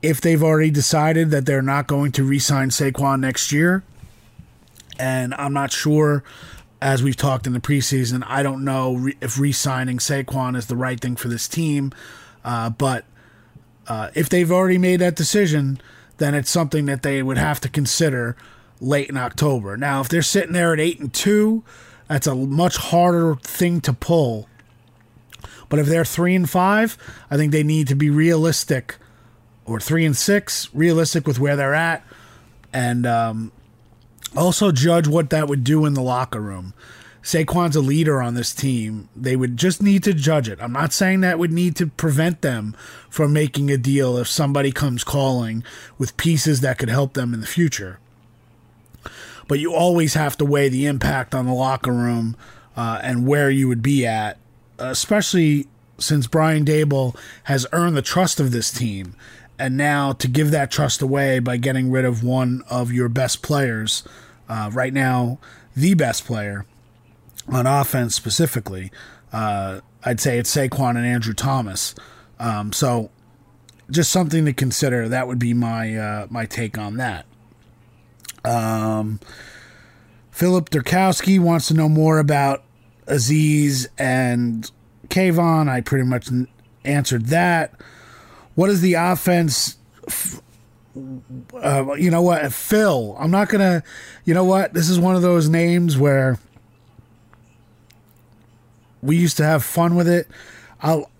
if 0.02 0.20
they've 0.20 0.42
already 0.42 0.70
decided 0.70 1.30
that 1.30 1.46
they're 1.46 1.62
not 1.62 1.86
going 1.86 2.12
to 2.12 2.24
re 2.24 2.38
sign 2.38 2.70
Saquon 2.70 3.20
next 3.20 3.52
year. 3.52 3.82
And 4.98 5.34
I'm 5.34 5.54
not 5.54 5.72
sure 5.72 6.22
as 6.80 7.02
we've 7.02 7.16
talked 7.16 7.46
in 7.46 7.52
the 7.52 7.60
preseason, 7.60 8.24
I 8.26 8.42
don't 8.42 8.64
know 8.64 9.10
if 9.20 9.38
re-signing 9.38 9.98
Saquon 9.98 10.56
is 10.56 10.66
the 10.66 10.76
right 10.76 10.98
thing 10.98 11.16
for 11.16 11.28
this 11.28 11.46
team, 11.46 11.92
uh, 12.44 12.70
but 12.70 13.04
uh, 13.86 14.10
if 14.14 14.28
they've 14.28 14.50
already 14.50 14.78
made 14.78 15.00
that 15.00 15.14
decision, 15.14 15.80
then 16.18 16.34
it's 16.34 16.50
something 16.50 16.86
that 16.86 17.02
they 17.02 17.22
would 17.22 17.38
have 17.38 17.60
to 17.60 17.68
consider 17.68 18.36
late 18.80 19.10
in 19.10 19.16
October. 19.16 19.76
Now, 19.76 20.00
if 20.00 20.08
they're 20.08 20.22
sitting 20.22 20.52
there 20.52 20.72
at 20.72 20.80
eight 20.80 21.00
and 21.00 21.12
two, 21.12 21.62
that's 22.08 22.26
a 22.26 22.34
much 22.34 22.76
harder 22.76 23.36
thing 23.36 23.80
to 23.82 23.92
pull. 23.92 24.48
But 25.68 25.78
if 25.78 25.86
they're 25.86 26.04
three 26.04 26.34
and 26.34 26.48
five, 26.48 26.96
I 27.30 27.36
think 27.36 27.52
they 27.52 27.62
need 27.62 27.88
to 27.88 27.94
be 27.94 28.10
realistic, 28.10 28.96
or 29.70 29.80
three 29.80 30.04
and 30.04 30.16
six, 30.16 30.68
realistic 30.74 31.26
with 31.26 31.38
where 31.38 31.56
they're 31.56 31.74
at, 31.74 32.04
and 32.72 33.06
um, 33.06 33.52
also 34.36 34.72
judge 34.72 35.08
what 35.08 35.30
that 35.30 35.48
would 35.48 35.64
do 35.64 35.86
in 35.86 35.94
the 35.94 36.02
locker 36.02 36.40
room. 36.40 36.74
Saquon's 37.22 37.76
a 37.76 37.80
leader 37.80 38.22
on 38.22 38.34
this 38.34 38.54
team. 38.54 39.08
They 39.14 39.36
would 39.36 39.56
just 39.56 39.82
need 39.82 40.02
to 40.04 40.14
judge 40.14 40.48
it. 40.48 40.58
I'm 40.62 40.72
not 40.72 40.92
saying 40.92 41.20
that 41.20 41.38
would 41.38 41.52
need 41.52 41.76
to 41.76 41.86
prevent 41.86 42.40
them 42.40 42.74
from 43.10 43.32
making 43.32 43.70
a 43.70 43.76
deal 43.76 44.16
if 44.16 44.26
somebody 44.26 44.72
comes 44.72 45.04
calling 45.04 45.62
with 45.98 46.16
pieces 46.16 46.62
that 46.62 46.78
could 46.78 46.88
help 46.88 47.12
them 47.12 47.34
in 47.34 47.40
the 47.40 47.46
future. 47.46 47.98
But 49.48 49.58
you 49.58 49.74
always 49.74 50.14
have 50.14 50.38
to 50.38 50.44
weigh 50.44 50.70
the 50.70 50.86
impact 50.86 51.34
on 51.34 51.46
the 51.46 51.52
locker 51.52 51.92
room 51.92 52.36
uh, 52.76 53.00
and 53.02 53.26
where 53.26 53.50
you 53.50 53.68
would 53.68 53.82
be 53.82 54.06
at, 54.06 54.38
especially 54.78 55.66
since 55.98 56.26
Brian 56.26 56.64
Daboll 56.64 57.16
has 57.44 57.66
earned 57.72 57.96
the 57.96 58.02
trust 58.02 58.40
of 58.40 58.52
this 58.52 58.70
team. 58.70 59.14
And 59.60 59.76
now 59.76 60.12
to 60.12 60.26
give 60.26 60.52
that 60.52 60.70
trust 60.70 61.02
away 61.02 61.38
by 61.38 61.58
getting 61.58 61.90
rid 61.90 62.06
of 62.06 62.24
one 62.24 62.62
of 62.70 62.90
your 62.90 63.10
best 63.10 63.42
players, 63.42 64.02
uh, 64.48 64.70
right 64.72 64.92
now, 64.92 65.38
the 65.76 65.92
best 65.92 66.24
player 66.24 66.64
on 67.46 67.66
offense 67.66 68.14
specifically, 68.14 68.90
uh, 69.34 69.80
I'd 70.02 70.18
say 70.18 70.38
it's 70.38 70.54
Saquon 70.56 70.96
and 70.96 71.04
Andrew 71.04 71.34
Thomas. 71.34 71.94
Um, 72.38 72.72
so 72.72 73.10
just 73.90 74.10
something 74.10 74.46
to 74.46 74.54
consider. 74.54 75.10
That 75.10 75.28
would 75.28 75.38
be 75.38 75.52
my 75.52 75.94
uh, 75.94 76.26
my 76.30 76.46
take 76.46 76.78
on 76.78 76.96
that. 76.96 77.26
Um, 78.46 79.20
Philip 80.30 80.70
Durkowski 80.70 81.38
wants 81.38 81.68
to 81.68 81.74
know 81.74 81.90
more 81.90 82.18
about 82.18 82.64
Azeez 83.06 83.88
and 83.98 84.70
Kayvon. 85.08 85.68
I 85.68 85.82
pretty 85.82 86.06
much 86.06 86.30
answered 86.82 87.26
that. 87.26 87.74
What 88.54 88.70
is 88.70 88.80
the 88.80 88.94
offense? 88.94 89.76
Uh, 91.54 91.94
you 91.94 92.10
know 92.10 92.22
what, 92.22 92.52
Phil? 92.52 93.16
I'm 93.18 93.30
not 93.30 93.48
gonna. 93.48 93.82
You 94.24 94.34
know 94.34 94.44
what? 94.44 94.74
This 94.74 94.88
is 94.88 94.98
one 94.98 95.16
of 95.16 95.22
those 95.22 95.48
names 95.48 95.96
where 95.96 96.38
we 99.02 99.16
used 99.16 99.36
to 99.38 99.44
have 99.44 99.64
fun 99.64 99.94
with 99.94 100.08
it. 100.08 100.28
I'll 100.82 101.10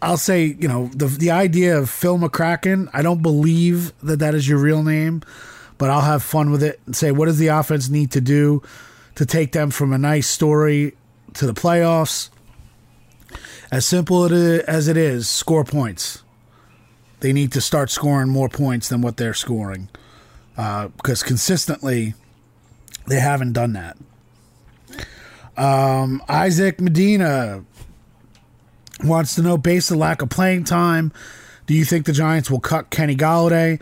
I'll 0.00 0.16
say, 0.16 0.44
you 0.44 0.68
know, 0.68 0.88
the 0.94 1.06
the 1.06 1.30
idea 1.30 1.78
of 1.78 1.90
Phil 1.90 2.18
McCracken, 2.18 2.88
I 2.92 3.02
don't 3.02 3.22
believe 3.22 3.92
that 4.00 4.18
that 4.20 4.34
is 4.34 4.48
your 4.48 4.58
real 4.58 4.82
name, 4.82 5.22
but 5.76 5.90
I'll 5.90 6.02
have 6.02 6.22
fun 6.22 6.50
with 6.50 6.62
it 6.62 6.80
and 6.86 6.94
say, 6.94 7.10
what 7.10 7.26
does 7.26 7.38
the 7.38 7.48
offense 7.48 7.88
need 7.88 8.12
to 8.12 8.20
do 8.20 8.62
to 9.16 9.26
take 9.26 9.52
them 9.52 9.70
from 9.70 9.92
a 9.92 9.98
nice 9.98 10.28
story 10.28 10.96
to 11.34 11.46
the 11.46 11.54
playoffs? 11.54 12.30
As 13.70 13.84
simple 13.84 14.24
as 14.24 14.88
it 14.88 14.96
is, 14.96 15.28
score 15.28 15.64
points. 15.64 16.22
They 17.20 17.32
need 17.32 17.52
to 17.52 17.60
start 17.60 17.90
scoring 17.90 18.28
more 18.28 18.48
points 18.48 18.88
than 18.88 19.02
what 19.02 19.16
they're 19.16 19.34
scoring 19.34 19.88
uh, 20.56 20.88
because 20.88 21.22
consistently 21.22 22.14
they 23.06 23.20
haven't 23.20 23.52
done 23.52 23.72
that. 23.72 23.96
Um, 25.56 26.22
Isaac 26.28 26.80
Medina 26.80 27.64
wants 29.02 29.34
to 29.34 29.42
know, 29.42 29.56
based 29.56 29.90
on 29.90 29.98
lack 29.98 30.22
of 30.22 30.30
playing 30.30 30.64
time, 30.64 31.12
do 31.66 31.74
you 31.74 31.84
think 31.84 32.06
the 32.06 32.12
Giants 32.12 32.50
will 32.50 32.60
cut 32.60 32.90
Kenny 32.90 33.16
Golladay? 33.16 33.80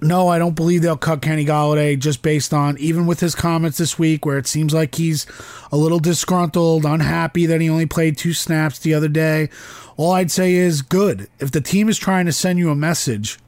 No, 0.00 0.28
I 0.28 0.38
don't 0.38 0.54
believe 0.54 0.82
they'll 0.82 0.96
cut 0.96 1.22
Kenny 1.22 1.44
Golladay 1.44 1.98
just 1.98 2.20
based 2.20 2.52
on, 2.52 2.76
even 2.78 3.06
with 3.06 3.20
his 3.20 3.34
comments 3.34 3.78
this 3.78 3.98
week, 3.98 4.26
where 4.26 4.36
it 4.36 4.46
seems 4.46 4.74
like 4.74 4.94
he's 4.94 5.26
a 5.72 5.76
little 5.76 5.98
disgruntled, 5.98 6.84
unhappy 6.84 7.46
that 7.46 7.62
he 7.62 7.70
only 7.70 7.86
played 7.86 8.18
two 8.18 8.34
snaps 8.34 8.78
the 8.78 8.92
other 8.92 9.08
day. 9.08 9.48
All 9.96 10.12
I'd 10.12 10.30
say 10.30 10.54
is 10.54 10.82
good. 10.82 11.28
If 11.38 11.50
the 11.50 11.62
team 11.62 11.88
is 11.88 11.98
trying 11.98 12.26
to 12.26 12.32
send 12.32 12.58
you 12.58 12.70
a 12.70 12.76
message, 12.76 13.38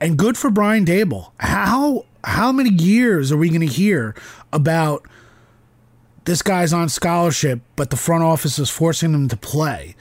and 0.00 0.18
good 0.18 0.36
for 0.36 0.50
Brian 0.50 0.84
Daboll. 0.84 1.30
How 1.38 2.04
how 2.24 2.52
many 2.52 2.70
years 2.70 3.30
are 3.32 3.36
we 3.36 3.48
going 3.48 3.60
to 3.60 3.66
hear 3.66 4.14
about 4.52 5.06
this 6.24 6.42
guy's 6.42 6.72
on 6.72 6.88
scholarship, 6.88 7.60
but 7.76 7.90
the 7.90 7.96
front 7.96 8.24
office 8.24 8.58
is 8.58 8.68
forcing 8.68 9.14
him 9.14 9.28
to 9.28 9.36
play. 9.36 9.94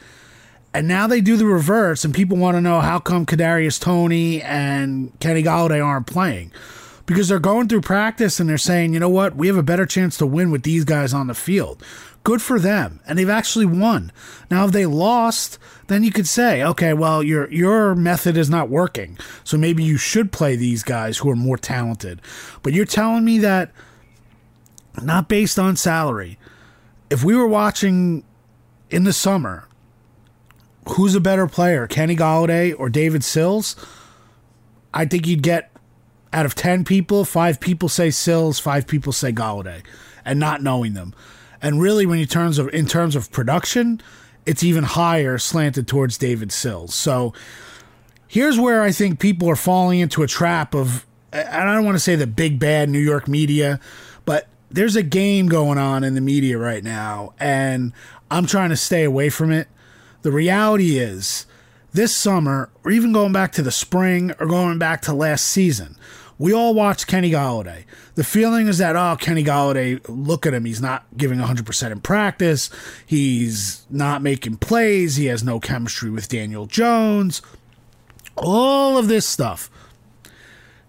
And 0.76 0.90
now 0.90 1.08
they 1.08 1.22
do 1.22 1.38
the 1.38 1.46
reverse, 1.46 2.04
and 2.04 2.14
people 2.14 2.36
want 2.36 2.58
to 2.58 2.62
know 2.62 2.82
how 2.82 3.00
come 3.00 3.26
Kadarius 3.26 3.80
Toney 3.80 4.42
and 4.42 5.18
Kenny 5.22 5.42
Golladay 5.42 5.82
aren't 5.84 6.06
playing. 6.06 6.52
Because 7.06 7.30
they're 7.30 7.40
going 7.40 7.70
through 7.70 7.80
practice 7.80 8.42
and 8.42 8.50
they're 8.50 8.58
saying, 8.58 8.94
you 8.94 9.00
know 9.00 9.08
what, 9.08 9.38
we 9.38 9.48
have 9.48 9.56
a 9.56 9.64
better 9.64 9.86
chance 9.86 10.18
to 10.18 10.26
win 10.26 10.52
with 10.52 10.64
these 10.64 10.84
guys 10.84 11.14
on 11.14 11.28
the 11.28 11.34
field. 11.34 11.82
Good 12.26 12.42
for 12.42 12.60
them. 12.60 13.00
And 13.08 13.18
they've 13.18 13.30
actually 13.30 13.68
won. 13.68 14.12
Now 14.52 14.66
if 14.66 14.74
they 14.74 14.86
lost, 14.86 15.60
then 15.88 16.04
you 16.04 16.12
could 16.12 16.28
say, 16.28 16.62
okay, 16.64 16.94
well, 16.94 17.24
your 17.24 17.50
your 17.52 17.96
method 17.96 18.36
is 18.36 18.50
not 18.50 18.70
working. 18.70 19.18
So 19.44 19.56
maybe 19.56 19.84
you 19.84 19.98
should 19.98 20.32
play 20.32 20.56
these 20.56 20.84
guys 20.84 21.20
who 21.20 21.30
are 21.30 21.36
more 21.36 21.58
talented. 21.58 22.22
But 22.64 22.74
you're 22.74 22.86
telling 22.86 23.24
me 23.24 23.38
that 23.38 23.72
not 25.02 25.30
based 25.30 25.60
on 25.60 25.76
salary. 25.78 26.40
If 27.12 27.24
we 27.24 27.36
were 27.36 27.48
watching 27.48 28.24
in 28.90 29.04
the 29.04 29.14
summer, 29.14 29.68
who's 30.90 31.16
a 31.16 31.20
better 31.20 31.48
player, 31.48 31.88
Kenny 31.88 32.16
Golladay 32.16 32.74
or 32.78 32.90
David 32.90 33.24
Sills? 33.24 33.76
I 34.94 35.06
think 35.06 35.28
you'd 35.28 35.44
get 35.44 35.72
out 36.32 36.46
of 36.46 36.56
10 36.56 36.86
people, 36.86 37.26
five 37.26 37.60
people 37.60 37.90
say 37.90 38.10
Sills, 38.12 38.60
five 38.60 38.88
people 38.88 39.14
say 39.14 39.32
Golladay, 39.32 39.84
and 40.24 40.40
not 40.40 40.62
knowing 40.62 40.94
them. 40.94 41.14
And 41.62 41.82
really, 41.82 42.06
when 42.06 42.20
you 42.20 42.26
terms 42.26 42.60
of 42.60 42.74
in 42.74 42.86
terms 42.86 43.16
of 43.16 43.32
production, 43.32 44.02
it's 44.46 44.64
even 44.64 44.84
higher 44.84 45.38
slanted 45.38 45.88
towards 45.88 46.18
David 46.18 46.52
Sills. 46.52 46.94
So 46.94 47.34
here's 48.28 48.60
where 48.60 48.84
I 48.84 48.92
think 48.92 49.20
people 49.20 49.50
are 49.50 49.56
falling 49.56 50.00
into 50.00 50.24
a 50.24 50.28
trap 50.28 50.76
of, 50.76 51.06
and 51.32 51.70
I 51.70 51.74
don't 51.74 51.86
want 51.86 51.96
to 51.96 52.00
say 52.04 52.16
the 52.16 52.28
big 52.28 52.60
bad 52.60 52.90
New 52.90 53.00
York 53.00 53.28
media, 53.28 53.80
but 54.26 54.48
there's 54.70 54.96
a 54.96 55.04
game 55.04 55.48
going 55.48 55.78
on 55.78 56.04
in 56.04 56.16
the 56.16 56.22
media 56.22 56.58
right 56.58 56.84
now, 56.84 57.34
and 57.40 57.94
I'm 58.30 58.46
trying 58.46 58.70
to 58.70 58.78
stay 58.78 59.04
away 59.04 59.30
from 59.30 59.52
it. 59.52 59.68
The 60.26 60.32
reality 60.32 60.98
is, 60.98 61.46
this 61.94 62.16
summer, 62.16 62.72
or 62.84 62.90
even 62.90 63.12
going 63.12 63.32
back 63.32 63.52
to 63.52 63.62
the 63.62 63.70
spring, 63.70 64.32
or 64.40 64.48
going 64.48 64.80
back 64.80 65.04
to 65.04 65.14
last 65.14 65.46
season, 65.46 65.98
we 66.40 66.52
all 66.52 66.74
watched 66.74 67.06
Kenny 67.06 67.30
Golladay. 67.30 67.84
The 68.16 68.24
feeling 68.24 68.68
is 68.68 68.80
that, 68.80 68.96
oh, 68.96 69.18
Kenny 69.20 69.44
Golladay, 69.44 70.04
look 70.08 70.48
at 70.48 70.56
him. 70.56 70.66
He's 70.66 70.82
not 70.82 71.06
giving 71.16 71.38
100% 71.38 71.92
in 71.92 72.02
practice. 72.02 72.72
He's 73.06 73.86
not 73.92 74.24
making 74.24 74.58
plays. 74.58 75.18
He 75.18 75.28
has 75.28 75.44
no 75.44 75.60
chemistry 75.60 76.10
with 76.10 76.28
Daniel 76.28 76.66
Jones. 76.66 77.44
All 78.36 78.98
of 78.98 79.08
this 79.08 79.28
stuff. 79.28 79.70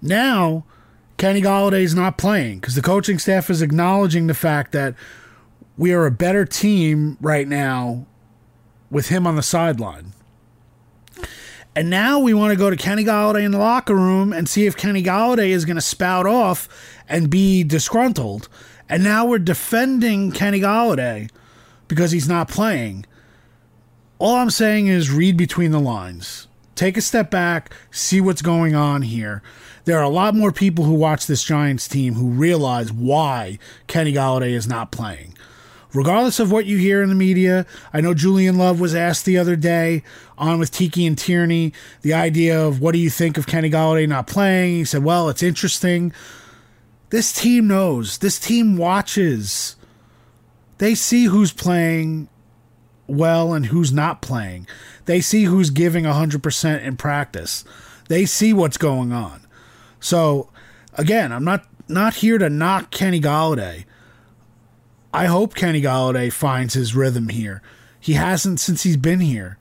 Now, 0.01 0.64
Kenny 1.18 1.43
Golladay 1.43 1.82
is 1.82 1.95
not 1.95 2.16
playing 2.16 2.61
because 2.61 2.74
the 2.74 2.80
coaching 2.80 3.18
staff 3.18 3.51
is 3.51 3.61
acknowledging 3.61 4.28
the 4.28 4.34
fact 4.34 4.72
that 4.72 4.95
we 5.76 5.93
are 5.93 6.07
a 6.07 6.11
better 6.11 6.47
team 6.47 7.18
right 7.20 7.47
now 7.47 8.07
with 8.91 9.09
him 9.09 9.26
on 9.26 9.37
the 9.37 9.43
sideline. 9.43 10.12
And 11.74 11.91
now 11.91 12.18
we 12.18 12.32
want 12.32 12.53
to 12.53 12.59
go 12.59 12.70
to 12.70 12.76
Kenny 12.76 13.05
Golladay 13.05 13.45
in 13.45 13.51
the 13.51 13.59
locker 13.59 13.95
room 13.95 14.32
and 14.32 14.49
see 14.49 14.66
if 14.66 14.76
Kenny 14.76 15.03
Golladay 15.03 15.49
is 15.49 15.64
going 15.64 15.76
to 15.76 15.82
spout 15.82 16.26
off 16.26 16.68
and 17.09 17.28
be 17.28 17.62
disgruntled. 17.62 18.49
And 18.89 19.05
now 19.05 19.26
we're 19.26 19.39
defending 19.39 20.32
Kenny 20.32 20.61
Golladay 20.61 21.30
because 21.87 22.12
he's 22.12 22.28
not 22.28 22.49
playing. 22.49 23.05
All 24.18 24.37
I'm 24.37 24.51
saying 24.51 24.87
is 24.87 25.11
read 25.11 25.37
between 25.37 25.72
the 25.72 25.80
lines. 25.80 26.49
Take 26.74 26.97
a 26.97 27.03
step 27.03 27.30
back, 27.30 27.74
see 27.91 28.20
what's 28.20 28.43
going 28.43 28.74
on 28.74 29.03
here 29.03 29.43
there 29.87 29.99
are 29.99 30.03
a 30.03 30.09
lot 30.09 30.34
more 30.34 30.51
people 30.51 30.84
who 30.84 30.95
watch 30.95 31.26
this 31.26 31.45
Giants 31.45 31.87
team 31.87 32.14
who 32.14 32.26
realize 32.26 32.93
why 32.93 33.59
Kenny 33.87 34.12
Golladay 34.12 34.51
is 34.51 34.66
not 34.66 34.91
playing. 34.91 35.36
Regardless 35.97 36.38
of 36.38 36.53
what 36.53 36.66
you 36.66 36.76
hear 36.76 37.03
in 37.03 37.09
the 37.09 37.14
media, 37.14 37.64
I 37.90 38.03
know 38.03 38.12
Julian 38.12 38.59
Love 38.59 38.78
was 38.78 38.94
asked 38.94 39.24
the 39.24 39.38
other 39.38 39.57
day 39.57 40.03
on 40.36 40.59
with 40.59 40.70
Tiki 40.70 41.07
and 41.07 41.16
Tierney 41.16 41.72
the 42.03 42.12
idea 42.12 42.62
of 42.62 42.82
what 42.82 42.92
do 42.92 42.99
you 42.99 43.09
think 43.09 43.38
of 43.38 43.47
Kenny 43.47 43.70
Golladay 43.70 44.07
not 44.07 44.26
playing? 44.26 44.76
He 44.76 44.84
said, 44.84 45.03
well, 45.03 45.30
it's 45.30 45.42
interesting. 45.42 46.12
This 47.09 47.32
team 47.32 47.66
knows. 47.66 48.18
This 48.18 48.38
team 48.38 48.76
watches. 48.76 49.76
They 50.76 50.94
see 50.94 51.24
who's 51.24 51.55
playing 51.55 52.28
well 53.07 53.55
and 53.55 53.64
who's 53.66 53.90
not 53.90 54.20
playing. 54.20 54.66
They 55.07 55.22
see 55.22 55.44
who's 55.44 55.70
giving 55.70 56.05
100% 56.05 56.82
in 56.82 56.97
practice. 56.99 57.64
They 58.09 58.26
see 58.26 58.53
what's 58.53 58.76
going 58.76 59.12
on. 59.12 59.47
So 59.99 60.51
again, 60.92 61.32
I'm 61.32 61.44
not 61.44 61.66
not 61.88 62.16
here 62.16 62.36
to 62.36 62.51
knock 62.51 62.90
Kenny 62.90 63.20
Golladay. 63.20 63.86
I 65.17 65.25
hope 65.25 65.55
Kenny 65.55 65.81
Golladay 65.81 66.31
finds 66.31 66.75
his 66.75 66.95
rhythm 66.95 67.31
here. 67.31 67.62
He 67.99 68.12
hasn't 68.12 68.61
since 68.61 68.83
he's 68.83 68.99
been 68.99 69.21
here. 69.21 69.57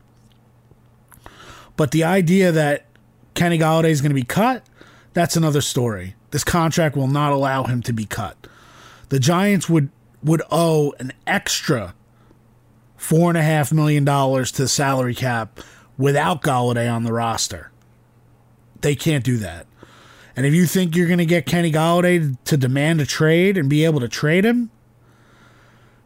But 1.77 1.91
the 1.91 2.03
idea 2.03 2.51
that 2.51 2.87
Kenny 3.35 3.57
Golladay 3.57 3.89
is 3.89 4.01
going 4.01 4.09
to 4.09 4.15
be 4.15 4.23
cut, 4.23 4.65
that's 5.13 5.37
another 5.37 5.61
story. 5.61 6.15
This 6.31 6.43
contract 6.43 6.97
will 6.97 7.07
not 7.07 7.31
allow 7.31 7.63
him 7.63 7.81
to 7.83 7.93
be 7.93 8.03
cut. 8.03 8.35
The 9.07 9.17
Giants 9.17 9.69
would 9.69 9.91
would 10.21 10.41
owe 10.51 10.93
an 10.99 11.13
extra 11.25 11.95
four 12.97 13.29
and 13.29 13.37
a 13.37 13.41
half 13.41 13.71
million 13.71 14.03
dollars 14.03 14.51
to 14.51 14.63
the 14.63 14.67
salary 14.67 15.15
cap 15.15 15.61
without 15.97 16.41
Golladay 16.41 16.93
on 16.93 17.05
the 17.05 17.13
roster. 17.13 17.71
They 18.81 18.93
can't 18.93 19.23
do 19.23 19.37
that. 19.37 19.67
And 20.35 20.45
if 20.45 20.53
you 20.53 20.65
think 20.65 20.97
you're 20.97 21.07
going 21.07 21.19
to 21.19 21.25
get 21.25 21.45
Kenny 21.45 21.71
Golladay 21.71 22.37
to 22.43 22.57
demand 22.57 22.99
a 22.99 23.05
trade 23.05 23.57
and 23.57 23.69
be 23.69 23.85
able 23.85 24.01
to 24.01 24.09
trade 24.09 24.43
him, 24.43 24.69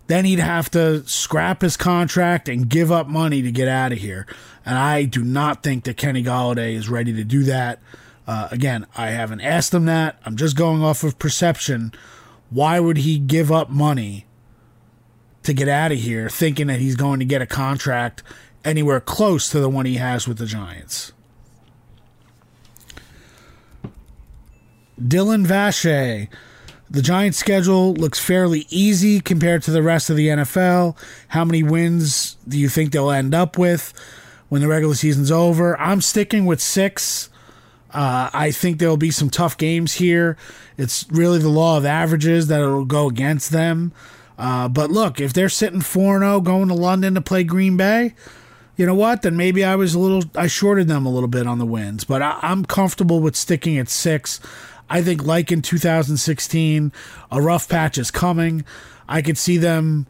then 0.10 0.26
he'd 0.26 0.39
have 0.39 0.72
to 0.72 1.07
scrap 1.07 1.62
his 1.62 1.78
contract 1.78 2.49
and 2.49 2.68
give 2.68 2.91
up 2.91 3.07
money 3.07 3.43
to 3.43 3.51
get 3.51 3.68
out 3.68 3.91
of 3.91 3.99
here. 3.99 4.26
And 4.66 4.76
I 4.76 5.03
do 5.03 5.24
not 5.24 5.62
think 5.62 5.84
that 5.84 5.97
Kenny 5.97 6.24
Golladay 6.24 6.74
is 6.74 6.89
ready 6.89 7.14
to 7.14 7.24
do 7.24 7.43
that. 7.43 7.80
Uh, 8.28 8.47
again, 8.49 8.88
I 8.97 9.12
haven't 9.12 9.41
asked 9.41 9.72
him 9.72 9.86
that. 9.86 10.20
I'm 10.26 10.36
just 10.36 10.57
going 10.57 10.82
off 10.82 11.03
of 11.03 11.20
perception. 11.20 11.93
Why 12.49 12.80
would 12.80 12.97
he 12.97 13.20
give 13.20 13.51
up 13.51 13.70
money 13.70 14.26
to 15.43 15.53
get 15.53 15.68
out 15.68 15.91
of 15.91 15.99
here 15.99 16.28
thinking 16.28 16.66
that 16.68 16.80
he's 16.80 16.95
going 16.95 17.20
to 17.20 17.26
get 17.26 17.43
a 17.43 17.47
contract 17.47 18.24
anywhere 18.66 18.99
close 18.99 19.47
to 19.49 19.60
the 19.60 19.70
one 19.70 19.86
he 19.86 19.97
has 19.97 20.28
with 20.28 20.39
the 20.39 20.47
Giants? 20.47 21.12
Dylan 24.99 25.45
Vache. 25.45 26.30
The 26.91 27.01
Giants' 27.03 27.37
schedule 27.37 27.93
looks 27.93 28.19
fairly 28.19 28.65
easy 28.69 29.19
compared 29.19 29.61
to 29.63 29.71
the 29.71 29.83
rest 29.83 30.09
of 30.09 30.15
the 30.15 30.29
NFL. 30.29 30.97
How 31.29 31.45
many 31.45 31.61
wins 31.61 32.35
do 32.47 32.57
you 32.57 32.67
think 32.67 32.91
they'll 32.91 33.11
end 33.11 33.35
up 33.35 33.59
with 33.59 33.93
when 34.49 34.61
the 34.61 34.67
regular 34.67 34.95
season's 34.95 35.31
over? 35.31 35.79
I'm 35.79 36.01
sticking 36.01 36.47
with 36.47 36.59
six. 36.59 37.29
Uh, 37.91 38.29
I 38.33 38.51
think 38.51 38.79
there'll 38.79 38.97
be 38.97 39.11
some 39.11 39.29
tough 39.29 39.55
games 39.57 39.93
here. 39.93 40.35
It's 40.77 41.05
really 41.11 41.37
the 41.37 41.49
law 41.49 41.77
of 41.77 41.85
averages 41.85 42.47
that 42.47 42.59
will 42.59 42.85
go 42.85 43.07
against 43.07 43.51
them. 43.51 43.91
Uh, 44.39 44.67
but 44.67 44.89
look, 44.89 45.19
if 45.19 45.33
they're 45.33 45.49
sitting 45.49 45.81
4 45.81 46.19
0 46.19 46.41
going 46.41 46.69
to 46.69 46.73
London 46.73 47.13
to 47.15 47.21
play 47.21 47.43
Green 47.43 47.77
Bay, 47.77 48.15
you 48.77 48.85
know 48.85 48.95
what? 48.95 49.21
Then 49.21 49.35
maybe 49.35 49.63
I 49.63 49.75
was 49.75 49.93
a 49.93 49.99
little, 49.99 50.23
I 50.35 50.47
shorted 50.47 50.87
them 50.87 51.05
a 51.05 51.09
little 51.09 51.27
bit 51.27 51.45
on 51.45 51.59
the 51.59 51.65
wins. 51.65 52.03
But 52.03 52.21
I, 52.21 52.39
I'm 52.41 52.63
comfortable 52.63 53.19
with 53.19 53.35
sticking 53.35 53.77
at 53.77 53.89
six. 53.89 54.39
I 54.89 55.01
think, 55.01 55.23
like 55.23 55.51
in 55.51 55.61
2016, 55.61 56.91
a 57.31 57.41
rough 57.41 57.69
patch 57.69 57.97
is 57.97 58.11
coming. 58.11 58.65
I 59.07 59.21
could 59.21 59.37
see 59.37 59.57
them 59.57 60.07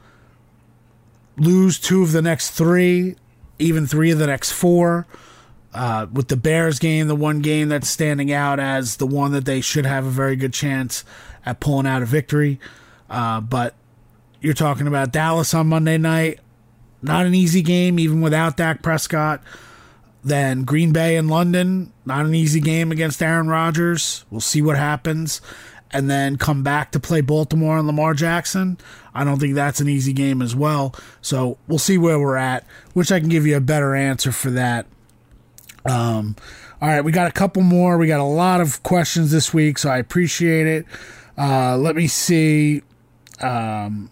lose 1.38 1.80
two 1.80 2.04
of 2.04 2.12
the 2.12 2.22
next 2.22 2.52
three, 2.52 3.16
even 3.58 3.88
three 3.88 4.12
of 4.12 4.20
the 4.20 4.28
next 4.28 4.52
four. 4.52 5.08
Uh, 5.72 6.08
with 6.12 6.30
the 6.30 6.38
Bears 6.38 6.80
game, 6.80 7.08
the 7.08 7.16
one 7.16 7.42
game 7.42 7.70
that's 7.70 7.88
standing 7.88 8.32
out 8.32 8.60
as 8.60 8.98
the 8.98 9.06
one 9.06 9.32
that 9.34 9.46
they 9.46 9.62
should 9.62 9.86
have 9.86 10.06
a 10.06 10.10
very 10.10 10.36
good 10.36 10.54
chance 10.54 11.04
at 11.46 11.60
pulling 11.60 11.86
out 11.86 12.02
a 12.02 12.06
victory. 12.06 12.60
Uh, 13.10 13.40
but 13.40 13.76
you're 14.42 14.54
talking 14.54 14.88
about 14.88 15.12
Dallas 15.12 15.54
on 15.54 15.68
Monday 15.68 15.98
night. 15.98 16.40
Not 17.02 17.26
an 17.26 17.36
easy 17.36 17.62
game, 17.62 18.00
even 18.00 18.22
without 18.22 18.58
Dak 18.58 18.82
Prescott. 18.82 19.44
Then 20.24 20.64
Green 20.64 20.92
Bay 20.92 21.16
and 21.16 21.30
London, 21.30 21.94
not 22.06 22.26
an 22.26 22.36
easy 22.36 22.60
game 22.60 22.92
against 22.92 23.22
Aaron 23.22 23.48
Rodgers. 23.48 24.26
We'll 24.30 24.42
see 24.42 24.62
what 24.62 24.78
happens. 24.78 25.42
And 25.92 26.10
then 26.10 26.38
come 26.38 26.62
back 26.62 26.92
to 26.92 27.00
play 27.00 27.22
Baltimore 27.22 27.78
and 27.78 27.88
Lamar 27.88 28.14
Jackson. 28.14 28.78
I 29.14 29.24
don't 29.24 29.40
think 29.40 29.56
that's 29.56 29.80
an 29.80 29.90
easy 29.90 30.14
game 30.14 30.42
as 30.42 30.56
well. 30.56 30.94
So 31.22 31.58
we'll 31.68 31.80
see 31.80 31.98
where 31.98 32.20
we're 32.20 32.36
at. 32.36 32.66
Wish 32.94 33.12
I 33.12 33.20
can 33.20 33.30
give 33.30 33.48
you 33.48 33.58
a 33.58 33.62
better 33.62 33.96
answer 33.96 34.32
for 34.32 34.52
that. 34.52 34.86
Um, 35.86 36.36
all 36.82 36.90
right, 36.90 37.02
we 37.02 37.12
got 37.12 37.28
a 37.28 37.32
couple 37.32 37.64
more. 37.64 37.98
We 37.98 38.08
got 38.08 38.20
a 38.20 38.24
lot 38.24 38.62
of 38.62 38.84
questions 38.84 39.32
this 39.32 39.54
week, 39.54 39.78
so 39.78 39.90
I 39.90 39.98
appreciate 39.98 40.68
it. 40.68 40.86
Uh, 41.38 41.76
let 41.78 41.96
me 41.96 42.08
see. 42.08 42.84
Um, 43.42 44.12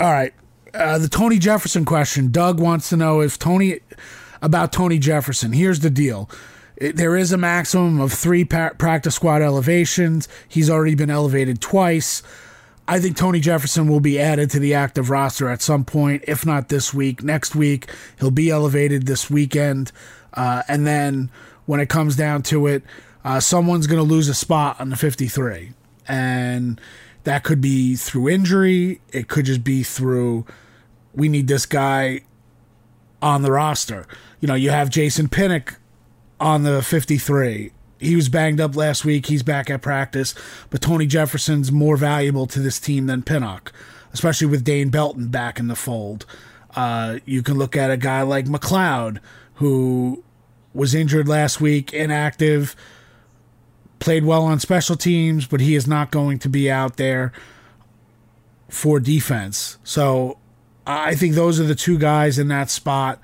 all 0.00 0.10
right. 0.10 0.32
Uh, 0.74 0.98
the 0.98 1.08
Tony 1.08 1.38
Jefferson 1.38 1.84
question. 1.84 2.30
Doug 2.30 2.58
wants 2.58 2.88
to 2.88 2.96
know 2.96 3.20
if 3.20 3.38
Tony 3.38 3.80
about 4.40 4.72
Tony 4.72 4.98
Jefferson. 4.98 5.52
Here's 5.52 5.80
the 5.80 5.90
deal. 5.90 6.30
It, 6.76 6.96
there 6.96 7.16
is 7.16 7.32
a 7.32 7.36
maximum 7.36 8.00
of 8.00 8.12
three 8.12 8.44
pa- 8.44 8.72
practice 8.78 9.14
squad 9.14 9.42
elevations. 9.42 10.28
He's 10.48 10.70
already 10.70 10.94
been 10.94 11.10
elevated 11.10 11.60
twice. 11.60 12.22
I 12.88 12.98
think 12.98 13.16
Tony 13.16 13.38
Jefferson 13.38 13.86
will 13.86 14.00
be 14.00 14.18
added 14.18 14.50
to 14.50 14.58
the 14.58 14.74
active 14.74 15.08
roster 15.08 15.48
at 15.48 15.62
some 15.62 15.84
point, 15.84 16.24
if 16.26 16.44
not 16.44 16.68
this 16.68 16.92
week, 16.92 17.22
next 17.22 17.54
week. 17.54 17.88
He'll 18.18 18.32
be 18.32 18.50
elevated 18.50 19.06
this 19.06 19.30
weekend. 19.30 19.92
Uh, 20.34 20.62
and 20.66 20.86
then 20.86 21.30
when 21.66 21.78
it 21.78 21.88
comes 21.88 22.16
down 22.16 22.42
to 22.44 22.66
it, 22.66 22.82
uh, 23.24 23.38
someone's 23.38 23.86
going 23.86 23.98
to 23.98 24.10
lose 24.10 24.28
a 24.28 24.34
spot 24.34 24.80
on 24.80 24.90
the 24.90 24.96
53. 24.96 25.72
And 26.08 26.80
that 27.22 27.44
could 27.44 27.60
be 27.60 27.94
through 27.94 28.28
injury, 28.28 29.00
it 29.12 29.28
could 29.28 29.44
just 29.44 29.62
be 29.62 29.84
through 29.84 30.44
we 31.14 31.28
need 31.28 31.48
this 31.48 31.66
guy 31.66 32.22
on 33.20 33.42
the 33.42 33.52
roster. 33.52 34.06
You 34.40 34.48
know, 34.48 34.54
you 34.54 34.70
have 34.70 34.90
Jason 34.90 35.28
Pinnock 35.28 35.78
on 36.40 36.64
the 36.64 36.82
53. 36.82 37.70
He 37.98 38.16
was 38.16 38.28
banged 38.28 38.60
up 38.60 38.74
last 38.74 39.04
week. 39.04 39.26
He's 39.26 39.44
back 39.44 39.70
at 39.70 39.80
practice. 39.80 40.34
But 40.70 40.80
Tony 40.80 41.06
Jefferson's 41.06 41.70
more 41.70 41.96
valuable 41.96 42.46
to 42.46 42.58
this 42.58 42.80
team 42.80 43.06
than 43.06 43.22
Pinnock, 43.22 43.72
especially 44.12 44.48
with 44.48 44.64
Dane 44.64 44.90
Belton 44.90 45.28
back 45.28 45.60
in 45.60 45.68
the 45.68 45.76
fold. 45.76 46.26
Uh, 46.74 47.18
you 47.24 47.42
can 47.42 47.58
look 47.58 47.76
at 47.76 47.90
a 47.90 47.96
guy 47.96 48.22
like 48.22 48.46
McCloud, 48.46 49.18
who 49.54 50.24
was 50.74 50.94
injured 50.94 51.28
last 51.28 51.60
week, 51.60 51.92
inactive, 51.92 52.74
played 54.00 54.24
well 54.24 54.42
on 54.42 54.58
special 54.58 54.96
teams, 54.96 55.46
but 55.46 55.60
he 55.60 55.76
is 55.76 55.86
not 55.86 56.10
going 56.10 56.38
to 56.40 56.48
be 56.48 56.70
out 56.70 56.96
there 56.96 57.32
for 58.68 58.98
defense. 58.98 59.78
So 59.84 60.38
I 60.86 61.14
think 61.14 61.34
those 61.34 61.60
are 61.60 61.64
the 61.64 61.74
two 61.74 61.98
guys 61.98 62.38
in 62.38 62.48
that 62.48 62.70
spot. 62.70 63.18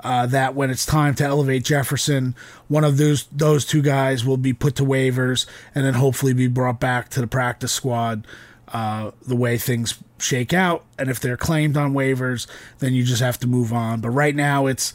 Uh, 0.00 0.26
that 0.26 0.54
when 0.54 0.70
it's 0.70 0.86
time 0.86 1.14
to 1.14 1.24
elevate 1.24 1.64
Jefferson, 1.64 2.36
one 2.68 2.84
of 2.84 2.96
those 2.96 3.24
those 3.32 3.64
two 3.64 3.82
guys 3.82 4.24
will 4.24 4.36
be 4.36 4.52
put 4.52 4.76
to 4.76 4.84
waivers 4.84 5.46
and 5.74 5.84
then 5.84 5.94
hopefully 5.94 6.32
be 6.32 6.46
brought 6.46 6.78
back 6.78 7.08
to 7.08 7.20
the 7.20 7.26
practice 7.26 7.72
squad. 7.72 8.26
Uh, 8.68 9.12
the 9.26 9.34
way 9.34 9.56
things 9.56 9.98
shake 10.18 10.52
out, 10.52 10.84
and 10.98 11.08
if 11.08 11.18
they're 11.18 11.36
claimed 11.36 11.76
on 11.76 11.94
waivers, 11.94 12.46
then 12.80 12.92
you 12.92 13.04
just 13.04 13.22
have 13.22 13.38
to 13.38 13.46
move 13.46 13.72
on. 13.72 14.00
But 14.00 14.10
right 14.10 14.34
now, 14.34 14.66
it's 14.66 14.92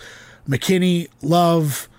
McKinney, 0.48 1.08
Love, 1.22 1.90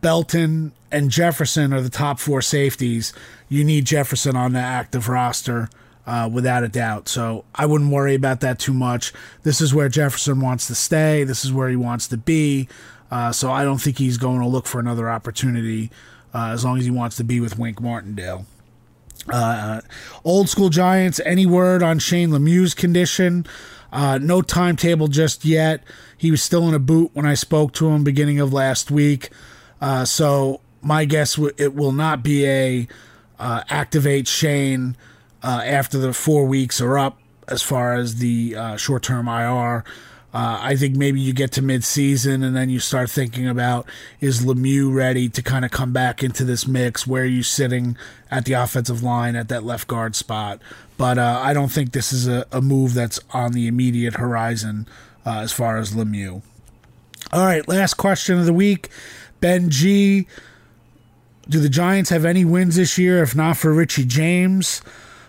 Belton, 0.00 0.72
and 0.90 1.10
Jefferson 1.10 1.72
are 1.72 1.80
the 1.80 1.90
top 1.90 2.18
four 2.18 2.40
safeties. 2.40 3.12
You 3.48 3.64
need 3.64 3.84
Jefferson 3.84 4.36
on 4.36 4.52
the 4.52 4.60
active 4.60 5.08
roster 5.08 5.68
uh, 6.08 6.26
without 6.26 6.64
a 6.64 6.68
doubt. 6.68 7.06
So 7.06 7.44
I 7.54 7.66
wouldn't 7.66 7.92
worry 7.92 8.14
about 8.14 8.40
that 8.40 8.58
too 8.58 8.72
much. 8.72 9.12
This 9.42 9.60
is 9.60 9.74
where 9.74 9.90
Jefferson 9.90 10.40
wants 10.40 10.66
to 10.68 10.74
stay. 10.74 11.22
This 11.22 11.44
is 11.44 11.52
where 11.52 11.68
he 11.68 11.76
wants 11.76 12.08
to 12.08 12.16
be. 12.16 12.66
Uh, 13.10 13.30
so 13.30 13.52
I 13.52 13.62
don't 13.62 13.78
think 13.78 13.98
he's 13.98 14.16
going 14.16 14.40
to 14.40 14.46
look 14.46 14.66
for 14.66 14.80
another 14.80 15.10
opportunity 15.10 15.90
uh, 16.32 16.48
as 16.48 16.64
long 16.64 16.78
as 16.78 16.86
he 16.86 16.90
wants 16.90 17.16
to 17.16 17.24
be 17.24 17.40
with 17.40 17.58
Wink 17.58 17.82
Martindale. 17.82 18.46
Uh, 19.30 19.82
old 20.24 20.48
school 20.48 20.70
Giants, 20.70 21.20
any 21.26 21.44
word 21.44 21.82
on 21.82 21.98
Shane 21.98 22.30
Lemieux's 22.30 22.72
condition? 22.72 23.44
Uh, 23.92 24.16
no 24.16 24.40
timetable 24.40 25.08
just 25.08 25.44
yet. 25.44 25.82
He 26.16 26.30
was 26.30 26.42
still 26.42 26.66
in 26.68 26.74
a 26.74 26.78
boot 26.78 27.10
when 27.12 27.26
I 27.26 27.34
spoke 27.34 27.74
to 27.74 27.88
him 27.88 28.02
beginning 28.02 28.40
of 28.40 28.50
last 28.50 28.90
week. 28.90 29.28
Uh, 29.78 30.06
so 30.06 30.62
my 30.80 31.04
guess 31.04 31.34
w- 31.34 31.54
it 31.58 31.74
will 31.74 31.92
not 31.92 32.22
be 32.22 32.46
a 32.46 32.88
uh, 33.38 33.62
activate 33.68 34.26
Shane 34.26 34.96
uh, 35.42 35.62
after 35.64 35.98
the 35.98 36.12
four 36.12 36.46
weeks 36.46 36.80
are 36.80 36.98
up 36.98 37.18
as 37.46 37.62
far 37.62 37.94
as 37.94 38.16
the 38.16 38.56
uh, 38.56 38.76
short 38.76 39.02
term 39.02 39.28
IR. 39.28 39.84
Uh, 40.32 40.58
I 40.60 40.76
think 40.76 40.94
maybe 40.94 41.20
you 41.20 41.32
get 41.32 41.52
to 41.52 41.62
mid-season 41.62 42.42
and 42.42 42.54
then 42.54 42.68
you 42.68 42.80
start 42.80 43.10
thinking 43.10 43.48
about 43.48 43.88
is 44.20 44.44
Lemieux 44.44 44.94
ready 44.94 45.28
to 45.30 45.42
kind 45.42 45.64
of 45.64 45.70
come 45.70 45.92
back 45.92 46.22
into 46.22 46.44
this 46.44 46.66
mix? 46.66 47.06
Where 47.06 47.22
are 47.22 47.26
you 47.26 47.42
sitting 47.42 47.96
at 48.30 48.44
the 48.44 48.52
offensive 48.52 49.02
line 49.02 49.36
at 49.36 49.48
that 49.48 49.64
left 49.64 49.88
guard 49.88 50.14
spot? 50.14 50.60
But 50.98 51.16
uh, 51.16 51.40
I 51.42 51.54
don't 51.54 51.72
think 51.72 51.92
this 51.92 52.12
is 52.12 52.28
a, 52.28 52.44
a, 52.52 52.60
move 52.60 52.92
that's 52.92 53.18
on 53.32 53.52
the 53.52 53.68
immediate 53.68 54.14
horizon 54.14 54.86
uh, 55.24 55.38
as 55.38 55.50
far 55.50 55.78
as 55.78 55.94
Lemieux. 55.94 56.42
All 57.32 57.46
right, 57.46 57.66
last 57.66 57.94
question 57.94 58.38
of 58.38 58.44
the 58.44 58.52
week. 58.52 58.90
Ben 59.40 59.70
G. 59.70 60.26
Do 61.48 61.58
the 61.60 61.70
Giants 61.70 62.10
have 62.10 62.26
any 62.26 62.44
wins 62.44 62.76
this 62.76 62.98
year 62.98 63.22
if 63.22 63.34
not 63.34 63.56
for 63.56 63.72
Richie 63.72 64.04
James? 64.04 64.82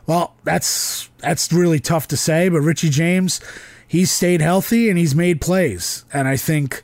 Well, 0.09 0.33
that's 0.43 1.07
that's 1.19 1.53
really 1.53 1.79
tough 1.79 2.07
to 2.07 2.17
say, 2.17 2.49
but 2.49 2.61
Richie 2.61 2.89
James, 2.89 3.39
he's 3.87 4.09
stayed 4.09 4.41
healthy 4.41 4.89
and 4.89 4.97
he's 4.97 5.13
made 5.13 5.39
plays, 5.39 6.03
and 6.11 6.27
I 6.27 6.35
think 6.35 6.81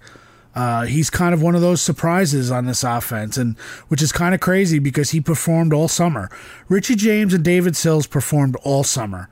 uh, 0.54 0.84
he's 0.84 1.10
kind 1.10 1.34
of 1.34 1.42
one 1.42 1.56
of 1.56 1.62
those 1.62 1.82
surprises 1.82 2.52
on 2.52 2.68
this 2.68 2.84
offense, 2.84 3.36
and 3.36 3.58
which 3.88 4.04
is 4.04 4.12
kind 4.12 4.36
of 4.36 4.42
crazy 4.42 4.78
because 4.78 5.10
he 5.10 5.22
performed 5.22 5.74
all 5.74 5.88
summer. 5.88 6.30
Richie 6.70 6.94
James 6.94 7.34
and 7.34 7.44
David 7.44 7.76
Sills 7.76 8.06
performed 8.06 8.58
all 8.58 8.84
summer, 8.84 9.28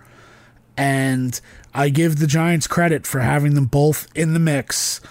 and 0.76 1.39
I 1.72 1.89
give 1.89 2.18
the 2.18 2.26
Giants 2.26 2.66
credit 2.66 3.06
for 3.06 3.20
having 3.20 3.54
them 3.54 3.68
both 3.68 4.08
in 4.16 4.34
the 4.34 4.39
mix. 4.39 5.02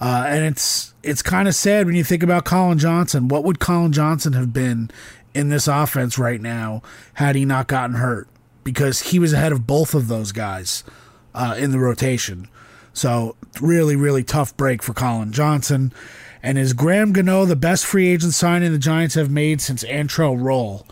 Uh, 0.00 0.24
and 0.26 0.46
it's 0.46 0.94
it's 1.02 1.20
kind 1.20 1.46
of 1.46 1.54
sad 1.54 1.84
when 1.84 1.94
you 1.94 2.04
think 2.04 2.22
about 2.22 2.46
Collin 2.46 2.78
Johnson. 2.78 3.28
What 3.28 3.44
would 3.44 3.58
Collin 3.58 3.92
Johnson 3.92 4.32
have 4.32 4.50
been 4.50 4.90
in 5.34 5.48
this 5.48 5.68
offense 5.68 6.18
right 6.18 6.40
now 6.40 6.82
had 7.14 7.36
he 7.36 7.44
not 7.44 7.68
gotten 7.68 7.96
hurt? 7.96 8.28
because 8.64 9.00
he 9.00 9.18
was 9.18 9.32
ahead 9.32 9.52
of 9.52 9.66
both 9.66 9.94
of 9.94 10.08
those 10.08 10.32
guys 10.32 10.84
uh, 11.34 11.54
in 11.58 11.70
the 11.70 11.78
rotation. 11.78 12.48
So 12.92 13.36
really, 13.60 13.96
really 13.96 14.24
tough 14.24 14.56
break 14.56 14.82
for 14.82 14.92
Collin 14.92 15.32
Johnson. 15.32 15.92
And 16.42 16.58
is 16.58 16.72
Graham 16.72 17.12
Gano 17.12 17.44
the 17.44 17.56
best 17.56 17.86
free 17.86 18.08
agent 18.08 18.34
signing 18.34 18.72
the 18.72 18.78
Giants 18.78 19.14
have 19.14 19.30
made 19.30 19.60
since 19.60 19.84
Antrel 19.84 20.40
Rolle? 20.40 20.86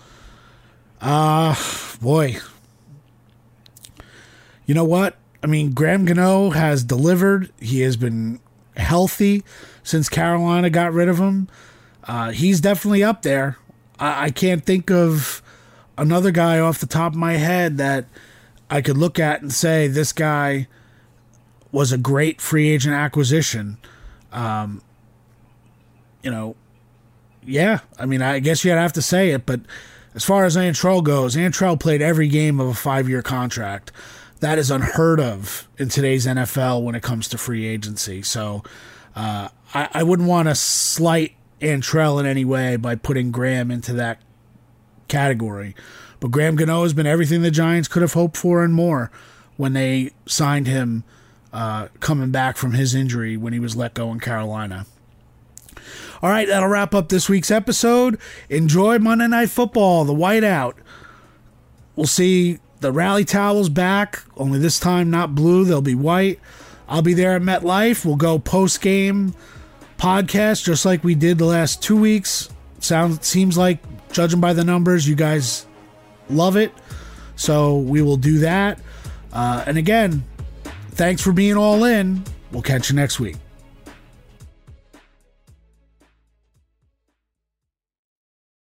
Uh, 1.00 1.54
boy. 2.00 2.38
You 4.66 4.74
know 4.74 4.84
what? 4.84 5.16
I 5.42 5.46
mean, 5.46 5.72
Graham 5.72 6.04
Gano 6.04 6.50
has 6.50 6.84
delivered. 6.84 7.50
He 7.60 7.80
has 7.80 7.96
been 7.96 8.40
healthy 8.76 9.44
since 9.82 10.08
Carolina 10.08 10.68
got 10.68 10.92
rid 10.92 11.08
of 11.08 11.18
him. 11.18 11.48
Uh, 12.04 12.30
he's 12.30 12.60
definitely 12.60 13.02
up 13.02 13.22
there. 13.22 13.56
I-, 13.98 14.26
I 14.26 14.30
can't 14.30 14.64
think 14.64 14.90
of 14.90 15.42
another 15.96 16.30
guy 16.30 16.58
off 16.58 16.78
the 16.78 16.86
top 16.86 17.12
of 17.12 17.18
my 17.18 17.34
head 17.34 17.78
that 17.78 18.06
I 18.70 18.80
could 18.80 18.96
look 18.96 19.18
at 19.18 19.42
and 19.42 19.52
say 19.52 19.88
this 19.88 20.12
guy 20.12 20.68
was 21.72 21.92
a 21.92 21.98
great 21.98 22.40
free 22.40 22.68
agent 22.70 22.94
acquisition. 22.94 23.78
Um, 24.32 24.82
you 26.22 26.30
know, 26.30 26.56
yeah, 27.44 27.80
I 27.98 28.06
mean, 28.06 28.22
I 28.22 28.38
guess 28.40 28.64
you'd 28.64 28.72
have 28.72 28.92
to 28.94 29.02
say 29.02 29.30
it, 29.30 29.46
but 29.46 29.60
as 30.14 30.24
far 30.24 30.44
as 30.44 30.56
Antrel 30.56 31.02
goes, 31.02 31.36
Antrel 31.36 31.78
played 31.78 32.02
every 32.02 32.28
game 32.28 32.60
of 32.60 32.68
a 32.68 32.74
five 32.74 33.08
year 33.08 33.22
contract. 33.22 33.92
That 34.40 34.58
is 34.58 34.70
unheard 34.70 35.20
of 35.20 35.68
in 35.78 35.88
today's 35.88 36.26
NFL 36.26 36.84
when 36.84 36.94
it 36.94 37.02
comes 37.02 37.28
to 37.28 37.38
free 37.38 37.66
agency. 37.66 38.22
So 38.22 38.62
uh, 39.16 39.48
I, 39.74 39.88
I 39.92 40.02
wouldn't 40.02 40.28
want 40.28 40.48
to 40.48 40.54
slight 40.54 41.34
Antrel 41.60 42.20
in 42.20 42.26
any 42.26 42.44
way 42.44 42.76
by 42.76 42.94
putting 42.94 43.30
Graham 43.30 43.70
into 43.70 43.92
that 43.94 44.20
category. 45.08 45.74
But 46.20 46.30
Graham 46.30 46.56
Gano 46.56 46.82
has 46.82 46.92
been 46.92 47.06
everything 47.06 47.42
the 47.42 47.50
Giants 47.50 47.88
could 47.88 48.02
have 48.02 48.12
hoped 48.12 48.36
for 48.36 48.64
and 48.64 48.74
more 48.74 49.10
when 49.56 49.72
they 49.72 50.10
signed 50.26 50.66
him 50.66 51.04
uh, 51.52 51.88
coming 52.00 52.30
back 52.30 52.56
from 52.56 52.72
his 52.72 52.94
injury 52.94 53.36
when 53.36 53.52
he 53.52 53.58
was 53.58 53.76
let 53.76 53.94
go 53.94 54.12
in 54.12 54.20
Carolina. 54.20 54.86
All 56.20 56.30
right, 56.30 56.48
that'll 56.48 56.68
wrap 56.68 56.94
up 56.94 57.08
this 57.08 57.28
week's 57.28 57.50
episode. 57.50 58.18
Enjoy 58.48 58.98
Monday 58.98 59.28
Night 59.28 59.50
Football, 59.50 60.04
the 60.04 60.14
whiteout. 60.14 60.74
We'll 61.94 62.06
see 62.06 62.58
the 62.80 62.92
rally 62.92 63.24
towels 63.24 63.68
back, 63.68 64.22
only 64.36 64.58
this 64.58 64.78
time 64.80 65.10
not 65.10 65.34
blue, 65.34 65.64
they'll 65.64 65.80
be 65.80 65.94
white. 65.94 66.40
I'll 66.88 67.02
be 67.02 67.14
there 67.14 67.34
at 67.34 67.42
MetLife. 67.42 68.04
We'll 68.04 68.16
go 68.16 68.38
post 68.38 68.80
game 68.80 69.34
podcast 69.98 70.64
just 70.64 70.84
like 70.86 71.04
we 71.04 71.14
did 71.14 71.36
the 71.38 71.44
last 71.44 71.82
two 71.82 71.96
weeks. 71.96 72.48
Sounds 72.80 73.26
seems 73.26 73.58
like 73.58 73.78
judging 74.12 74.40
by 74.40 74.52
the 74.52 74.64
numbers, 74.64 75.06
you 75.08 75.14
guys 75.14 75.66
love 76.30 76.56
it. 76.56 76.72
So 77.36 77.78
we 77.78 78.02
will 78.02 78.16
do 78.16 78.38
that. 78.38 78.80
Uh, 79.32 79.64
and 79.66 79.76
again, 79.76 80.24
thanks 80.92 81.22
for 81.22 81.32
being 81.32 81.56
all 81.56 81.84
in. 81.84 82.24
We'll 82.50 82.62
catch 82.62 82.90
you 82.90 82.96
next 82.96 83.20
week. 83.20 83.36